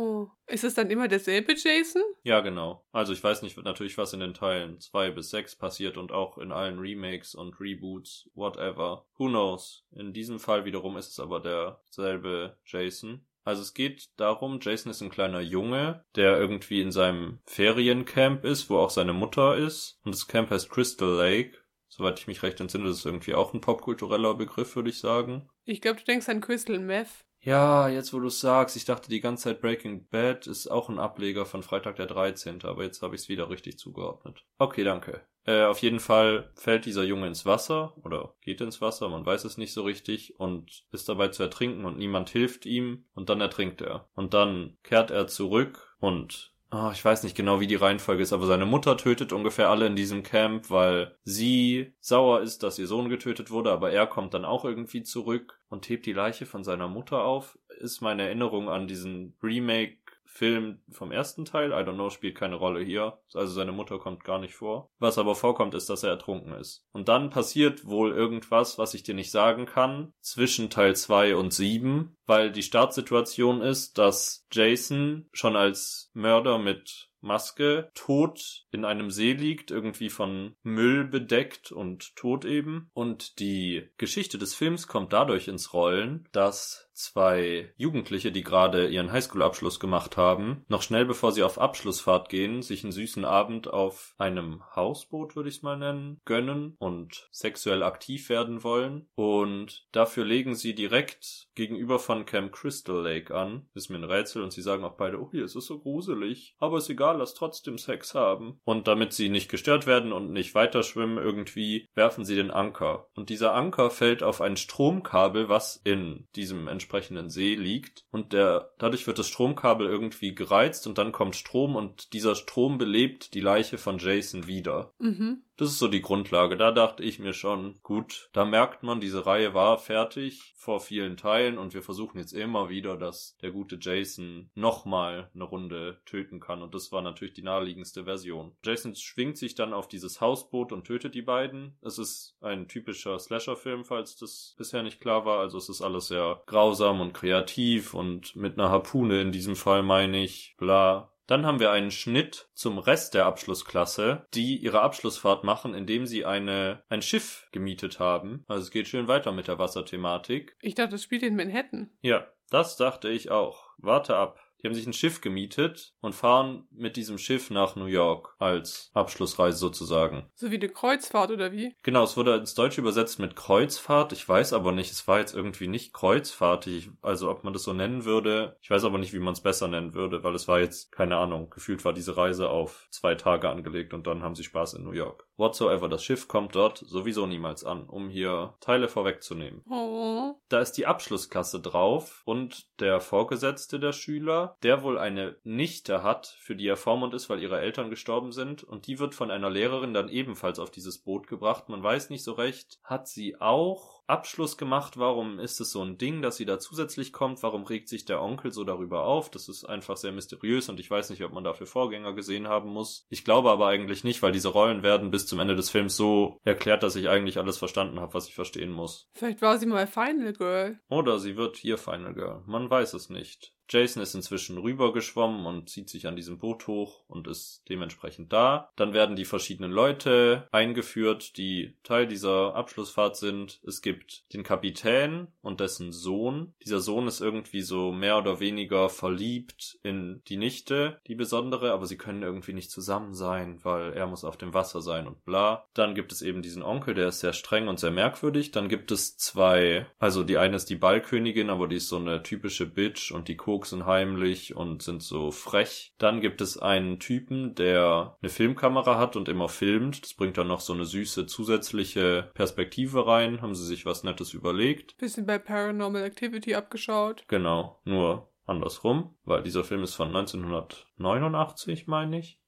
Ist 0.49 0.63
es 0.63 0.75
dann 0.75 0.91
immer 0.91 1.09
derselbe 1.09 1.55
Jason? 1.55 2.03
Ja, 2.23 2.41
genau. 2.41 2.85
Also 2.93 3.13
ich 3.13 3.23
weiß 3.23 3.43
nicht 3.43 3.57
natürlich, 3.59 3.99
was 3.99 4.13
in 4.13 4.21
den 4.21 4.35
Teilen 4.35 4.79
zwei 4.81 5.11
bis 5.11 5.31
sechs 5.31 5.57
passiert 5.57 5.97
und 5.97 6.13
auch 6.13 6.39
in 6.39 6.53
allen 6.57 6.79
Remakes 6.79 7.35
und 7.35 7.61
Reboots, 7.61 8.31
whatever. 8.35 9.07
Who 9.17 9.29
knows? 9.29 9.85
In 9.93 10.13
diesem 10.13 10.39
Fall 10.39 10.65
wiederum 10.65 10.97
ist 10.97 11.11
es 11.11 11.21
aber 11.21 11.41
derselbe 11.41 12.59
Jason. 12.65 13.27
Also 13.45 13.63
es 13.63 13.75
geht 13.75 14.09
darum, 14.17 14.59
Jason 14.61 14.91
ist 14.91 15.03
ein 15.03 15.11
kleiner 15.11 15.41
Junge, 15.41 16.05
der 16.17 16.37
irgendwie 16.37 16.81
in 16.81 16.91
seinem 16.91 17.39
Feriencamp 17.45 18.45
ist, 18.45 18.69
wo 18.69 18.79
auch 18.79 18.91
seine 18.91 19.13
Mutter 19.13 19.57
ist. 19.57 20.01
Und 20.05 20.15
das 20.15 20.27
Camp 20.27 20.51
heißt 20.51 20.69
Crystal 20.69 21.17
Lake. 21.17 21.57
Soweit 21.87 22.19
ich 22.19 22.27
mich 22.27 22.43
recht 22.43 22.61
entsinne, 22.61 22.89
das 22.89 22.99
ist 22.99 23.07
irgendwie 23.07 23.35
auch 23.35 23.55
ein 23.55 23.61
popkultureller 23.61 24.35
Begriff, 24.35 24.75
würde 24.75 24.91
ich 24.91 24.99
sagen. 24.99 25.49
Ich 25.65 25.81
glaube, 25.81 26.01
du 26.01 26.05
denkst 26.05 26.29
an 26.29 26.41
Crystal 26.41 26.79
Meth. 26.79 27.25
Ja, 27.41 27.89
jetzt 27.89 28.13
wo 28.13 28.19
du 28.19 28.27
es 28.27 28.41
sagst, 28.41 28.75
ich 28.75 28.85
dachte 28.85 29.09
die 29.09 29.21
ganze 29.21 29.45
Zeit 29.45 29.61
Breaking 29.61 30.09
Bad 30.09 30.49
ist 30.49 30.67
auch 30.67 30.89
ein 30.89 30.99
Ableger 30.99 31.47
von 31.47 31.63
Freitag 31.63 31.95
der 31.95 32.07
13., 32.07 32.65
aber 32.65 32.83
jetzt 32.83 33.03
habe 33.03 33.15
ich 33.15 33.23
es 33.23 33.29
wieder 33.29 33.49
richtig 33.49 33.79
zugeordnet. 33.79 34.45
Okay, 34.59 34.83
danke. 34.83 35.25
Äh, 35.47 35.63
auf 35.65 35.81
jeden 35.81 36.01
Fall 36.01 36.51
fällt 36.55 36.87
dieser 36.87 37.05
Junge 37.05 37.29
ins 37.29 37.47
Wasser 37.47 37.97
oder 38.05 38.35
geht 38.41 38.61
ins 38.61 38.81
Wasser, 38.81 39.09
man 39.09 39.25
weiß 39.25 39.45
es 39.45 39.59
nicht 39.59 39.73
so 39.73 39.85
richtig 39.85 40.39
und 40.39 40.85
ist 40.91 41.09
dabei 41.09 41.29
zu 41.29 41.45
ertrinken 41.45 41.85
und 41.85 41.99
niemand 41.99 42.31
hilft 42.31 42.67
ihm 42.67 43.05
und 43.15 43.29
dann 43.29 43.41
ertrinkt 43.41 43.81
er. 43.81 44.09
Und 44.15 44.35
dann 44.35 44.77
kehrt 44.83 45.11
er 45.11 45.29
zurück 45.29 45.95
und 46.01 46.53
Ah, 46.69 46.91
ich 46.93 47.05
weiß 47.05 47.23
nicht 47.23 47.37
genau, 47.37 47.61
wie 47.61 47.69
die 47.69 47.77
Reihenfolge 47.77 48.25
ist, 48.25 48.33
aber 48.33 48.47
seine 48.47 48.67
Mutter 48.67 48.97
tötet 48.97 49.33
ungefähr 49.33 49.71
alle 49.71 49.87
in 49.87 49.95
diesem 49.95 50.25
Camp, 50.25 50.69
weil 50.69 51.17
sie 51.23 51.95
sauer 52.01 52.41
ist, 52.41 52.65
dass 52.65 52.79
ihr 52.81 52.89
Sohn 52.89 53.09
getötet 53.09 53.53
wurde, 53.53 53.71
aber 53.71 53.93
er 53.93 54.09
kommt 54.09 54.35
dann 54.35 54.45
auch 54.45 54.65
irgendwie 54.65 55.05
zurück 55.05 55.61
und 55.69 55.89
hebt 55.89 56.07
die 56.07 56.13
Leiche 56.13 56.45
von 56.45 56.65
seiner 56.65 56.89
Mutter 56.89 57.23
auf. 57.23 57.57
Ist 57.79 58.01
meine 58.01 58.25
Erinnerung 58.25 58.69
an 58.69 58.89
diesen 58.89 59.37
Remake 59.45 59.99
Film 60.37 60.83
vom 60.91 61.13
ersten 61.13 61.45
Teil, 61.45 61.71
I 61.71 61.77
don't 61.77 61.95
know, 61.95 62.11
spielt 62.11 62.37
keine 62.37 62.57
Rolle 62.57 62.83
hier. 62.83 63.19
Also 63.33 63.55
seine 63.55 63.73
Mutter 63.73 63.99
kommt 63.99 64.23
gar 64.23 64.39
nicht 64.39 64.55
vor. 64.55 64.91
Was 64.99 65.19
aber 65.19 65.35
vorkommt, 65.35 65.75
ist, 65.75 65.89
dass 65.89 66.03
er 66.03 66.11
ertrunken 66.11 66.53
ist. 66.53 66.85
Und 66.93 67.09
dann 67.09 67.31
passiert 67.31 67.87
wohl 67.87 68.13
irgendwas, 68.13 68.79
was 68.79 68.95
ich 68.95 69.03
dir 69.03 69.15
nicht 69.15 69.31
sagen 69.31 69.67
kann, 69.67 70.13
zwischen 70.21 70.69
Teil 70.71 70.95
2 70.95 71.37
und 71.37 71.53
7, 71.53 72.17
weil 72.27 72.53
die 72.53 72.63
Startsituation 72.63 73.63
ist, 73.63 73.99
dass 73.99 74.47
Jason 74.53 75.29
schon 75.33 75.57
als 75.57 76.11
Mörder 76.13 76.59
mit 76.59 77.09
Maske 77.21 77.91
tot 77.95 78.65
in 78.71 78.85
einem 78.85 79.11
See 79.11 79.33
liegt, 79.33 79.71
irgendwie 79.71 80.11
von 80.11 80.55
Müll 80.63 81.05
bedeckt 81.05 81.73
und 81.73 82.15
tot 82.17 82.45
eben. 82.45 82.91
Und 82.95 83.41
die 83.41 83.89
Geschichte 83.99 84.39
des 84.39 84.55
Films 84.55 84.87
kommt 84.87 85.13
dadurch 85.13 85.49
ins 85.49 85.73
Rollen, 85.73 86.29
dass 86.33 86.86
zwei 86.97 87.73
Jugendliche, 87.77 88.33
die 88.33 88.43
gerade 88.43 88.89
ihren 88.89 89.13
Highschool-Abschluss 89.13 89.79
gemacht 89.79 90.17
haben, 90.17 90.65
noch 90.69 90.83
schnell 90.83 91.05
bevor 91.05 91.31
sie 91.31 91.43
auf 91.43 91.61
Abschlussfahrt 91.61 92.31
gehen, 92.31 92.63
sich 92.63 92.83
einen 92.83 92.93
süßen 92.93 93.25
Abend 93.25 93.69
auf 93.69 94.15
einem 94.17 94.63
Hausboot, 94.75 95.37
würde 95.37 95.51
ich 95.51 95.57
es 95.57 95.63
mal 95.63 95.77
nennen, 95.77 96.21
gönnen 96.25 96.75
und 96.79 97.29
sexuell 97.31 97.83
aktiv 97.83 98.29
werden 98.31 98.65
wollen. 98.65 99.09
Und 99.15 99.87
dafür 99.93 100.25
legen 100.25 100.55
sie 100.55 100.75
direkt 100.75 101.49
gegenüber 101.55 101.99
von 101.99 102.25
Camp 102.25 102.53
Crystal 102.53 103.03
Lake 103.03 103.35
an. 103.35 103.69
Ist 103.75 103.91
mir 103.91 103.99
ein 103.99 104.05
Rätsel 104.05 104.43
und 104.43 104.53
sie 104.53 104.63
sagen 104.63 104.85
auch 104.85 104.97
beide, 104.97 105.21
oh, 105.21 105.29
hier 105.31 105.45
ist 105.45 105.55
es 105.55 105.67
so 105.67 105.79
gruselig. 105.79 106.55
Aber 106.59 106.79
ist 106.79 106.89
egal, 106.89 107.19
lass 107.19 107.35
trotzdem 107.35 107.77
Sex 107.77 108.15
haben. 108.15 108.59
Und 108.65 108.89
damit 108.89 109.13
sie 109.13 109.29
nicht 109.29 109.51
gestört 109.51 109.87
werden 109.87 110.13
und 110.13 110.33
nicht 110.33 110.55
weiterschwimmen 110.55 111.19
irgendwie, 111.19 111.89
werfen 111.95 112.25
sie 112.25 112.37
den 112.37 112.51
Anker. 112.51 113.09
Und 113.15 113.29
dieser 113.29 113.55
Anker 113.55 113.91
fällt 113.91 114.23
auf 114.23 114.41
ein 114.41 114.57
Stromkabel, 114.57 115.51
was 115.51 115.81
in 115.85 116.27
diesem 116.35 116.69
entsprechenden 116.69 116.86
See 117.29 117.55
liegt. 117.55 118.05
Und 118.11 118.33
der, 118.33 118.71
dadurch 118.79 119.07
wird 119.07 119.19
das 119.19 119.29
Stromkabel 119.29 119.87
irgendwie 119.87 120.35
gereizt 120.35 120.87
und 120.87 120.99
dann 120.99 121.13
kommt 121.13 121.37
Strom 121.37 121.77
und 121.77 122.13
dieser 122.13 122.35
Strom 122.35 122.79
belebt 122.79 123.35
die 123.35 123.41
Leiche 123.41 123.79
von 123.79 123.99
Jason 123.99 124.47
wieder. 124.47 124.93
Mhm. 124.99 125.43
Das 125.57 125.71
ist 125.71 125.79
so 125.79 125.89
die 125.89 126.03
Grundlage. 126.03 126.57
Da 126.57 126.71
dachte 126.71 127.03
ich 127.03 127.19
mir 127.19 127.33
schon, 127.33 127.79
gut, 127.83 128.29
da 128.35 128.45
merkt 128.45 128.83
man, 128.83 129.01
diese 129.01 129.25
Reihe 129.25 129.55
war 129.55 129.79
fertig 129.79 130.55
vor 130.57 130.81
vielen 130.81 131.17
Teilen 131.17 131.57
und 131.57 131.73
wir 131.73 131.83
versuchen 131.83 132.19
jetzt 132.19 132.33
immer 132.33 132.69
wieder, 132.69 132.97
dass 132.99 133.39
der 133.41 133.53
gute 133.53 133.79
Jason 133.81 134.51
nochmal 134.55 135.31
eine 135.35 135.45
Runde 135.45 136.01
töten 136.05 136.41
kann 136.41 136.61
und 136.61 136.75
das 136.75 136.93
war 136.93 137.01
natürlich 137.01 137.33
die 137.33 137.43
naheliegendste 137.43 138.05
Version. 138.05 138.55
Jason 138.65 138.95
schwingt 138.95 139.39
sich 139.39 139.55
dann 139.55 139.73
auf 139.73 139.89
dieses 139.89 140.21
Hausboot 140.21 140.73
und 140.73 140.85
tötet 140.85 141.15
die 141.15 141.23
beiden. 141.23 141.79
Es 141.81 141.99
ist 141.99 142.37
ein 142.43 142.69
typischer 142.69 143.19
Slasher-Film, 143.19 143.85
falls 143.85 144.17
das 144.17 144.55
bisher 144.59 144.83
nicht 144.83 145.01
klar 145.01 145.25
war. 145.25 145.39
Also 145.39 145.57
es 145.57 145.71
ist 145.71 145.81
alles 145.81 146.09
sehr 146.09 146.43
grausam 146.47 147.01
und 147.01 147.15
kreativ 147.15 147.95
und 147.95 148.37
mit 148.37 148.59
einer 148.59 148.71
Harpune 148.71 149.23
in 149.23 149.33
diesem 149.33 149.57
Fall 149.57 149.83
meine 149.83 150.23
ich, 150.23 150.55
bla. 150.59 151.13
Dann 151.27 151.45
haben 151.45 151.61
wir 151.61 151.71
einen 151.71 151.91
Schnitt 151.91 152.49
zum 152.55 152.79
Rest 152.79 153.15
der 153.15 153.27
Abschlussklasse, 153.27 154.27
die 154.35 154.57
ihre 154.57 154.81
Abschlussfahrt 154.81 155.45
machen, 155.45 155.75
indem 155.75 156.07
sie 156.07 156.25
eine, 156.25 156.83
ein 156.89 157.03
Schiff 157.03 157.49
gemietet 157.53 157.99
haben. 157.99 158.45
Also 158.47 158.63
es 158.63 158.71
geht 158.71 158.89
schön 158.89 159.09
weiter 159.09 159.33
mit 159.33 159.49
der 159.49 159.59
Wasserthematik. 159.59 160.57
Ich 160.61 160.75
dachte, 160.75 160.93
das 160.93 161.03
spielt 161.03 161.23
in 161.23 161.37
Manhattan. 161.37 161.91
Ja, 162.01 162.27
das 162.51 162.77
dachte 162.77 163.09
ich 163.09 163.31
auch. 163.31 163.71
Warte 163.79 164.17
ab. 164.17 164.39
Die 164.67 164.69
haben 164.69 164.75
sich 164.75 164.89
ein 164.89 164.93
Schiff 164.93 165.21
gemietet 165.21 165.95
und 166.01 166.13
fahren 166.13 166.67
mit 166.73 166.97
diesem 166.97 167.19
Schiff 167.19 167.51
nach 167.51 167.77
New 167.77 167.85
York 167.85 168.35
als 168.41 168.91
Abschlussreise 168.95 169.57
sozusagen. 169.57 170.29
So 170.35 170.51
wie 170.51 170.57
eine 170.57 170.69
Kreuzfahrt 170.69 171.31
oder 171.31 171.53
wie? 171.53 171.77
Genau, 171.85 172.03
es 172.03 172.17
wurde 172.17 172.35
ins 172.35 172.55
Deutsche 172.55 172.81
übersetzt 172.81 173.21
mit 173.21 173.37
Kreuzfahrt. 173.37 174.11
Ich 174.11 174.29
weiß 174.29 174.53
aber 174.55 174.73
nicht, 174.73 174.91
es 174.91 175.07
war 175.07 175.21
jetzt 175.21 175.37
irgendwie 175.37 175.69
nicht 175.69 175.93
kreuzfahrtig, 175.93 176.91
also 177.01 177.31
ob 177.31 177.45
man 177.45 177.53
das 177.53 177.63
so 177.63 177.75
nennen 177.75 178.05
würde. 178.05 178.57
Ich 178.61 178.69
weiß 178.69 178.83
aber 178.83 178.99
nicht, 178.99 179.13
wie 179.13 179.21
man 179.21 179.35
es 179.35 179.41
besser 179.41 179.69
nennen 179.69 179.95
würde, 179.95 180.25
weil 180.25 180.35
es 180.35 180.49
war 180.49 180.59
jetzt, 180.59 180.91
keine 180.91 181.17
Ahnung, 181.17 181.49
gefühlt 181.49 181.85
war 181.85 181.93
diese 181.93 182.17
Reise 182.17 182.49
auf 182.49 182.89
zwei 182.91 183.15
Tage 183.15 183.49
angelegt 183.49 183.95
und 183.95 184.09
dann 184.09 184.25
haben 184.25 184.35
sie 184.35 184.43
Spaß 184.43 184.75
in 184.75 184.83
New 184.83 184.91
York. 184.91 185.29
Whatsoever, 185.37 185.89
das 185.89 186.03
Schiff 186.03 186.29
kommt 186.29 186.57
dort 186.57 186.79
sowieso 186.79 187.27
niemals 187.27 187.63
an, 187.63 187.89
um 187.89 188.09
hier 188.09 188.55
Teile 188.61 188.89
vorwegzunehmen. 188.89 189.63
Oh. 189.71 190.35
Da 190.49 190.61
ist 190.61 190.73
die 190.73 190.87
Abschlussklasse 190.87 191.61
drauf 191.61 192.23
und 192.25 192.67
der 192.81 193.01
Vorgesetzte 193.01 193.79
der 193.79 193.93
Schüler, 193.93 194.56
der 194.63 194.83
wohl 194.83 194.99
eine 194.99 195.37
Nichte 195.45 196.03
hat, 196.03 196.37
für 196.39 196.57
die 196.57 196.67
er 196.67 196.77
Vormund 196.77 197.15
ist, 197.15 197.29
weil 197.29 197.41
ihre 197.41 197.61
Eltern 197.61 197.91
gestorben 197.91 198.33
sind 198.33 198.65
und 198.65 198.87
die 198.87 198.99
wird 198.99 199.15
von 199.15 199.31
einer 199.31 199.51
Lehrerin 199.51 199.95
dann 199.95 200.09
ebenfalls 200.09 200.59
auf 200.59 200.71
dieses 200.71 200.99
Boot 200.99 201.27
gebracht. 201.27 201.69
Man 201.69 201.83
weiß 201.83 202.11
nicht 202.11 202.25
so 202.25 202.33
recht, 202.33 202.79
hat 202.83 203.09
sie 203.09 203.41
auch 203.41 203.97
Abschluss 204.07 204.57
gemacht? 204.57 204.99
Warum 204.99 205.39
ist 205.39 205.61
es 205.61 205.73
so 205.73 205.83
ein 205.83 205.99
Ding, 205.99 206.23
dass 206.23 206.37
sie 206.37 206.47
da 206.47 206.59
zusätzlich 206.59 207.13
kommt? 207.13 207.43
Warum 207.43 207.65
regt 207.65 207.89
sich 207.89 208.05
der 208.05 208.23
Onkel 208.23 208.53
so 208.53 208.65
darüber 208.65 209.05
auf? 209.05 209.31
Das 209.31 209.49
ist 209.49 209.65
einfach 209.65 209.97
sehr 209.97 210.13
mysteriös 210.13 210.69
und 210.69 210.81
ich 210.81 210.91
weiß 210.91 211.11
nicht, 211.11 211.25
ob 211.25 211.33
man 211.33 211.45
dafür 211.45 211.67
Vorgänger 211.67 212.15
gesehen 212.15 212.49
haben 212.49 212.71
muss. 212.71 213.07
Ich 213.09 213.25
glaube 213.25 213.51
aber 213.51 213.67
eigentlich 213.67 214.05
nicht, 214.05 214.23
weil 214.23 214.33
diese 214.33 214.49
Rollen 214.49 214.83
werden 214.83 215.11
bis 215.11 215.27
zum 215.27 215.41
Ende 215.41 215.57
des 215.57 215.71
Films 215.71 215.97
so 215.97 216.39
erklärt, 216.45 216.83
dass 216.83 216.97
ich 216.97 217.09
eigentlich 217.09 217.39
alles 217.39 217.59
verstanden 217.59 218.01
habe, 218.01 218.15
was 218.15 218.29
ich 218.29 218.35
verstehen 218.35 218.71
muss. 218.71 219.09
Vielleicht 219.15 219.43
war 219.43 219.59
sie 219.59 219.67
mal 219.67 219.87
Final 219.87 220.33
Girl. 220.33 220.81
Oder 220.89 221.19
sie 221.19 221.37
wird 221.37 221.57
hier 221.57 221.79
Final 221.79 222.15
Girl. 222.15 222.43
Man 222.47 222.71
weiß 222.71 222.95
es 222.95 223.11
nicht. 223.11 223.56
Jason 223.69 224.03
ist 224.03 224.15
inzwischen 224.15 224.59
rübergeschwommen 224.59 225.47
und 225.47 225.69
zieht 225.69 225.89
sich 225.89 226.07
an 226.07 226.17
diesem 226.17 226.39
Boot 226.39 226.67
hoch 226.67 227.03
und 227.09 227.27
ist 227.27 227.63
dementsprechend 227.69 228.33
da. 228.33 228.71
Dann 228.77 228.93
werden 228.93 229.17
die 229.17 229.25
verschiedenen 229.25 229.73
Leute 229.73 230.49
eingeführt, 230.53 231.37
die 231.37 231.75
Teil 231.83 232.07
dieser 232.07 232.55
Abschlussfahrt 232.55 233.17
sind. 233.17 233.61
Es 233.67 233.83
gibt 233.83 234.25
den 234.33 234.43
Kapitän 234.43 235.29
und 235.43 235.61
dessen 235.61 235.93
Sohn. 235.93 236.55
Dieser 236.65 236.81
Sohn 236.81 237.09
ist 237.09 237.21
irgendwie 237.21 237.63
so 237.63 237.93
mehr 237.93 238.19
oder 238.19 238.41
weniger 238.41 238.89
verliebt 238.89 239.79
in 239.83 240.23
die 240.29 240.37
Nichte, 240.37 241.01
die 241.07 241.15
besondere, 241.15 241.73
aber 241.73 241.87
sie 241.87 241.97
können 241.97 242.23
irgendwie 242.23 242.53
nicht 242.53 242.71
zusammen 242.71 243.15
sein, 243.15 243.59
weil 243.63 243.93
er 243.93 244.07
muss 244.07 244.25
auf 244.25 244.37
dem 244.37 244.55
Wasser 244.55 244.81
sein 244.81 245.07
und 245.07 245.25
bla. 245.25 245.67
Dann 245.75 245.95
gibt 245.95 246.13
es 246.13 246.23
eben 246.23 246.43
diesen 246.43 246.63
Onkel, 246.63 246.95
der 246.95 247.09
ist 247.09 247.21
sehr 247.21 247.33
streng 247.33 247.69
und 247.69 247.81
sehr 247.81 247.91
merkwürdig. 247.91 248.51
Dann 248.51 248.69
gibt 248.69 248.91
es 248.91 249.17
zwei, 249.17 249.87
also 249.99 250.23
die 250.23 250.39
eine 250.39 250.57
ist 250.57 250.71
die 250.71 250.77
Ballkönigin, 250.77 251.51
aber 251.51 251.69
die 251.69 251.77
ist 251.77 251.89
so 251.89 251.97
eine 251.97 252.23
typische 252.23 252.67
Bitch 252.67 253.13
und 253.13 253.29
die 253.29 253.37
koksen 253.57 253.87
heimlich 253.87 254.55
und 254.55 254.83
sind 254.83 255.03
so 255.03 255.31
frech. 255.31 255.95
Dann 255.97 256.21
gibt 256.21 256.43
es 256.43 256.59
einen 256.59 256.99
Typen, 256.99 257.55
der 257.55 258.19
eine 258.21 258.29
Filmkamera 258.29 258.99
hat 258.99 259.17
und 259.17 259.31
immer 259.31 259.49
filmt. 259.49 260.03
Das 260.05 260.13
bringt 260.13 260.37
dann 260.37 260.49
noch 260.49 260.61
so 260.61 260.75
eine 260.75 260.85
süße 260.85 261.25
zusätzliche 261.25 262.31
Perspektive 262.35 263.07
rein. 263.07 263.41
Haben 263.41 263.55
sie 263.55 263.65
sich 263.65 263.87
was 263.87 264.05
Nettes 264.05 264.35
überlegt. 264.35 264.99
Bisschen 264.99 265.25
bei 265.25 265.39
Paranormal 265.39 266.03
Activity 266.03 266.55
abgeschaut. 266.55 267.25
Genau, 267.29 267.81
nur 267.85 268.31
andersrum, 268.45 269.17
weil 269.25 269.43
dieser 269.43 269.65
Film 269.65 269.83
ist 269.83 269.95
von 269.95 270.09
1989, 270.09 271.87
meine 271.87 272.19
ich. 272.19 272.39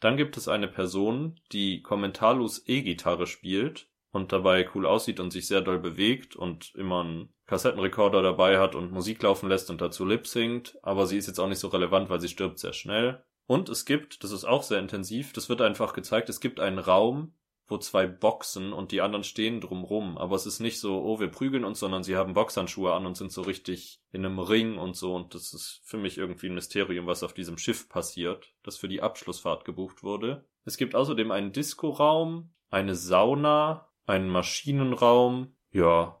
Dann 0.00 0.16
gibt 0.16 0.36
es 0.36 0.48
eine 0.48 0.66
Person, 0.66 1.40
die 1.52 1.82
kommentarlos 1.82 2.66
E-Gitarre 2.66 3.28
spielt 3.28 3.88
und 4.10 4.32
dabei 4.32 4.68
cool 4.74 4.86
aussieht 4.86 5.20
und 5.20 5.30
sich 5.30 5.46
sehr 5.46 5.60
doll 5.60 5.78
bewegt 5.78 6.34
und 6.34 6.74
immer 6.74 7.00
einen 7.02 7.32
Kassettenrekorder 7.48 8.22
dabei 8.22 8.58
hat 8.58 8.74
und 8.74 8.92
Musik 8.92 9.22
laufen 9.22 9.48
lässt 9.48 9.70
und 9.70 9.80
dazu 9.80 10.04
lip 10.04 10.26
singt, 10.26 10.78
aber 10.82 11.06
sie 11.06 11.16
ist 11.16 11.26
jetzt 11.26 11.40
auch 11.40 11.48
nicht 11.48 11.58
so 11.58 11.68
relevant, 11.68 12.10
weil 12.10 12.20
sie 12.20 12.28
stirbt 12.28 12.58
sehr 12.58 12.74
schnell. 12.74 13.24
Und 13.46 13.70
es 13.70 13.86
gibt, 13.86 14.22
das 14.22 14.32
ist 14.32 14.44
auch 14.44 14.62
sehr 14.62 14.78
intensiv, 14.78 15.32
das 15.32 15.48
wird 15.48 15.62
einfach 15.62 15.94
gezeigt, 15.94 16.28
es 16.28 16.40
gibt 16.40 16.60
einen 16.60 16.78
Raum, 16.78 17.32
wo 17.66 17.78
zwei 17.78 18.06
boxen 18.06 18.74
und 18.74 18.92
die 18.92 19.00
anderen 19.00 19.24
stehen 19.24 19.62
drumrum. 19.62 20.18
Aber 20.18 20.36
es 20.36 20.44
ist 20.44 20.60
nicht 20.60 20.78
so, 20.78 21.02
oh, 21.02 21.20
wir 21.20 21.28
prügeln 21.28 21.64
uns, 21.64 21.78
sondern 21.80 22.02
sie 22.02 22.16
haben 22.16 22.34
Boxhandschuhe 22.34 22.92
an 22.92 23.06
und 23.06 23.16
sind 23.16 23.32
so 23.32 23.42
richtig 23.42 24.00
in 24.12 24.24
einem 24.24 24.38
Ring 24.38 24.76
und 24.76 24.94
so. 24.94 25.14
Und 25.14 25.34
das 25.34 25.54
ist 25.54 25.80
für 25.84 25.96
mich 25.96 26.18
irgendwie 26.18 26.48
ein 26.48 26.54
Mysterium, 26.54 27.06
was 27.06 27.22
auf 27.22 27.32
diesem 27.32 27.56
Schiff 27.56 27.88
passiert, 27.88 28.54
das 28.62 28.76
für 28.76 28.88
die 28.88 29.02
Abschlussfahrt 29.02 29.64
gebucht 29.64 30.02
wurde. 30.02 30.44
Es 30.64 30.76
gibt 30.76 30.94
außerdem 30.94 31.30
einen 31.30 31.52
Diskoraum, 31.52 32.52
eine 32.70 32.94
Sauna, 32.94 33.88
einen 34.06 34.28
Maschinenraum. 34.28 35.54
Ja, 35.70 36.18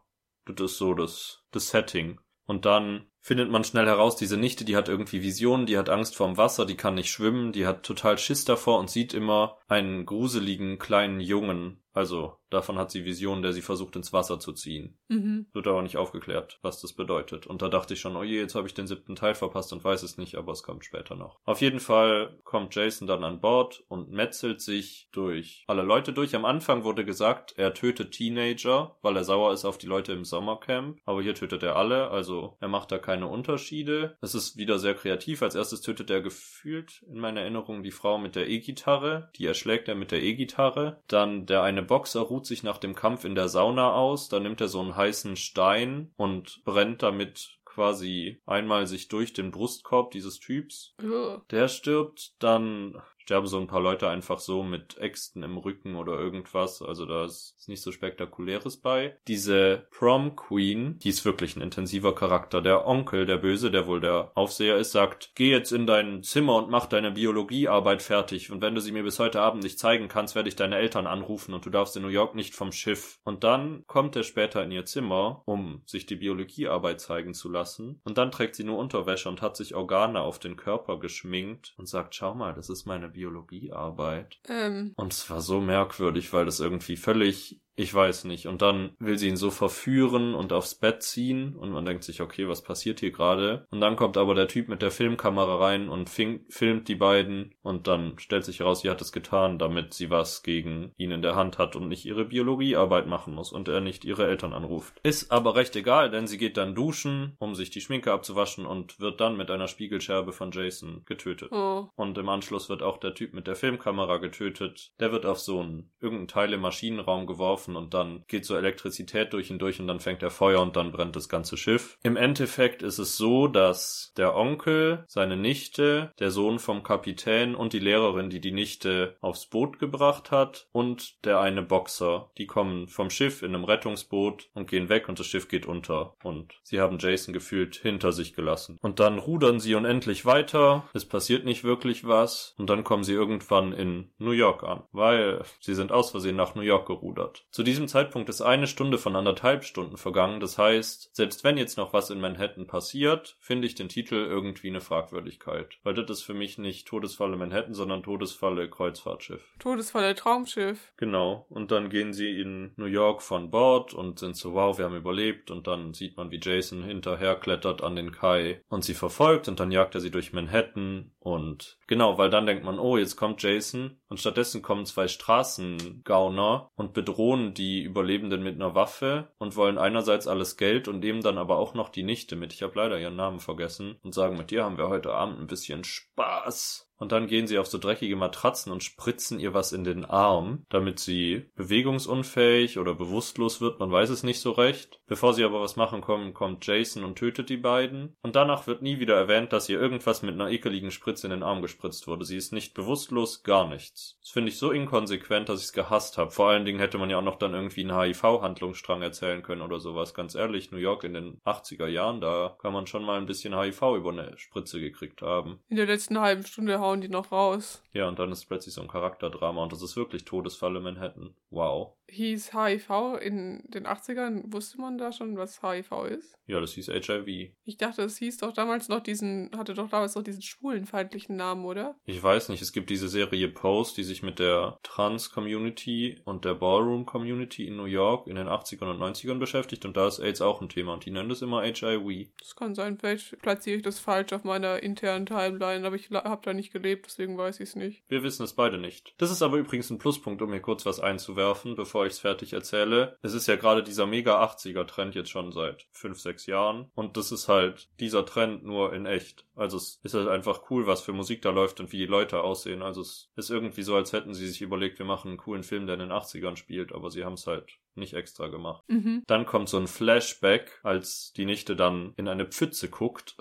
das 0.52 0.72
ist 0.72 0.78
so 0.78 0.94
das, 0.94 1.44
das 1.50 1.68
Setting. 1.68 2.20
Und 2.46 2.64
dann 2.64 3.06
findet 3.20 3.50
man 3.50 3.62
schnell 3.62 3.86
heraus, 3.86 4.16
diese 4.16 4.38
Nichte, 4.38 4.64
die 4.64 4.74
hat 4.74 4.88
irgendwie 4.88 5.22
Visionen, 5.22 5.66
die 5.66 5.76
hat 5.76 5.90
Angst 5.90 6.16
vorm 6.16 6.38
Wasser, 6.38 6.64
die 6.64 6.76
kann 6.76 6.94
nicht 6.94 7.10
schwimmen, 7.10 7.52
die 7.52 7.66
hat 7.66 7.82
total 7.82 8.16
Schiss 8.16 8.46
davor 8.46 8.78
und 8.78 8.88
sieht 8.88 9.12
immer 9.12 9.58
einen 9.68 10.06
gruseligen 10.06 10.78
kleinen 10.78 11.20
Jungen. 11.20 11.82
Also 11.92 12.37
davon 12.50 12.78
hat 12.78 12.90
sie 12.90 13.04
Visionen, 13.04 13.42
der 13.42 13.52
sie 13.52 13.62
versucht 13.62 13.96
ins 13.96 14.12
Wasser 14.12 14.38
zu 14.38 14.52
ziehen. 14.52 14.98
Mhm. 15.08 15.46
Wird 15.52 15.66
aber 15.66 15.82
nicht 15.82 15.96
aufgeklärt, 15.96 16.58
was 16.62 16.80
das 16.80 16.92
bedeutet. 16.92 17.46
Und 17.46 17.62
da 17.62 17.68
dachte 17.68 17.94
ich 17.94 18.00
schon, 18.00 18.16
oh 18.16 18.22
je, 18.22 18.38
jetzt 18.38 18.54
habe 18.54 18.66
ich 18.66 18.74
den 18.74 18.86
siebten 18.86 19.16
Teil 19.16 19.34
verpasst 19.34 19.72
und 19.72 19.84
weiß 19.84 20.02
es 20.02 20.18
nicht, 20.18 20.36
aber 20.36 20.52
es 20.52 20.62
kommt 20.62 20.84
später 20.84 21.14
noch. 21.14 21.38
Auf 21.44 21.60
jeden 21.60 21.80
Fall 21.80 22.38
kommt 22.44 22.74
Jason 22.74 23.06
dann 23.06 23.24
an 23.24 23.40
Bord 23.40 23.84
und 23.88 24.10
metzelt 24.10 24.60
sich 24.60 25.08
durch 25.12 25.64
alle 25.66 25.82
Leute 25.82 26.12
durch. 26.12 26.34
Am 26.34 26.44
Anfang 26.44 26.84
wurde 26.84 27.04
gesagt, 27.04 27.54
er 27.56 27.74
tötet 27.74 28.12
Teenager, 28.12 28.96
weil 29.02 29.16
er 29.16 29.24
sauer 29.24 29.52
ist 29.52 29.64
auf 29.64 29.78
die 29.78 29.86
Leute 29.86 30.12
im 30.12 30.24
Sommercamp. 30.24 30.98
Aber 31.04 31.22
hier 31.22 31.34
tötet 31.34 31.62
er 31.62 31.76
alle, 31.76 32.10
also 32.10 32.56
er 32.60 32.68
macht 32.68 32.92
da 32.92 32.98
keine 32.98 33.28
Unterschiede. 33.28 34.16
Es 34.20 34.34
ist 34.34 34.56
wieder 34.56 34.78
sehr 34.78 34.94
kreativ. 34.94 35.42
Als 35.42 35.54
erstes 35.54 35.80
tötet 35.80 36.10
er 36.10 36.20
gefühlt 36.20 37.02
in 37.08 37.18
meiner 37.18 37.40
Erinnerung 37.40 37.82
die 37.82 37.90
Frau 37.90 38.18
mit 38.18 38.36
der 38.36 38.48
E-Gitarre. 38.48 39.30
Die 39.36 39.46
erschlägt 39.46 39.88
er 39.88 39.94
mit 39.94 40.10
der 40.10 40.22
E-Gitarre. 40.22 41.02
Dann 41.08 41.46
der 41.46 41.62
eine 41.62 41.82
Boxer 41.82 42.22
ruht 42.38 42.46
sich 42.46 42.62
nach 42.62 42.78
dem 42.78 42.94
Kampf 42.94 43.24
in 43.24 43.34
der 43.34 43.48
Sauna 43.48 43.92
aus. 43.94 44.28
Dann 44.28 44.44
nimmt 44.44 44.60
er 44.60 44.68
so 44.68 44.80
einen 44.80 44.94
heißen 44.94 45.34
Stein 45.34 46.12
und 46.16 46.62
brennt 46.64 47.02
damit 47.02 47.58
quasi 47.64 48.40
einmal 48.46 48.86
sich 48.86 49.08
durch 49.08 49.32
den 49.32 49.50
Brustkorb 49.50 50.12
dieses 50.12 50.38
Typs. 50.38 50.94
Ugh. 51.02 51.42
Der 51.50 51.66
stirbt, 51.66 52.34
dann 52.38 53.02
sterben 53.28 53.46
so 53.46 53.60
ein 53.60 53.66
paar 53.66 53.82
Leute 53.82 54.08
einfach 54.08 54.38
so 54.38 54.62
mit 54.62 54.96
Äxten 54.96 55.42
im 55.42 55.58
Rücken 55.58 55.96
oder 55.96 56.18
irgendwas. 56.18 56.80
Also 56.80 57.04
da 57.04 57.26
ist 57.26 57.68
nicht 57.68 57.82
so 57.82 57.92
spektakuläres 57.92 58.78
bei. 58.78 59.18
Diese 59.28 59.86
Prom 59.90 60.34
Queen, 60.34 60.98
die 61.00 61.10
ist 61.10 61.26
wirklich 61.26 61.54
ein 61.54 61.60
intensiver 61.60 62.14
Charakter. 62.14 62.62
Der 62.62 62.86
Onkel, 62.86 63.26
der 63.26 63.36
Böse, 63.36 63.70
der 63.70 63.86
wohl 63.86 64.00
der 64.00 64.32
Aufseher 64.34 64.78
ist, 64.78 64.92
sagt, 64.92 65.32
geh 65.34 65.50
jetzt 65.50 65.72
in 65.72 65.86
dein 65.86 66.22
Zimmer 66.22 66.56
und 66.56 66.70
mach 66.70 66.86
deine 66.86 67.10
Biologiearbeit 67.10 68.00
fertig. 68.00 68.50
Und 68.50 68.62
wenn 68.62 68.74
du 68.74 68.80
sie 68.80 68.92
mir 68.92 69.02
bis 69.02 69.18
heute 69.18 69.42
Abend 69.42 69.62
nicht 69.62 69.78
zeigen 69.78 70.08
kannst, 70.08 70.34
werde 70.34 70.48
ich 70.48 70.56
deine 70.56 70.76
Eltern 70.76 71.06
anrufen 71.06 71.52
und 71.52 71.66
du 71.66 71.68
darfst 71.68 71.98
in 71.98 72.04
New 72.04 72.08
York 72.08 72.34
nicht 72.34 72.54
vom 72.54 72.72
Schiff. 72.72 73.18
Und 73.24 73.44
dann 73.44 73.84
kommt 73.86 74.16
er 74.16 74.22
später 74.22 74.64
in 74.64 74.70
ihr 74.70 74.86
Zimmer, 74.86 75.42
um 75.44 75.82
sich 75.84 76.06
die 76.06 76.16
Biologiearbeit 76.16 77.02
zeigen 77.02 77.34
zu 77.34 77.50
lassen. 77.50 78.00
Und 78.04 78.16
dann 78.16 78.30
trägt 78.30 78.54
sie 78.54 78.64
nur 78.64 78.78
Unterwäsche 78.78 79.28
und 79.28 79.42
hat 79.42 79.54
sich 79.54 79.74
Organe 79.74 80.22
auf 80.22 80.38
den 80.38 80.56
Körper 80.56 80.98
geschminkt 80.98 81.74
und 81.76 81.86
sagt, 81.90 82.14
schau 82.14 82.34
mal, 82.34 82.54
das 82.54 82.70
ist 82.70 82.86
meine 82.86 83.17
Biologiearbeit. 83.18 84.40
Ähm, 84.48 84.94
Und 84.96 85.12
es 85.12 85.28
war 85.28 85.40
so 85.40 85.60
merkwürdig, 85.60 86.32
weil 86.32 86.44
das 86.44 86.60
irgendwie 86.60 86.96
völlig 86.96 87.60
Ich 87.78 87.94
weiß 87.94 88.24
nicht. 88.24 88.48
Und 88.48 88.60
dann 88.60 88.90
will 88.98 89.18
sie 89.18 89.28
ihn 89.28 89.36
so 89.36 89.52
verführen 89.52 90.34
und 90.34 90.52
aufs 90.52 90.74
Bett 90.74 91.00
ziehen 91.00 91.54
und 91.54 91.70
man 91.70 91.84
denkt 91.84 92.02
sich, 92.02 92.20
okay, 92.20 92.48
was 92.48 92.62
passiert 92.62 92.98
hier 92.98 93.12
gerade? 93.12 93.68
Und 93.70 93.80
dann 93.80 93.94
kommt 93.94 94.16
aber 94.16 94.34
der 94.34 94.48
Typ 94.48 94.68
mit 94.68 94.82
der 94.82 94.90
Filmkamera 94.90 95.64
rein 95.64 95.88
und 95.88 96.10
filmt 96.10 96.88
die 96.88 96.96
beiden 96.96 97.54
und 97.62 97.86
dann 97.86 98.18
stellt 98.18 98.44
sich 98.44 98.58
heraus, 98.58 98.80
sie 98.80 98.90
hat 98.90 99.00
es 99.00 99.12
getan, 99.12 99.60
damit 99.60 99.94
sie 99.94 100.10
was 100.10 100.42
gegen 100.42 100.92
ihn 100.96 101.12
in 101.12 101.22
der 101.22 101.36
Hand 101.36 101.58
hat 101.58 101.76
und 101.76 101.86
nicht 101.86 102.04
ihre 102.04 102.24
Biologiearbeit 102.24 103.06
machen 103.06 103.32
muss 103.32 103.52
und 103.52 103.68
er 103.68 103.80
nicht 103.80 104.04
ihre 104.04 104.26
Eltern 104.26 104.54
anruft. 104.54 104.98
Ist 105.04 105.30
aber 105.30 105.54
recht 105.54 105.76
egal, 105.76 106.10
denn 106.10 106.26
sie 106.26 106.38
geht 106.38 106.56
dann 106.56 106.74
duschen, 106.74 107.36
um 107.38 107.54
sich 107.54 107.70
die 107.70 107.80
Schminke 107.80 108.10
abzuwaschen 108.10 108.66
und 108.66 108.98
wird 108.98 109.20
dann 109.20 109.36
mit 109.36 109.52
einer 109.52 109.68
Spiegelscherbe 109.68 110.32
von 110.32 110.50
Jason 110.50 111.02
getötet. 111.06 111.52
Oh. 111.52 111.86
Und 111.94 112.18
im 112.18 112.28
Anschluss 112.28 112.68
wird 112.68 112.82
auch 112.82 112.98
der 112.98 113.14
Typ 113.14 113.34
mit 113.34 113.46
der 113.46 113.54
Filmkamera 113.54 114.16
getötet. 114.16 114.90
Der 114.98 115.12
wird 115.12 115.26
auf 115.26 115.38
so 115.38 115.60
einen 115.60 115.92
irgendein 116.00 116.26
Teil 116.26 116.52
im 116.52 116.60
Maschinenraum 116.62 117.28
geworfen 117.28 117.67
und 117.76 117.94
dann 117.94 118.24
geht 118.28 118.44
so 118.44 118.56
Elektrizität 118.56 119.32
durch 119.32 119.50
ihn 119.50 119.58
durch 119.58 119.80
und 119.80 119.86
dann 119.86 120.00
fängt 120.00 120.22
er 120.22 120.30
Feuer 120.30 120.60
und 120.60 120.76
dann 120.76 120.92
brennt 120.92 121.16
das 121.16 121.28
ganze 121.28 121.56
Schiff. 121.56 121.98
Im 122.02 122.16
Endeffekt 122.16 122.82
ist 122.82 122.98
es 122.98 123.16
so, 123.16 123.48
dass 123.48 124.12
der 124.16 124.34
Onkel, 124.34 125.04
seine 125.08 125.36
Nichte, 125.36 126.12
der 126.18 126.30
Sohn 126.30 126.58
vom 126.58 126.82
Kapitän 126.82 127.54
und 127.54 127.72
die 127.72 127.78
Lehrerin, 127.78 128.30
die 128.30 128.40
die 128.40 128.52
Nichte 128.52 129.16
aufs 129.20 129.46
Boot 129.46 129.78
gebracht 129.78 130.30
hat 130.30 130.68
und 130.72 131.24
der 131.24 131.40
eine 131.40 131.62
Boxer, 131.62 132.30
die 132.38 132.46
kommen 132.46 132.88
vom 132.88 133.10
Schiff 133.10 133.42
in 133.42 133.54
einem 133.54 133.64
Rettungsboot 133.64 134.50
und 134.54 134.68
gehen 134.68 134.88
weg 134.88 135.08
und 135.08 135.18
das 135.18 135.26
Schiff 135.26 135.48
geht 135.48 135.66
unter 135.66 136.14
und 136.22 136.54
sie 136.62 136.80
haben 136.80 136.98
Jason 136.98 137.32
gefühlt 137.32 137.76
hinter 137.76 138.12
sich 138.12 138.34
gelassen. 138.34 138.78
Und 138.80 139.00
dann 139.00 139.18
rudern 139.18 139.60
sie 139.60 139.74
unendlich 139.74 140.26
weiter, 140.26 140.88
es 140.94 141.04
passiert 141.04 141.44
nicht 141.44 141.64
wirklich 141.64 142.06
was 142.06 142.54
und 142.58 142.68
dann 142.70 142.84
kommen 142.84 143.04
sie 143.04 143.12
irgendwann 143.12 143.72
in 143.72 144.10
New 144.18 144.32
York 144.32 144.62
an, 144.62 144.82
weil 144.92 145.42
sie 145.60 145.74
sind 145.74 145.92
aus 145.92 146.10
Versehen 146.10 146.36
nach 146.36 146.54
New 146.54 146.62
York 146.62 146.86
gerudert. 146.86 147.44
Zu 147.58 147.64
diesem 147.64 147.88
Zeitpunkt 147.88 148.28
ist 148.28 148.40
eine 148.40 148.68
Stunde 148.68 148.98
von 148.98 149.16
anderthalb 149.16 149.64
Stunden 149.64 149.96
vergangen, 149.96 150.38
das 150.38 150.58
heißt, 150.58 151.10
selbst 151.12 151.42
wenn 151.42 151.58
jetzt 151.58 151.76
noch 151.76 151.92
was 151.92 152.08
in 152.08 152.20
Manhattan 152.20 152.68
passiert, 152.68 153.36
finde 153.40 153.66
ich 153.66 153.74
den 153.74 153.88
Titel 153.88 154.14
irgendwie 154.14 154.68
eine 154.68 154.80
Fragwürdigkeit, 154.80 155.76
weil 155.82 155.94
das 155.94 156.08
ist 156.08 156.22
für 156.22 156.34
mich 156.34 156.58
nicht 156.58 156.86
Todesfalle 156.86 157.36
Manhattan, 157.36 157.74
sondern 157.74 158.04
Todesfalle 158.04 158.70
Kreuzfahrtschiff. 158.70 159.42
Todesfalle 159.58 160.14
Traumschiff. 160.14 160.92
Genau, 160.98 161.46
und 161.48 161.72
dann 161.72 161.90
gehen 161.90 162.12
sie 162.12 162.40
in 162.40 162.74
New 162.76 162.84
York 162.84 163.22
von 163.22 163.50
Bord 163.50 163.92
und 163.92 164.20
sind 164.20 164.36
so, 164.36 164.54
wow, 164.54 164.78
wir 164.78 164.84
haben 164.84 164.94
überlebt. 164.94 165.50
Und 165.50 165.66
dann 165.66 165.94
sieht 165.94 166.16
man, 166.16 166.30
wie 166.30 166.38
Jason 166.40 166.84
hinterher 166.84 167.34
klettert 167.34 167.82
an 167.82 167.96
den 167.96 168.12
Kai. 168.12 168.62
Und 168.68 168.84
sie 168.84 168.94
verfolgt 168.94 169.48
und 169.48 169.58
dann 169.58 169.72
jagt 169.72 169.96
er 169.96 170.00
sie 170.00 170.12
durch 170.12 170.32
Manhattan 170.32 171.10
und 171.18 171.77
genau, 171.88 172.16
weil 172.18 172.30
dann 172.30 172.46
denkt 172.46 172.64
man, 172.64 172.78
oh, 172.78 172.96
jetzt 172.96 173.16
kommt 173.16 173.42
Jason 173.42 174.00
und 174.08 174.20
stattdessen 174.20 174.62
kommen 174.62 174.86
zwei 174.86 175.08
Straßengauner 175.08 176.70
und 176.76 176.92
bedrohen 176.92 177.54
die 177.54 177.82
Überlebenden 177.82 178.44
mit 178.44 178.54
einer 178.54 178.76
Waffe 178.76 179.32
und 179.38 179.56
wollen 179.56 179.78
einerseits 179.78 180.28
alles 180.28 180.56
Geld 180.56 180.86
und 180.86 181.00
nehmen 181.00 181.22
dann 181.22 181.38
aber 181.38 181.58
auch 181.58 181.74
noch 181.74 181.88
die 181.88 182.04
Nichte 182.04 182.36
mit. 182.36 182.52
Ich 182.52 182.62
habe 182.62 182.76
leider 182.76 183.00
ihren 183.00 183.16
Namen 183.16 183.40
vergessen 183.40 183.96
und 184.04 184.14
sagen, 184.14 184.36
mit 184.36 184.52
dir 184.52 184.62
haben 184.62 184.78
wir 184.78 184.88
heute 184.88 185.12
Abend 185.12 185.40
ein 185.40 185.48
bisschen 185.48 185.82
Spaß. 185.82 186.87
Und 186.98 187.12
dann 187.12 187.26
gehen 187.26 187.46
sie 187.46 187.58
auf 187.58 187.66
so 187.66 187.78
dreckige 187.78 188.16
Matratzen 188.16 188.72
und 188.72 188.84
spritzen 188.84 189.38
ihr 189.38 189.54
was 189.54 189.72
in 189.72 189.84
den 189.84 190.04
Arm, 190.04 190.66
damit 190.68 190.98
sie 190.98 191.50
bewegungsunfähig 191.54 192.78
oder 192.78 192.94
bewusstlos 192.94 193.60
wird, 193.60 193.78
man 193.78 193.90
weiß 193.90 194.10
es 194.10 194.22
nicht 194.22 194.40
so 194.40 194.50
recht. 194.52 195.00
Bevor 195.06 195.32
sie 195.32 195.44
aber 195.44 195.60
was 195.60 195.76
machen 195.76 196.00
kommen, 196.00 196.34
kommt 196.34 196.66
Jason 196.66 197.04
und 197.04 197.16
tötet 197.16 197.48
die 197.48 197.56
beiden. 197.56 198.16
Und 198.22 198.36
danach 198.36 198.66
wird 198.66 198.82
nie 198.82 198.98
wieder 198.98 199.16
erwähnt, 199.16 199.52
dass 199.52 199.68
ihr 199.68 199.80
irgendwas 199.80 200.22
mit 200.22 200.34
einer 200.34 200.50
ekeligen 200.50 200.90
Spritze 200.90 201.26
in 201.26 201.30
den 201.30 201.42
Arm 201.42 201.62
gespritzt 201.62 202.06
wurde. 202.06 202.24
Sie 202.24 202.36
ist 202.36 202.52
nicht 202.52 202.74
bewusstlos, 202.74 203.42
gar 203.42 203.68
nichts. 203.68 204.18
Das 204.20 204.30
finde 204.30 204.50
ich 204.50 204.58
so 204.58 204.70
inkonsequent, 204.70 205.48
dass 205.48 205.60
ich 205.60 205.66
es 205.66 205.72
gehasst 205.72 206.18
habe. 206.18 206.30
Vor 206.30 206.48
allen 206.48 206.64
Dingen 206.64 206.80
hätte 206.80 206.98
man 206.98 207.10
ja 207.10 207.18
auch 207.18 207.22
noch 207.22 207.38
dann 207.38 207.54
irgendwie 207.54 207.88
einen 207.88 207.98
HIV-Handlungsstrang 207.98 209.02
erzählen 209.02 209.42
können 209.42 209.62
oder 209.62 209.80
sowas. 209.80 210.14
Ganz 210.14 210.34
ehrlich, 210.34 210.72
New 210.72 210.78
York 210.78 211.04
in 211.04 211.14
den 211.14 211.40
80er 211.44 211.86
Jahren, 211.86 212.20
da 212.20 212.56
kann 212.60 212.72
man 212.72 212.86
schon 212.86 213.04
mal 213.04 213.18
ein 213.18 213.26
bisschen 213.26 213.58
HIV 213.58 213.82
über 213.96 214.10
eine 214.10 214.36
Spritze 214.36 214.80
gekriegt 214.80 215.22
haben. 215.22 215.60
In 215.68 215.76
der 215.76 215.86
letzten 215.86 216.20
halben 216.20 216.44
Stunde 216.44 216.78
hauen 216.88 217.00
die 217.00 217.08
noch 217.08 217.30
raus. 217.32 217.82
Ja, 217.92 218.08
und 218.08 218.18
dann 218.18 218.32
ist 218.32 218.46
plötzlich 218.46 218.74
so 218.74 218.80
ein 218.80 218.88
Charakterdrama 218.88 219.62
und 219.62 219.72
das 219.72 219.82
ist 219.82 219.96
wirklich 219.96 220.24
Todesfalle 220.24 220.80
Manhattan. 220.80 221.34
Wow. 221.50 221.94
Hieß 222.10 222.54
HIV 222.54 223.18
in 223.20 223.64
den 223.68 223.86
80ern, 223.86 224.52
wusste 224.52 224.80
man 224.80 224.96
da 224.96 225.12
schon, 225.12 225.36
was 225.36 225.60
HIV 225.62 225.92
ist? 226.08 226.38
Ja, 226.46 226.58
das 226.58 226.72
hieß 226.72 226.88
HIV. 226.88 227.52
Ich 227.64 227.76
dachte, 227.76 228.02
es 228.02 228.16
hieß 228.16 228.38
doch 228.38 228.54
damals 228.54 228.88
noch 228.88 229.00
diesen, 229.00 229.50
hatte 229.54 229.74
doch 229.74 229.90
damals 229.90 230.14
noch 230.14 230.22
diesen 230.22 230.40
schwulenfeindlichen 230.40 231.36
Namen, 231.36 231.66
oder? 231.66 231.96
Ich 232.06 232.22
weiß 232.22 232.48
nicht, 232.48 232.62
es 232.62 232.72
gibt 232.72 232.88
diese 232.88 233.08
Serie 233.08 233.48
Post, 233.48 233.98
die 233.98 234.04
sich 234.04 234.22
mit 234.22 234.38
der 234.38 234.78
Trans-Community 234.82 236.22
und 236.24 236.46
der 236.46 236.54
Ballroom-Community 236.54 237.66
in 237.66 237.76
New 237.76 237.84
York 237.84 238.26
in 238.26 238.36
den 238.36 238.48
80ern 238.48 238.90
und 238.90 239.00
90ern 239.00 239.38
beschäftigt 239.38 239.84
und 239.84 239.96
da 239.98 240.08
ist 240.08 240.18
AIDS 240.18 240.40
auch 240.40 240.62
ein 240.62 240.70
Thema 240.70 240.94
und 240.94 241.04
die 241.04 241.10
nennen 241.10 241.28
das 241.28 241.42
immer 241.42 241.62
HIV. 241.62 242.30
Das 242.38 242.56
kann 242.56 242.74
sein, 242.74 242.96
vielleicht 242.96 243.38
platziere 243.42 243.76
ich 243.76 243.82
das 243.82 243.98
falsch 243.98 244.32
auf 244.32 244.44
meiner 244.44 244.82
internen 244.82 245.26
Timeline, 245.26 245.86
aber 245.86 245.96
ich 245.96 246.10
habe 246.10 246.42
da 246.42 246.54
nicht 246.54 246.72
gelebt, 246.80 247.06
deswegen 247.06 247.36
weiß 247.36 247.60
ich 247.60 247.70
es 247.70 247.76
nicht. 247.76 248.02
Wir 248.08 248.22
wissen 248.22 248.44
es 248.44 248.54
beide 248.54 248.78
nicht. 248.78 249.14
Das 249.18 249.30
ist 249.30 249.42
aber 249.42 249.58
übrigens 249.58 249.90
ein 249.90 249.98
Pluspunkt, 249.98 250.42
um 250.42 250.50
hier 250.50 250.60
kurz 250.60 250.86
was 250.86 251.00
einzuwerfen, 251.00 251.74
bevor 251.74 252.06
ich 252.06 252.14
es 252.14 252.18
fertig 252.18 252.52
erzähle. 252.52 253.18
Es 253.22 253.34
ist 253.34 253.46
ja 253.46 253.56
gerade 253.56 253.82
dieser 253.82 254.06
mega 254.06 254.42
80er-Trend 254.42 255.14
jetzt 255.14 255.30
schon 255.30 255.52
seit 255.52 255.86
fünf, 255.92 256.18
sechs 256.20 256.46
Jahren 256.46 256.90
und 256.94 257.16
das 257.16 257.32
ist 257.32 257.48
halt 257.48 257.88
dieser 258.00 258.24
Trend 258.24 258.64
nur 258.64 258.92
in 258.92 259.06
echt. 259.06 259.46
Also 259.54 259.76
es 259.76 260.00
ist 260.02 260.14
halt 260.14 260.28
einfach 260.28 260.70
cool, 260.70 260.86
was 260.86 261.02
für 261.02 261.12
Musik 261.12 261.42
da 261.42 261.50
läuft 261.50 261.80
und 261.80 261.92
wie 261.92 261.98
die 261.98 262.06
Leute 262.06 262.42
aussehen. 262.42 262.82
Also 262.82 263.00
es 263.00 263.30
ist 263.36 263.50
irgendwie 263.50 263.82
so, 263.82 263.96
als 263.96 264.12
hätten 264.12 264.34
sie 264.34 264.46
sich 264.46 264.62
überlegt, 264.62 264.98
wir 264.98 265.06
machen 265.06 265.28
einen 265.28 265.38
coolen 265.38 265.64
Film, 265.64 265.86
der 265.86 265.94
in 265.94 266.00
den 266.00 266.12
80ern 266.12 266.56
spielt, 266.56 266.92
aber 266.92 267.10
sie 267.10 267.24
haben 267.24 267.34
es 267.34 267.46
halt 267.46 267.78
nicht 267.98 268.14
extra 268.14 268.48
gemacht. 268.48 268.84
Mhm. 268.88 269.22
Dann 269.26 269.46
kommt 269.46 269.68
so 269.68 269.78
ein 269.78 269.86
Flashback, 269.86 270.80
als 270.82 271.32
die 271.36 271.44
Nichte 271.44 271.76
dann 271.76 272.12
in 272.16 272.28
eine 272.28 272.46
Pfütze 272.46 272.88
guckt. 272.88 273.36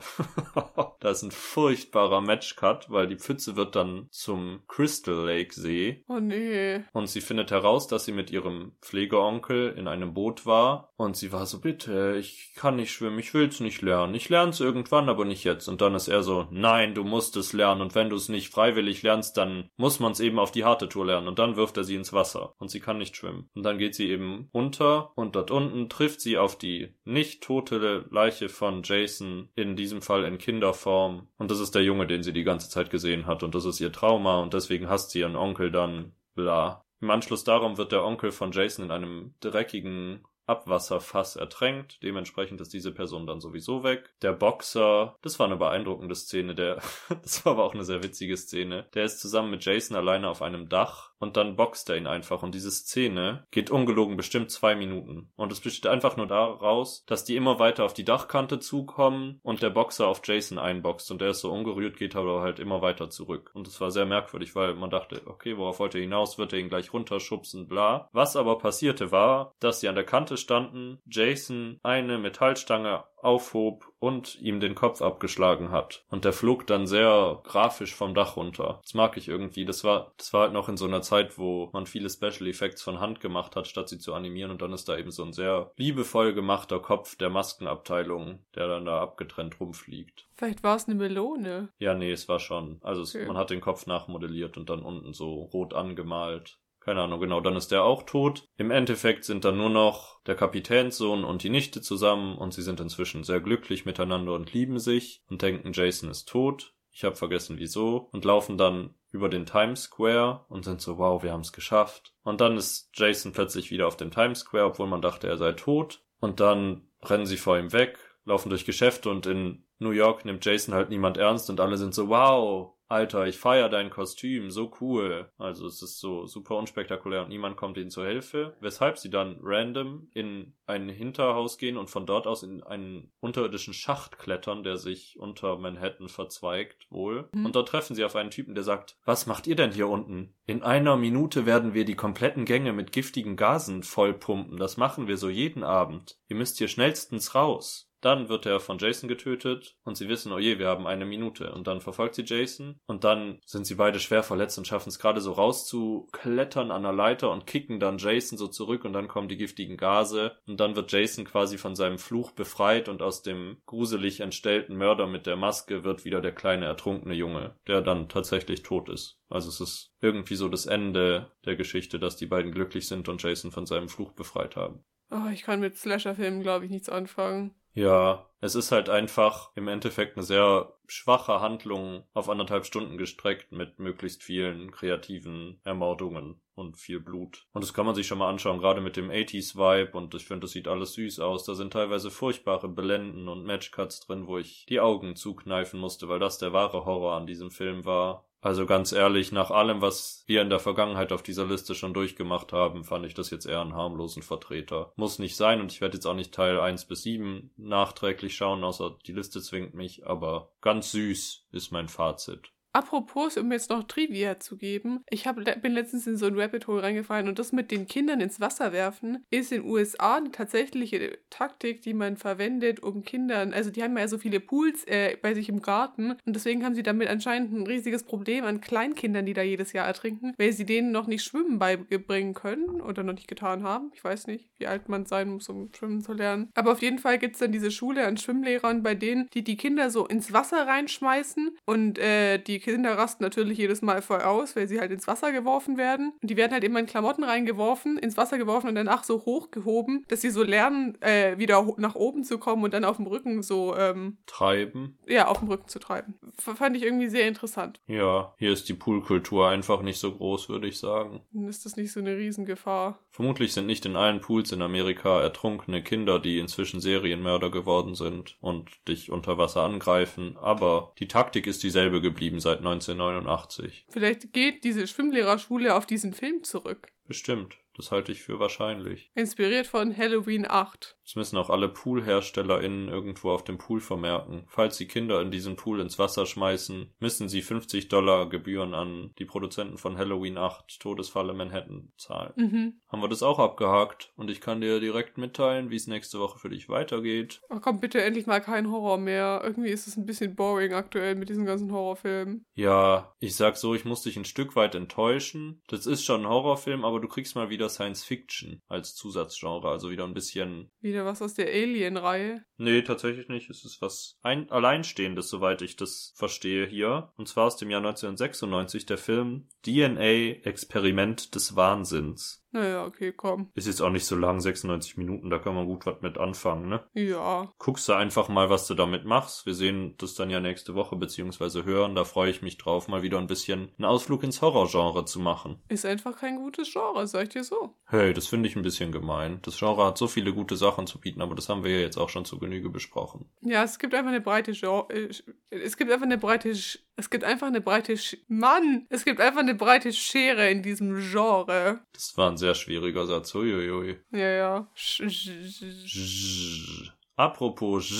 da 1.00 1.10
ist 1.10 1.24
ein 1.24 1.32
furchtbarer 1.32 2.22
Matchcut, 2.22 2.90
weil 2.90 3.08
die 3.08 3.18
Pfütze 3.18 3.56
wird 3.56 3.76
dann 3.76 4.08
zum 4.12 4.64
Crystal 4.68 5.26
Lake 5.26 5.54
See. 5.54 6.04
Oh 6.08 6.20
nee. 6.20 6.84
Und 6.94 7.08
sie 7.08 7.22
findet 7.22 7.52
heraus, 7.52 7.88
dass 7.88 8.06
sie 8.06 8.12
mit 8.12 8.32
ihrem 8.32 8.74
Pflegeonkel 8.82 9.74
in 9.78 9.88
einem 9.88 10.14
Boot 10.14 10.46
war. 10.46 10.87
Und 10.98 11.16
sie 11.16 11.32
war 11.32 11.46
so, 11.46 11.60
bitte, 11.60 12.18
ich 12.20 12.54
kann 12.56 12.76
nicht 12.76 12.92
schwimmen, 12.92 13.20
ich 13.20 13.36
will's 13.36 13.60
nicht 13.60 13.84
lernen. 13.84 14.16
Ich 14.16 14.30
lern's 14.30 14.60
irgendwann, 14.60 15.10
aber 15.10 15.26
nicht 15.26 15.44
jetzt. 15.44 15.68
Und 15.68 15.80
dann 15.80 15.94
ist 15.94 16.08
er 16.08 16.24
so, 16.24 16.48
nein, 16.50 16.96
du 16.96 17.04
musst 17.04 17.38
es 17.38 17.54
lernen. 17.54 17.82
Und 17.82 17.94
wenn 17.94 18.10
du 18.10 18.16
es 18.16 18.30
nicht 18.30 18.50
freiwillig 18.50 19.04
lernst, 19.04 19.38
dann 19.38 19.70
muss 19.78 20.00
man 20.00 20.14
es 20.14 20.20
eben 20.20 20.40
auf 20.40 20.52
die 20.52 20.66
harte 20.66 20.90
Tour 20.90 21.06
lernen. 21.06 21.28
Und 21.28 21.38
dann 21.38 21.56
wirft 21.56 21.78
er 21.78 21.84
sie 21.84 21.96
ins 21.96 22.14
Wasser. 22.14 22.56
Und 22.58 22.72
sie 22.72 22.80
kann 22.80 22.98
nicht 22.98 23.16
schwimmen. 23.16 23.48
Und 23.54 23.62
dann 23.62 23.78
geht 23.78 23.94
sie 23.94 24.10
eben 24.10 24.50
unter. 24.52 25.12
Und 25.16 25.36
dort 25.36 25.52
unten 25.52 25.88
trifft 25.88 26.20
sie 26.20 26.40
auf 26.40 26.58
die 26.58 26.96
nicht 27.06 27.44
tote 27.44 28.06
Leiche 28.10 28.50
von 28.50 28.82
Jason. 28.82 29.50
In 29.54 29.76
diesem 29.76 30.02
Fall 30.02 30.24
in 30.24 30.40
Kinderform. 30.40 31.28
Und 31.38 31.52
das 31.52 31.60
ist 31.60 31.76
der 31.76 31.84
Junge, 31.84 32.08
den 32.08 32.24
sie 32.24 32.34
die 32.34 32.44
ganze 32.44 32.72
Zeit 32.72 32.90
gesehen 32.90 33.28
hat. 33.28 33.44
Und 33.44 33.54
das 33.54 33.66
ist 33.66 33.80
ihr 33.80 33.92
Trauma. 33.92 34.42
Und 34.42 34.56
deswegen 34.56 34.90
hasst 34.90 35.12
sie 35.12 35.20
ihren 35.20 35.36
Onkel 35.36 35.72
dann. 35.72 36.14
Bla. 36.34 36.84
Im 37.02 37.12
Anschluss 37.12 37.44
darum 37.44 37.78
wird 37.78 37.92
der 37.92 38.04
Onkel 38.04 38.32
von 38.32 38.52
Jason 38.52 38.86
in 38.86 38.92
einem 38.92 39.36
dreckigen 39.42 40.24
Abwasserfass 40.48 41.36
ertränkt. 41.36 42.02
Dementsprechend 42.02 42.62
ist 42.62 42.74
diese 42.74 42.92
Person 42.92 43.28
dann 43.28 43.42
sowieso 43.42 43.84
weg. 43.84 44.10
Der 44.22 44.34
Boxer, 44.34 45.16
das 45.22 45.38
war 45.40 45.46
eine 45.46 45.58
beeindruckende 45.58 46.16
Szene, 46.16 46.56
der, 46.56 46.82
das 47.22 47.46
war 47.46 47.54
aber 47.54 47.66
auch 47.66 47.74
eine 47.74 47.84
sehr 47.84 48.04
witzige 48.04 48.38
Szene. 48.38 48.88
Der 48.94 49.04
ist 49.04 49.20
zusammen 49.20 49.52
mit 49.52 49.66
Jason 49.66 49.98
alleine 49.98 50.30
auf 50.30 50.42
einem 50.42 50.70
Dach 50.70 51.12
und 51.20 51.38
dann 51.38 51.56
boxt 51.56 51.90
er 51.90 51.98
ihn 51.98 52.08
einfach. 52.08 52.44
Und 52.44 52.54
diese 52.56 52.72
Szene 52.72 53.46
geht 53.52 53.70
ungelogen 53.70 54.18
bestimmt 54.18 54.52
zwei 54.52 54.76
Minuten. 54.76 55.32
Und 55.36 55.52
es 55.52 55.60
besteht 55.60 55.88
einfach 55.88 56.18
nur 56.18 56.28
daraus, 56.28 57.04
dass 57.06 57.26
die 57.26 57.36
immer 57.36 57.60
weiter 57.60 57.86
auf 57.86 57.94
die 57.94 58.06
Dachkante 58.06 58.60
zukommen 58.60 59.40
und 59.44 59.62
der 59.62 59.70
Boxer 59.70 60.08
auf 60.08 60.22
Jason 60.24 60.60
einboxt 60.60 61.12
und 61.12 61.22
der 61.22 61.32
ist 61.32 61.42
so 61.42 61.52
ungerührt, 61.52 61.98
geht 61.98 62.16
aber 62.16 62.42
halt 62.42 62.60
immer 62.60 62.82
weiter 62.82 63.10
zurück. 63.10 63.52
Und 63.54 63.68
es 63.68 63.82
war 63.82 63.92
sehr 63.92 64.06
merkwürdig, 64.06 64.56
weil 64.56 64.76
man 64.76 64.90
dachte, 64.90 65.22
okay, 65.26 65.58
worauf 65.58 65.80
wollte 65.80 65.98
er 65.98 66.04
hinaus? 66.04 66.38
Wird 66.38 66.54
er 66.54 66.60
ihn 66.60 66.70
gleich 66.70 66.94
runterschubsen, 66.94 67.68
bla. 67.68 68.10
Was 68.12 68.36
aber 68.36 68.58
passierte 68.58 69.12
war, 69.12 69.54
dass 69.60 69.80
sie 69.80 69.90
an 69.90 69.96
der 69.96 70.06
Kante 70.06 70.37
standen, 70.38 71.00
Jason 71.06 71.80
eine 71.84 72.18
Metallstange 72.18 73.04
aufhob 73.18 73.86
und 74.00 74.40
ihm 74.40 74.60
den 74.60 74.76
Kopf 74.76 75.02
abgeschlagen 75.02 75.72
hat. 75.72 76.06
Und 76.10 76.24
der 76.24 76.34
flog 76.34 76.68
dann 76.68 76.86
sehr 76.86 77.42
grafisch 77.44 77.96
vom 77.96 78.14
Dach 78.14 78.38
runter. 78.38 78.80
Das 78.84 78.94
mag 78.94 79.18
ich 79.18 79.28
irgendwie. 79.28 79.66
Das 79.66 79.84
war, 79.84 80.14
das 80.18 80.34
war 80.34 80.44
halt 80.44 80.54
noch 80.54 80.70
in 80.70 80.78
so 80.78 80.86
einer 80.86 81.02
Zeit, 81.02 81.38
wo 81.38 81.70
man 81.74 81.88
viele 81.88 82.10
Special 82.10 82.48
Effects 82.48 82.82
von 82.84 83.00
Hand 83.00 83.20
gemacht 83.20 83.56
hat, 83.56 83.68
statt 83.68 83.90
sie 83.90 83.98
zu 83.98 84.14
animieren. 84.14 84.52
Und 84.52 84.62
dann 84.62 84.72
ist 84.72 84.88
da 84.88 84.98
eben 84.98 85.12
so 85.12 85.24
ein 85.24 85.34
sehr 85.34 85.72
liebevoll 85.78 86.34
gemachter 86.34 86.80
Kopf 86.80 87.16
der 87.18 87.30
Maskenabteilung, 87.32 88.46
der 88.56 88.68
dann 88.68 88.86
da 88.86 89.02
abgetrennt 89.02 89.60
rumfliegt. 89.60 90.28
Vielleicht 90.36 90.64
war 90.64 90.76
es 90.76 90.88
eine 90.88 90.96
Melone. 90.96 91.70
Ja, 91.80 91.96
nee, 91.96 92.12
es 92.12 92.30
war 92.30 92.40
schon. 92.40 92.80
Also 92.84 93.02
es, 93.02 93.16
Okay. 93.16 93.26
man 93.26 93.38
hat 93.38 93.50
den 93.50 93.62
Kopf 93.62 93.88
nachmodelliert 93.88 94.58
und 94.58 94.70
dann 94.70 94.84
unten 94.84 95.14
so 95.14 95.42
rot 95.54 95.74
angemalt. 95.74 96.60
Keine 96.88 97.02
Ahnung, 97.02 97.20
genau, 97.20 97.42
dann 97.42 97.58
ist 97.58 97.74
der 97.74 97.84
auch 97.84 98.04
tot. 98.04 98.48
Im 98.56 98.72
Endeffekt 98.72 99.26
sind 99.26 99.44
dann 99.44 99.58
nur 99.58 99.70
noch 99.70 100.24
der 100.24 100.36
Kapitänssohn 100.36 101.26
und 101.26 101.44
die 101.44 101.50
Nichte 101.50 101.82
zusammen 101.82 102.38
und 102.38 102.54
sie 102.54 102.62
sind 102.62 102.80
inzwischen 102.80 103.26
sehr 103.26 103.42
glücklich 103.42 103.86
miteinander 103.86 104.34
und 104.34 104.54
lieben 104.54 104.80
sich 104.80 105.22
und 105.30 105.42
denken, 105.42 105.74
Jason 105.74 106.10
ist 106.10 106.30
tot. 106.30 106.76
ich 106.94 107.04
habe 107.04 107.18
vergessen 107.18 107.58
wieso, 107.60 108.08
und 108.14 108.24
laufen 108.24 108.58
dann 108.58 108.96
über 109.12 109.28
den 109.28 109.46
Times 109.46 109.84
Square 109.84 110.46
und 110.48 110.64
sind 110.64 110.80
so, 110.80 110.98
wow, 110.98 111.22
wir 111.22 111.34
haben 111.34 111.42
es 111.42 111.52
geschafft. 111.52 112.14
Und 112.24 112.40
dann 112.40 112.56
ist 112.56 112.90
Jason 112.94 113.34
plötzlich 113.34 113.70
wieder 113.70 113.86
auf 113.86 113.98
dem 113.98 114.10
Times 114.10 114.40
Square, 114.40 114.68
obwohl 114.68 114.88
man 114.88 115.02
dachte, 115.02 115.28
er 115.28 115.36
sei 115.36 115.52
tot. 115.52 116.06
Und 116.22 116.40
dann 116.40 116.88
rennen 117.04 117.26
sie 117.26 117.36
vor 117.36 117.60
ihm 117.60 117.74
weg, 117.74 118.00
laufen 118.24 118.50
durch 118.50 118.64
Geschäfte 118.64 119.10
und 119.10 119.26
in 119.26 119.66
New 119.80 119.92
York 119.92 120.24
nimmt 120.24 120.46
Jason 120.46 120.74
halt 120.74 120.90
niemand 120.90 121.18
ernst 121.18 121.50
und 121.50 121.60
alle 121.60 121.76
sind 121.76 121.94
so, 121.94 122.08
wow, 122.08 122.77
Alter, 122.90 123.28
ich 123.28 123.38
feier 123.38 123.70
dein 123.70 123.90
Kostüm, 123.90 124.50
so 124.50 124.72
cool. 124.80 125.30
Also 125.38 125.68
es 125.68 125.82
ist 125.82 126.00
so 126.00 126.26
super 126.26 126.56
unspektakulär 126.56 127.24
und 127.24 127.30
niemand 127.30 127.58
kommt 127.58 127.78
ihnen 127.78 127.90
zur 127.90 128.06
Hilfe. 128.06 128.56
Weshalb 128.62 128.98
sie 128.98 129.10
dann 129.10 129.38
random 129.42 130.10
in 130.14 130.54
ein 130.66 130.88
Hinterhaus 130.90 131.58
gehen 131.58 131.78
und 131.78 131.90
von 131.90 132.06
dort 132.06 132.28
aus 132.28 132.44
in 132.44 132.64
einen 132.64 133.12
unterirdischen 133.20 133.74
Schacht 133.74 134.18
klettern, 134.18 134.64
der 134.64 134.78
sich 134.78 135.18
unter 135.20 135.58
Manhattan 135.58 136.08
verzweigt, 136.08 136.88
wohl. 136.90 137.30
Mhm. 137.34 137.46
Und 137.46 137.56
dort 137.56 137.70
treffen 137.70 137.96
sie 137.96 138.06
auf 138.06 138.16
einen 138.16 138.32
Typen, 138.32 138.56
der 138.56 138.64
sagt, 138.64 138.98
was 139.06 139.28
macht 139.28 139.48
ihr 139.48 139.56
denn 139.56 139.72
hier 139.72 139.88
unten? 139.90 140.34
In 140.46 140.64
einer 140.64 140.96
Minute 140.96 141.46
werden 141.46 141.74
wir 141.74 141.84
die 141.84 141.96
kompletten 141.96 142.46
Gänge 142.46 142.72
mit 142.72 142.92
giftigen 142.94 143.36
Gasen 143.36 143.84
vollpumpen. 143.84 144.58
Das 144.58 144.78
machen 144.78 145.08
wir 145.08 145.18
so 145.18 145.30
jeden 145.30 145.64
Abend. 145.64 146.18
Ihr 146.30 146.38
müsst 146.38 146.58
hier 146.58 146.70
schnellstens 146.70 147.36
raus. 147.36 147.87
Dann 148.02 148.30
wird 148.30 148.46
er 148.46 148.60
von 148.60 148.78
Jason 148.78 149.10
getötet 149.10 149.76
und 149.84 149.98
sie 149.98 150.08
wissen, 150.08 150.32
oh 150.32 150.38
je, 150.38 150.60
wir 150.60 150.68
haben 150.68 150.86
eine 150.86 151.06
Minute. 151.06 151.52
Und 151.52 151.68
dann 151.68 151.82
verfolgt 151.82 152.16
sie 152.16 152.24
Jason 152.26 152.80
und 152.86 153.04
dann 153.04 153.40
sind 153.46 153.66
sie 153.66 153.76
beide 153.76 154.00
schwer 154.00 154.24
verletzt 154.24 154.58
und 154.58 154.68
schaffen 154.68 154.90
es 154.90 155.00
gerade 155.00 155.22
so 155.22 155.32
rauszuklettern 155.32 156.72
an 156.72 156.84
der 156.84 156.94
Leiter 156.94 157.32
und 157.32 157.48
kicken 157.48 157.80
dann 157.80 157.98
Jason 157.98 158.38
so 158.38 158.48
zurück 158.48 158.86
und 158.86 158.94
dann 158.94 159.08
kommen 159.08 159.30
die 159.30 159.38
giftigen 159.38 159.78
Gase 159.78 160.38
und 160.48 160.60
dann 160.60 160.76
wird 160.76 160.92
Jason 160.92 161.26
quasi 161.26 161.58
von 161.58 161.76
seinem 161.76 161.98
Fluch 161.98 162.32
befreit 162.32 162.90
und 162.90 163.02
aus 163.02 163.22
dem 163.24 163.58
gruselig 163.66 164.20
entstellten 164.20 164.76
Mörder 164.76 165.08
mit 165.08 165.26
der 165.26 165.36
Maske 165.36 165.84
wird 165.84 166.06
wieder 166.06 166.22
der 166.22 166.34
kleine 166.34 166.66
ertrunkene 166.66 167.16
Junge, 167.16 167.56
der 167.68 167.82
dann 167.82 168.10
tatsächlich 168.10 168.64
tot 168.64 168.90
ist. 168.90 169.18
Also 169.30 169.50
es 169.50 169.60
ist 169.60 169.92
irgendwie 170.02 170.36
so 170.36 170.50
das 170.50 170.66
Ende 170.66 171.32
der 171.46 171.56
Geschichte, 171.56 172.00
dass 172.00 172.16
die 172.16 172.28
beiden 172.28 172.52
glücklich 172.52 172.88
sind 172.88 173.10
und 173.10 173.22
Jason 173.22 173.52
von 173.52 173.66
seinem 173.66 173.90
Fluch 173.90 174.14
befreit 174.14 174.56
haben. 174.56 174.84
Oh, 175.10 175.30
ich 175.32 175.44
kann 175.44 175.60
mit 175.60 175.78
Slasher-Filmen, 175.78 176.42
glaube 176.42 176.66
ich, 176.66 176.72
nichts 176.72 176.90
anfangen. 176.90 177.56
Ja, 177.78 178.26
es 178.42 178.56
ist 178.56 178.72
halt 178.72 178.90
einfach 178.90 179.52
im 179.54 179.68
Endeffekt 179.68 180.18
eine 180.18 180.26
sehr 180.26 180.74
schwache 180.88 181.42
Handlung 181.42 182.06
auf 182.12 182.28
anderthalb 182.28 182.66
Stunden 182.66 182.98
gestreckt 182.98 183.52
mit 183.52 183.78
möglichst 183.78 184.24
vielen 184.24 184.72
kreativen 184.72 185.62
Ermordungen 185.64 186.42
und 186.56 186.78
viel 186.78 187.00
Blut. 187.00 187.46
Und 187.54 187.64
das 187.64 187.76
kann 187.76 187.86
man 187.86 187.94
sich 187.94 188.08
schon 188.08 188.18
mal 188.18 188.32
anschauen, 188.32 188.58
gerade 188.58 188.82
mit 188.82 188.98
dem 188.98 189.12
80s-Vibe 189.12 189.96
und 189.96 190.16
ich 190.16 190.26
finde, 190.26 190.46
das 190.46 190.54
sieht 190.54 190.68
alles 190.68 190.94
süß 190.94 191.20
aus. 191.20 191.46
Da 191.46 191.54
sind 191.54 191.72
teilweise 191.72 192.10
furchtbare 192.10 192.68
Blenden 192.68 193.28
und 193.28 193.46
Matchcuts 193.46 194.00
drin, 194.00 194.26
wo 194.26 194.40
ich 194.40 194.66
die 194.68 194.80
Augen 194.80 195.16
zukneifen 195.16 195.80
musste, 195.80 196.10
weil 196.10 196.18
das 196.18 196.40
der 196.40 196.54
wahre 196.54 196.84
Horror 196.84 197.14
an 197.14 197.28
diesem 197.28 197.52
Film 197.52 197.86
war. 197.86 198.27
Also 198.40 198.66
ganz 198.66 198.92
ehrlich, 198.92 199.32
nach 199.32 199.50
allem, 199.50 199.82
was 199.82 200.24
wir 200.28 200.42
in 200.42 200.50
der 200.50 200.60
Vergangenheit 200.60 201.12
auf 201.12 201.24
dieser 201.24 201.46
Liste 201.46 201.74
schon 201.74 201.94
durchgemacht 201.94 202.54
haben, 202.54 202.84
fand 202.84 203.06
ich 203.06 203.14
das 203.14 203.30
jetzt 203.32 203.46
eher 203.46 203.62
einen 203.62 203.74
harmlosen 203.74 204.22
Vertreter. 204.22 204.94
Muss 204.96 205.20
nicht 205.20 205.36
sein 205.36 205.60
und 205.60 205.72
ich 205.72 205.82
werde 205.82 205.96
jetzt 205.98 206.06
auch 206.06 206.14
nicht 206.14 206.34
Teil 206.34 206.60
1 206.60 206.86
bis 206.86 207.02
7 207.02 207.52
nachträglich 207.58 208.36
schauen, 208.36 208.64
außer 208.64 208.98
die 209.06 209.14
Liste 209.14 209.42
zwingt 209.42 209.74
mich, 209.74 210.06
aber 210.06 210.52
ganz 210.62 210.92
süß 210.92 211.48
ist 211.52 211.72
mein 211.72 211.88
Fazit. 211.88 212.52
Apropos, 212.74 213.38
um 213.38 213.52
jetzt 213.52 213.70
noch 213.70 213.84
Trivia 213.84 214.40
zu 214.40 214.58
geben, 214.58 215.04
ich 215.10 215.26
hab, 215.26 215.38
bin 215.62 215.74
letztens 215.74 216.06
in 216.08 216.18
so 216.18 216.28
ein 216.28 216.40
Rabbit 216.40 216.68
Hole 216.68 216.84
reingefallen 216.84 217.28
und 217.28 217.40
das 217.40 217.52
mit 217.52 217.72
den 217.72 217.88
Kindern 217.88 218.22
ins 218.22 218.40
Wasser 218.40 218.72
werfen 218.72 219.26
ist 219.30 219.52
in 219.52 219.62
den 219.62 219.70
USA 219.70 220.18
eine 220.18 220.32
tatsächliche 220.32 221.18
Taktik, 221.30 221.82
die 221.82 221.94
man 221.94 222.18
verwendet, 222.18 222.82
um 222.82 223.04
Kindern, 223.04 223.54
also 223.54 223.72
die 223.72 223.84
haben 223.84 223.98
ja 223.98 224.08
so 224.08 224.18
viele 224.18 224.40
Pools 224.40 224.84
äh, 224.86 225.18
bei 225.22 225.34
sich 225.34 225.50
im 225.50 225.62
Garten 225.62 226.12
und 226.26 226.36
deswegen 226.36 226.64
haben 226.64 226.76
sie 226.76 226.84
damit 226.84 227.10
anscheinend 227.10 227.54
ein 227.54 227.68
riesiges 227.68 228.04
Problem 228.04 228.46
an 228.46 228.62
Kleinkindern, 228.62 229.26
die 229.26 229.34
da 229.34 229.42
jedes 229.42 229.74
Jahr 229.74 229.88
ertrinken, 229.88 230.34
weil 230.38 230.54
sie 230.54 230.66
denen 230.66 230.92
noch 230.92 231.08
nicht 231.08 231.24
Schwimmen 231.24 231.60
beibringen 231.60 232.34
können 232.34 232.82
oder 232.82 233.04
noch 233.04 233.14
nicht 233.14 233.28
getan 233.28 233.64
haben. 233.64 233.92
Ich 233.94 234.04
weiß 234.04 234.28
nicht, 234.28 234.50
wie 234.60 234.68
alt 234.68 234.90
man 234.90 235.06
sein 235.06 235.30
muss, 235.30 235.50
um 235.50 235.72
Schwimmen 235.74 236.02
zu 236.02 236.14
lernen. 236.14 236.50
Aber 236.54 236.72
auf 236.72 236.82
jeden 236.82 237.00
Fall 237.00 237.18
gibt 237.18 237.36
es 237.36 237.40
dann 237.40 237.52
diese 237.52 237.72
Schule 237.72 238.06
an 238.06 238.18
Schwimmlehrern, 238.18 238.84
bei 238.84 238.96
denen 238.96 239.28
die 239.34 239.44
die 239.44 239.58
Kinder 239.58 239.90
so 239.90 240.06
ins 240.06 240.34
Wasser 240.34 240.68
reinschmeißen 240.68 241.58
und 241.66 241.98
äh, 242.00 242.38
die 242.38 242.57
Kinder 242.60 242.98
rasten 242.98 243.24
natürlich 243.24 243.58
jedes 243.58 243.82
Mal 243.82 244.02
voll 244.02 244.22
aus, 244.22 244.56
weil 244.56 244.68
sie 244.68 244.80
halt 244.80 244.92
ins 244.92 245.08
Wasser 245.08 245.32
geworfen 245.32 245.78
werden. 245.78 246.14
Und 246.22 246.30
die 246.30 246.38
werden 246.38 246.54
halt 246.54 246.64
immer 246.64 246.80
in 246.80 246.86
Klamotten 246.86 247.24
reingeworfen, 247.24 247.98
ins 247.98 248.18
Wasser 248.18 248.38
geworfen 248.38 248.68
und 248.68 248.76
danach 248.76 249.04
so 249.04 249.26
hochgehoben, 249.26 250.06
dass 250.08 250.22
sie 250.22 250.30
so 250.30 250.44
lernen, 250.44 251.02
äh, 251.02 251.38
wieder 251.38 251.66
nach 251.78 251.96
oben 251.96 252.24
zu 252.24 252.38
kommen 252.38 252.64
und 252.64 252.74
dann 252.74 252.86
auf 252.86 252.98
dem 252.98 253.08
Rücken 253.08 253.42
so, 253.44 253.76
ähm, 253.76 254.18
Treiben? 254.26 254.98
ja, 255.08 255.28
auf 255.28 255.40
dem 255.40 255.48
Rücken 255.48 255.68
zu 255.68 255.80
treiben. 255.80 256.16
Fand 256.38 256.76
ich 256.76 256.84
irgendwie 256.84 257.10
sehr 257.10 257.28
interessant. 257.28 257.80
Ja, 257.88 258.34
hier 258.38 258.52
ist 258.52 258.70
die 258.70 258.74
Poolkultur 258.74 259.48
einfach 259.48 259.82
nicht 259.82 260.00
so 260.00 260.12
groß, 260.12 260.50
würde 260.50 260.68
ich 260.68 260.80
sagen. 260.80 261.22
Dann 261.32 261.48
ist 261.48 261.66
das 261.66 261.78
nicht 261.78 261.92
so 261.92 262.00
eine 262.00 262.18
Riesengefahr. 262.18 263.00
Vermutlich 263.10 263.54
sind 263.54 263.66
nicht 263.66 263.86
in 263.86 263.96
allen 263.96 264.22
Pools 264.22 264.52
in 264.52 264.62
Amerika 264.62 265.22
ertrunkene 265.22 265.84
Kinder, 265.84 266.20
die 266.20 266.40
inzwischen 266.40 266.80
Serienmörder 266.80 267.50
geworden 267.50 267.96
sind 267.96 268.38
und 268.42 268.70
dich 268.88 269.12
unter 269.12 269.38
Wasser 269.38 269.64
angreifen, 269.64 270.38
aber 270.38 270.94
die 271.00 271.08
Taktik 271.08 271.48
ist 271.48 271.64
dieselbe 271.64 272.02
geblieben 272.02 272.40
seit 272.48 272.60
1989. 272.60 273.86
Vielleicht 273.90 274.32
geht 274.32 274.64
diese 274.64 274.88
Schwimmlehrerschule 274.88 275.76
auf 275.76 275.86
diesen 275.86 276.14
Film 276.14 276.44
zurück. 276.44 276.88
Bestimmt. 277.08 277.58
Das 277.78 277.92
halte 277.92 278.12
ich 278.12 278.24
für 278.24 278.40
wahrscheinlich. 278.40 279.12
Inspiriert 279.14 279.68
von 279.68 279.96
Halloween 279.96 280.46
8. 280.50 280.98
Das 281.04 281.16
müssen 281.16 281.38
auch 281.38 281.52
alle 281.52 281.70
PoolherstellerInnen 281.70 282.90
irgendwo 282.90 283.30
auf 283.30 283.44
dem 283.44 283.60
Pool 283.60 283.80
vermerken. 283.80 284.46
Falls 284.48 284.78
sie 284.78 284.88
Kinder 284.88 285.22
in 285.22 285.30
diesen 285.30 285.56
Pool 285.56 285.80
ins 285.80 286.00
Wasser 286.00 286.26
schmeißen, 286.26 286.92
müssen 287.00 287.30
sie 287.30 287.44
50 287.44 287.88
Dollar 287.88 288.28
Gebühren 288.28 288.74
an 288.74 289.12
die 289.20 289.26
Produzenten 289.26 289.78
von 289.78 289.96
Halloween 289.96 290.38
8 290.38 290.80
Todesfalle 290.80 291.34
Manhattan 291.34 291.92
zahlen. 291.98 292.34
Mhm. 292.36 292.82
Haben 292.88 293.02
wir 293.02 293.10
das 293.10 293.24
auch 293.24 293.38
abgehakt 293.38 294.12
und 294.18 294.32
ich 294.32 294.42
kann 294.42 294.60
dir 294.60 294.80
direkt 294.80 295.20
mitteilen, 295.20 295.70
wie 295.70 295.76
es 295.76 295.88
nächste 295.88 296.20
Woche 296.20 296.40
für 296.40 296.50
dich 296.50 296.68
weitergeht. 296.70 297.42
Oh, 297.50 297.60
komm, 297.62 297.80
bitte 297.80 298.02
endlich 298.02 298.26
mal 298.26 298.42
kein 298.42 298.72
Horror 298.72 298.98
mehr. 298.98 299.42
Irgendwie 299.44 299.70
ist 299.70 299.88
es 299.88 299.98
ein 299.98 300.08
bisschen 300.08 300.36
boring 300.36 300.74
aktuell 300.74 301.14
mit 301.14 301.30
diesen 301.30 301.46
ganzen 301.46 301.72
Horrorfilmen. 301.72 302.44
Ja, 302.56 303.14
ich 303.20 303.36
sag 303.36 303.56
so, 303.56 303.76
ich 303.76 303.86
muss 303.86 304.02
dich 304.02 304.18
ein 304.18 304.26
Stück 304.26 304.56
weit 304.56 304.74
enttäuschen. 304.74 305.62
Das 305.68 305.86
ist 305.86 306.04
schon 306.04 306.22
ein 306.22 306.30
Horrorfilm, 306.30 306.84
aber 306.84 306.97
du 307.00 307.08
kriegst 307.08 307.36
mal 307.36 307.50
wieder 307.50 307.70
Science 307.70 308.04
Fiction 308.04 308.62
als 308.68 308.96
Zusatzgenre, 308.96 309.70
also 309.70 309.90
wieder 309.92 310.06
ein 310.06 310.14
bisschen. 310.14 310.72
Wieder 310.82 311.06
was 311.06 311.22
aus 311.22 311.34
der 311.34 311.48
Alien-Reihe. 311.48 312.44
Nee, 312.58 312.82
tatsächlich 312.82 313.28
nicht. 313.28 313.50
Es 313.50 313.66
ist 313.66 313.82
was 313.82 314.18
ein 314.22 314.50
Alleinstehendes, 314.50 315.30
soweit 315.30 315.62
ich 315.62 315.76
das 315.76 316.14
verstehe 316.16 316.66
hier. 316.66 317.12
Und 317.18 317.28
zwar 317.28 317.46
aus 317.46 317.58
dem 317.58 317.70
Jahr 317.70 317.80
1996 317.82 318.86
der 318.86 318.98
Film 318.98 319.50
DNA 319.66 320.44
Experiment 320.44 321.36
des 321.36 321.56
Wahnsinns. 321.56 322.47
Naja, 322.52 322.86
okay, 322.86 323.12
komm. 323.12 323.52
Ist 323.56 323.68
jetzt 323.68 323.82
auch 323.82 323.90
nicht 323.90 324.06
so 324.06 324.16
lang, 324.16 324.40
96 324.40 324.98
Minuten, 324.98 325.30
da 325.30 325.38
kann 325.38 325.54
man 325.56 325.66
gut 325.66 325.86
was 325.86 326.02
mit 326.02 326.18
anfangen, 326.18 326.70
ne? 326.70 326.84
Ja. 326.94 327.52
Guckst 327.58 327.88
du 327.90 327.94
einfach 327.94 328.30
mal, 328.30 328.50
was 328.50 328.68
du 328.68 328.74
damit 328.74 329.06
machst. 329.06 329.46
Wir 329.46 329.54
sehen 329.54 329.96
das 329.98 330.16
dann 330.16 330.30
ja 330.30 330.40
nächste 330.40 330.74
Woche, 330.76 330.96
beziehungsweise 330.96 331.66
hören. 331.66 331.96
Da 331.96 332.04
freue 332.06 332.32
ich 332.32 332.42
mich 332.42 332.58
drauf, 332.58 332.88
mal 332.88 333.02
wieder 333.02 333.18
ein 333.20 333.28
bisschen 333.28 333.72
einen 333.78 333.86
Ausflug 333.86 334.24
ins 334.24 334.42
Horrorgenre 334.42 335.06
zu 335.06 335.20
machen. 335.20 335.62
Ist 335.68 335.86
einfach 335.86 336.16
kein 336.18 336.38
gutes 336.38 336.72
Genre, 336.72 337.06
sag 337.08 337.24
ich 337.24 337.30
dir 337.30 337.44
so. 337.44 337.76
Hey, 337.86 338.14
das 338.14 338.28
finde 338.28 338.48
ich 338.50 338.56
ein 338.56 338.62
bisschen 338.64 338.92
gemein. 338.92 339.40
Das 339.42 339.58
Genre 339.58 339.86
hat 339.86 339.98
so 339.98 340.08
viele 340.08 340.34
gute 340.34 340.56
Sachen 340.56 340.88
zu 340.88 341.00
bieten, 341.00 341.22
aber 341.22 341.36
das 341.36 341.50
haben 341.50 341.64
wir 341.64 341.72
ja 341.72 341.80
jetzt 341.82 341.98
auch 341.98 342.10
schon 342.10 342.26
zu 342.26 342.40
Genüge 342.40 342.70
besprochen. 342.70 343.30
Ja, 343.42 343.64
es 343.64 343.78
gibt 343.80 343.94
einfach 343.94 344.10
eine 344.12 344.22
breite 344.22 344.54
Genre. 344.54 344.88
äh, 344.90 345.10
Es 345.50 345.78
gibt 345.78 345.92
einfach 345.92 346.06
eine 346.06 346.18
breite. 346.18 346.54
Es 347.00 347.12
gibt 347.12 347.24
einfach 347.24 347.46
eine 347.46 347.62
breite. 347.62 347.96
Sch 347.96 348.18
Mann! 348.28 348.88
Es 348.90 349.06
gibt 349.06 349.22
einfach 349.22 349.42
eine 349.42 349.54
breite 349.54 349.94
Schere 349.94 350.50
in 350.50 350.64
diesem 350.64 350.96
Genre. 350.96 351.82
Das 351.94 352.18
war 352.18 352.32
ein 352.32 352.38
sehr 352.38 352.56
schwieriger 352.56 353.06
Satz. 353.06 353.36
Uiuiui. 353.36 354.00
Ja, 354.12 354.30
ja. 354.32 354.68
Sch 354.74 355.04
sch. 355.08 356.92
Apropos 357.16 357.94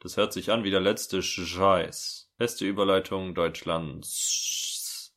das 0.00 0.16
hört 0.16 0.32
sich 0.32 0.50
an 0.50 0.64
wie 0.64 0.72
der 0.72 0.80
letzte 0.80 1.22
Scheiß. 1.22 2.28
Beste 2.36 2.66
Überleitung 2.66 3.34
Deutschlands. 3.34 5.14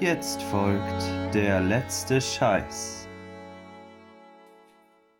Jetzt 0.00 0.42
folgt 0.44 1.34
der 1.34 1.60
letzte 1.60 2.20
Scheiß. 2.20 3.08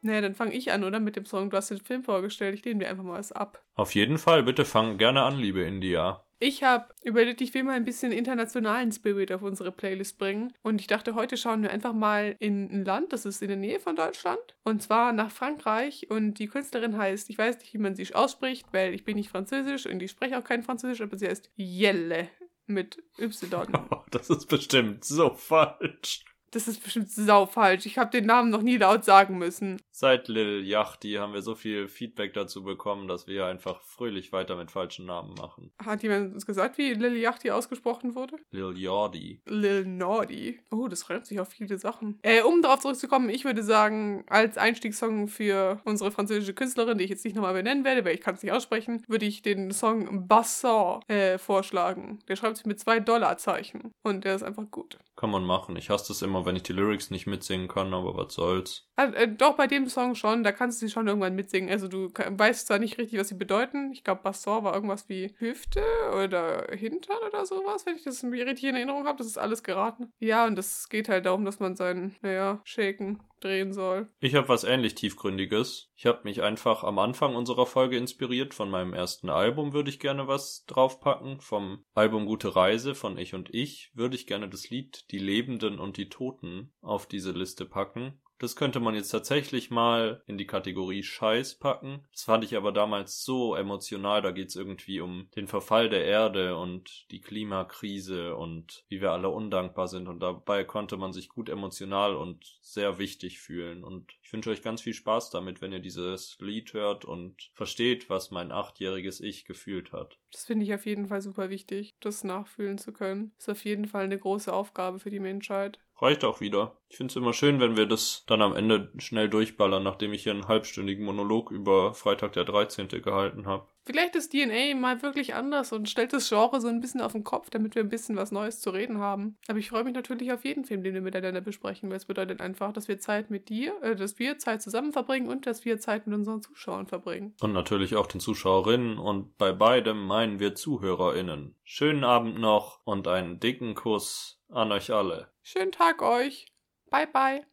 Naja, 0.02 0.20
dann 0.20 0.34
fange 0.34 0.54
ich 0.54 0.72
an, 0.72 0.84
oder? 0.84 1.00
Mit 1.00 1.16
dem 1.16 1.26
Song. 1.26 1.50
Du 1.50 1.56
hast 1.56 1.70
den 1.70 1.80
Film 1.80 2.02
vorgestellt. 2.02 2.54
Ich 2.54 2.64
lehne 2.64 2.78
mir 2.78 2.88
einfach 2.88 3.04
mal 3.04 3.18
was 3.18 3.32
ab. 3.32 3.62
Auf 3.74 3.94
jeden 3.94 4.18
Fall, 4.18 4.42
bitte 4.42 4.64
fang 4.64 4.98
gerne 4.98 5.22
an, 5.22 5.38
liebe 5.38 5.62
India. 5.62 6.24
Ich 6.42 6.62
habe 6.62 6.86
überlegt, 7.04 7.42
ich 7.42 7.52
will 7.52 7.64
mal 7.64 7.74
ein 7.74 7.84
bisschen 7.84 8.12
internationalen 8.12 8.90
Spirit 8.92 9.30
auf 9.30 9.42
unsere 9.42 9.72
Playlist 9.72 10.16
bringen. 10.16 10.54
Und 10.62 10.80
ich 10.80 10.86
dachte, 10.86 11.14
heute 11.14 11.36
schauen 11.36 11.62
wir 11.62 11.70
einfach 11.70 11.92
mal 11.92 12.34
in 12.38 12.70
ein 12.72 12.84
Land, 12.86 13.12
das 13.12 13.26
ist 13.26 13.42
in 13.42 13.48
der 13.48 13.58
Nähe 13.58 13.78
von 13.78 13.94
Deutschland. 13.94 14.40
Und 14.64 14.82
zwar 14.82 15.12
nach 15.12 15.30
Frankreich. 15.30 16.06
Und 16.08 16.38
die 16.38 16.46
Künstlerin 16.46 16.96
heißt, 16.96 17.28
ich 17.28 17.36
weiß 17.36 17.58
nicht, 17.58 17.74
wie 17.74 17.78
man 17.78 17.94
sie 17.94 18.14
ausspricht, 18.14 18.66
weil 18.72 18.94
ich 18.94 19.04
bin 19.04 19.16
nicht 19.16 19.28
französisch 19.28 19.84
und 19.84 20.02
ich 20.02 20.10
spreche 20.10 20.38
auch 20.38 20.44
kein 20.44 20.62
Französisch, 20.62 21.02
aber 21.02 21.18
sie 21.18 21.28
heißt 21.28 21.50
Jelle 21.56 22.28
mit 22.66 23.02
Y. 23.18 23.68
Das 24.10 24.30
ist 24.30 24.46
bestimmt 24.46 25.04
so 25.04 25.34
falsch. 25.34 26.24
Das 26.52 26.66
ist 26.66 26.82
bestimmt 26.82 27.10
sau 27.10 27.46
falsch. 27.46 27.86
Ich 27.86 27.98
habe 27.98 28.10
den 28.10 28.26
Namen 28.26 28.50
noch 28.50 28.62
nie 28.62 28.76
laut 28.76 29.04
sagen 29.04 29.38
müssen. 29.38 29.80
Seit 29.92 30.28
Lil 30.28 30.66
Yachty 30.66 31.14
haben 31.14 31.32
wir 31.32 31.42
so 31.42 31.54
viel 31.54 31.86
Feedback 31.86 32.32
dazu 32.32 32.64
bekommen, 32.64 33.06
dass 33.06 33.26
wir 33.26 33.46
einfach 33.46 33.80
fröhlich 33.82 34.32
weiter 34.32 34.56
mit 34.56 34.70
falschen 34.70 35.06
Namen 35.06 35.34
machen. 35.34 35.70
Hat 35.84 36.02
jemand 36.02 36.34
uns 36.34 36.46
gesagt, 36.46 36.78
wie 36.78 36.94
Lil 36.94 37.16
Yachty 37.16 37.50
ausgesprochen 37.50 38.14
wurde? 38.14 38.36
Lil 38.50 38.78
Yardi. 38.78 39.42
Lil 39.46 39.84
Naughty. 39.84 40.60
Oh, 40.70 40.88
das 40.88 41.08
reimt 41.08 41.26
sich 41.26 41.38
auf 41.38 41.48
viele 41.48 41.78
Sachen. 41.78 42.18
Äh, 42.22 42.42
um 42.42 42.62
darauf 42.62 42.80
zurückzukommen, 42.80 43.28
ich 43.28 43.44
würde 43.44 43.62
sagen, 43.62 44.24
als 44.28 44.58
Einstiegssong 44.58 45.28
für 45.28 45.80
unsere 45.84 46.10
französische 46.10 46.54
Künstlerin, 46.54 46.98
die 46.98 47.04
ich 47.04 47.10
jetzt 47.10 47.24
nicht 47.24 47.36
nochmal 47.36 47.54
benennen 47.54 47.84
werde, 47.84 48.04
weil 48.04 48.14
ich 48.14 48.20
kann 48.20 48.34
es 48.34 48.42
nicht 48.42 48.52
aussprechen, 48.52 49.04
würde 49.06 49.26
ich 49.26 49.42
den 49.42 49.70
Song 49.70 50.26
Basson 50.26 51.02
äh, 51.08 51.38
vorschlagen. 51.38 52.18
Der 52.28 52.36
schreibt 52.36 52.56
sich 52.56 52.66
mit 52.66 52.80
zwei 52.80 53.00
Dollarzeichen. 53.00 53.92
Und 54.02 54.24
der 54.24 54.34
ist 54.34 54.42
einfach 54.42 54.70
gut. 54.70 54.98
Kann 55.20 55.32
man 55.32 55.44
machen. 55.44 55.76
Ich 55.76 55.90
hasse 55.90 56.08
das 56.08 56.22
immer, 56.22 56.46
wenn 56.46 56.56
ich 56.56 56.62
die 56.62 56.72
Lyrics 56.72 57.10
nicht 57.10 57.26
mitsingen 57.26 57.68
kann, 57.68 57.92
aber 57.92 58.16
was 58.16 58.32
soll's. 58.32 58.88
Also, 58.96 59.14
äh, 59.16 59.28
doch, 59.28 59.54
bei 59.54 59.66
dem 59.66 59.86
Song 59.86 60.14
schon, 60.14 60.42
da 60.42 60.50
kannst 60.50 60.80
du 60.80 60.86
sie 60.86 60.90
schon 60.90 61.08
irgendwann 61.08 61.34
mitsingen. 61.34 61.68
Also 61.68 61.88
du 61.88 62.08
weißt 62.08 62.66
zwar 62.66 62.78
nicht 62.78 62.96
richtig, 62.96 63.20
was 63.20 63.28
sie 63.28 63.34
bedeuten. 63.34 63.92
Ich 63.92 64.02
glaube, 64.02 64.22
Basson 64.22 64.64
war 64.64 64.74
irgendwas 64.74 65.10
wie 65.10 65.34
Hüfte 65.36 65.82
oder 66.14 66.68
Hintern 66.70 67.18
oder 67.28 67.44
sowas, 67.44 67.84
wenn 67.84 67.96
ich 67.96 68.04
das 68.04 68.24
richtig 68.24 68.64
in 68.64 68.76
Erinnerung 68.76 69.06
habe. 69.06 69.18
Das 69.18 69.26
ist 69.26 69.36
alles 69.36 69.62
geraten. 69.62 70.10
Ja, 70.20 70.46
und 70.46 70.56
das 70.56 70.88
geht 70.88 71.10
halt 71.10 71.26
darum, 71.26 71.44
dass 71.44 71.60
man 71.60 71.76
sein, 71.76 72.16
naja, 72.22 72.62
Shaken 72.64 73.20
drehen 73.40 73.72
soll. 73.72 74.08
Ich 74.20 74.34
habe 74.34 74.48
was 74.48 74.64
ähnlich 74.64 74.94
tiefgründiges. 74.94 75.90
Ich 75.96 76.06
habe 76.06 76.20
mich 76.24 76.42
einfach 76.42 76.84
am 76.84 76.98
Anfang 76.98 77.34
unserer 77.34 77.66
Folge 77.66 77.96
inspiriert. 77.96 78.54
Von 78.54 78.70
meinem 78.70 78.92
ersten 78.92 79.30
Album 79.30 79.72
würde 79.72 79.90
ich 79.90 79.98
gerne 79.98 80.28
was 80.28 80.64
draufpacken. 80.66 81.40
Vom 81.40 81.84
Album 81.94 82.26
Gute 82.26 82.54
Reise 82.54 82.94
von 82.94 83.18
Ich 83.18 83.34
und 83.34 83.52
Ich 83.52 83.90
würde 83.94 84.16
ich 84.16 84.26
gerne 84.26 84.48
das 84.48 84.70
Lied 84.70 85.09
Die 85.10 85.18
Lebenden 85.18 85.78
und 85.78 85.96
die 85.96 86.08
Toten 86.08 86.72
auf 86.80 87.06
diese 87.06 87.32
Liste 87.32 87.66
packen. 87.66 88.20
Das 88.40 88.56
könnte 88.56 88.80
man 88.80 88.94
jetzt 88.94 89.10
tatsächlich 89.10 89.70
mal 89.70 90.22
in 90.26 90.38
die 90.38 90.46
Kategorie 90.46 91.02
Scheiß 91.02 91.56
packen. 91.56 92.06
Das 92.10 92.24
fand 92.24 92.42
ich 92.42 92.56
aber 92.56 92.72
damals 92.72 93.22
so 93.22 93.54
emotional. 93.54 94.22
Da 94.22 94.30
geht's 94.30 94.56
irgendwie 94.56 95.00
um 95.00 95.28
den 95.36 95.46
Verfall 95.46 95.90
der 95.90 96.06
Erde 96.06 96.56
und 96.56 97.04
die 97.10 97.20
Klimakrise 97.20 98.34
und 98.34 98.86
wie 98.88 99.02
wir 99.02 99.12
alle 99.12 99.28
undankbar 99.28 99.88
sind. 99.88 100.08
Und 100.08 100.20
dabei 100.20 100.64
konnte 100.64 100.96
man 100.96 101.12
sich 101.12 101.28
gut 101.28 101.50
emotional 101.50 102.14
und 102.16 102.56
sehr 102.62 102.98
wichtig 102.98 103.40
fühlen. 103.40 103.84
Und 103.84 104.10
ich 104.22 104.32
wünsche 104.32 104.48
euch 104.48 104.62
ganz 104.62 104.80
viel 104.80 104.94
Spaß 104.94 105.28
damit, 105.28 105.60
wenn 105.60 105.72
ihr 105.72 105.80
dieses 105.80 106.38
Lied 106.40 106.72
hört 106.72 107.04
und 107.04 107.50
versteht, 107.52 108.08
was 108.08 108.30
mein 108.30 108.52
achtjähriges 108.52 109.20
Ich 109.20 109.44
gefühlt 109.44 109.92
hat. 109.92 110.18
Das 110.32 110.46
finde 110.46 110.64
ich 110.64 110.72
auf 110.72 110.86
jeden 110.86 111.08
Fall 111.08 111.20
super 111.20 111.50
wichtig, 111.50 111.94
das 112.00 112.24
nachfühlen 112.24 112.78
zu 112.78 112.92
können. 112.92 113.32
Ist 113.36 113.50
auf 113.50 113.64
jeden 113.66 113.86
Fall 113.86 114.04
eine 114.04 114.18
große 114.18 114.50
Aufgabe 114.50 114.98
für 114.98 115.10
die 115.10 115.20
Menschheit. 115.20 115.78
Reicht 116.00 116.24
auch 116.24 116.40
wieder. 116.40 116.76
Ich 116.88 116.96
finde 116.96 117.12
es 117.12 117.16
immer 117.16 117.32
schön, 117.32 117.60
wenn 117.60 117.76
wir 117.76 117.86
das 117.86 118.24
dann 118.26 118.42
am 118.42 118.56
Ende 118.56 118.90
schnell 118.98 119.28
durchballern, 119.28 119.82
nachdem 119.82 120.12
ich 120.12 120.22
hier 120.22 120.32
einen 120.32 120.48
halbstündigen 120.48 121.04
Monolog 121.04 121.50
über 121.50 121.94
Freitag 121.94 122.32
der 122.32 122.44
13. 122.44 122.88
gehalten 122.88 123.46
habe. 123.46 123.66
Vielleicht 123.84 124.14
ist 124.14 124.32
DNA 124.32 124.74
mal 124.76 125.02
wirklich 125.02 125.34
anders 125.34 125.72
und 125.72 125.88
stellt 125.88 126.12
das 126.12 126.28
Genre 126.28 126.60
so 126.60 126.68
ein 126.68 126.80
bisschen 126.80 127.00
auf 127.00 127.12
den 127.12 127.24
Kopf, 127.24 127.50
damit 127.50 127.74
wir 127.74 127.82
ein 127.82 127.88
bisschen 127.88 128.16
was 128.16 128.30
Neues 128.30 128.60
zu 128.60 128.70
reden 128.70 128.98
haben. 128.98 129.36
Aber 129.48 129.58
ich 129.58 129.70
freue 129.70 129.84
mich 129.84 129.94
natürlich 129.94 130.32
auf 130.32 130.44
jeden 130.44 130.64
Film, 130.64 130.82
den 130.82 130.94
wir 130.94 131.00
miteinander 131.00 131.40
besprechen, 131.40 131.90
weil 131.90 131.96
es 131.96 132.04
bedeutet 132.04 132.40
einfach, 132.40 132.72
dass 132.72 132.88
wir 132.88 132.98
Zeit 132.98 133.30
mit 133.30 133.48
dir, 133.48 133.74
äh, 133.82 133.96
dass 133.96 134.18
wir 134.18 134.38
Zeit 134.38 134.62
zusammen 134.62 134.92
verbringen 134.92 135.28
und 135.28 135.46
dass 135.46 135.64
wir 135.64 135.80
Zeit 135.80 136.06
mit 136.06 136.16
unseren 136.16 136.42
Zuschauern 136.42 136.86
verbringen. 136.86 137.34
Und 137.40 137.52
natürlich 137.52 137.96
auch 137.96 138.06
den 138.06 138.20
Zuschauerinnen 138.20 138.98
und 138.98 139.36
bei 139.38 139.52
beidem 139.52 140.06
meinen 140.06 140.40
wir 140.40 140.54
ZuhörerInnen. 140.54 141.56
Schönen 141.64 142.04
Abend 142.04 142.38
noch 142.38 142.80
und 142.84 143.08
einen 143.08 143.40
dicken 143.40 143.74
Kuss 143.74 144.40
an 144.50 144.72
euch 144.72 144.92
alle. 144.92 145.28
Schönen 145.52 145.72
Tag 145.72 146.00
euch. 146.00 146.46
Bye, 146.92 147.08
bye. 147.08 147.44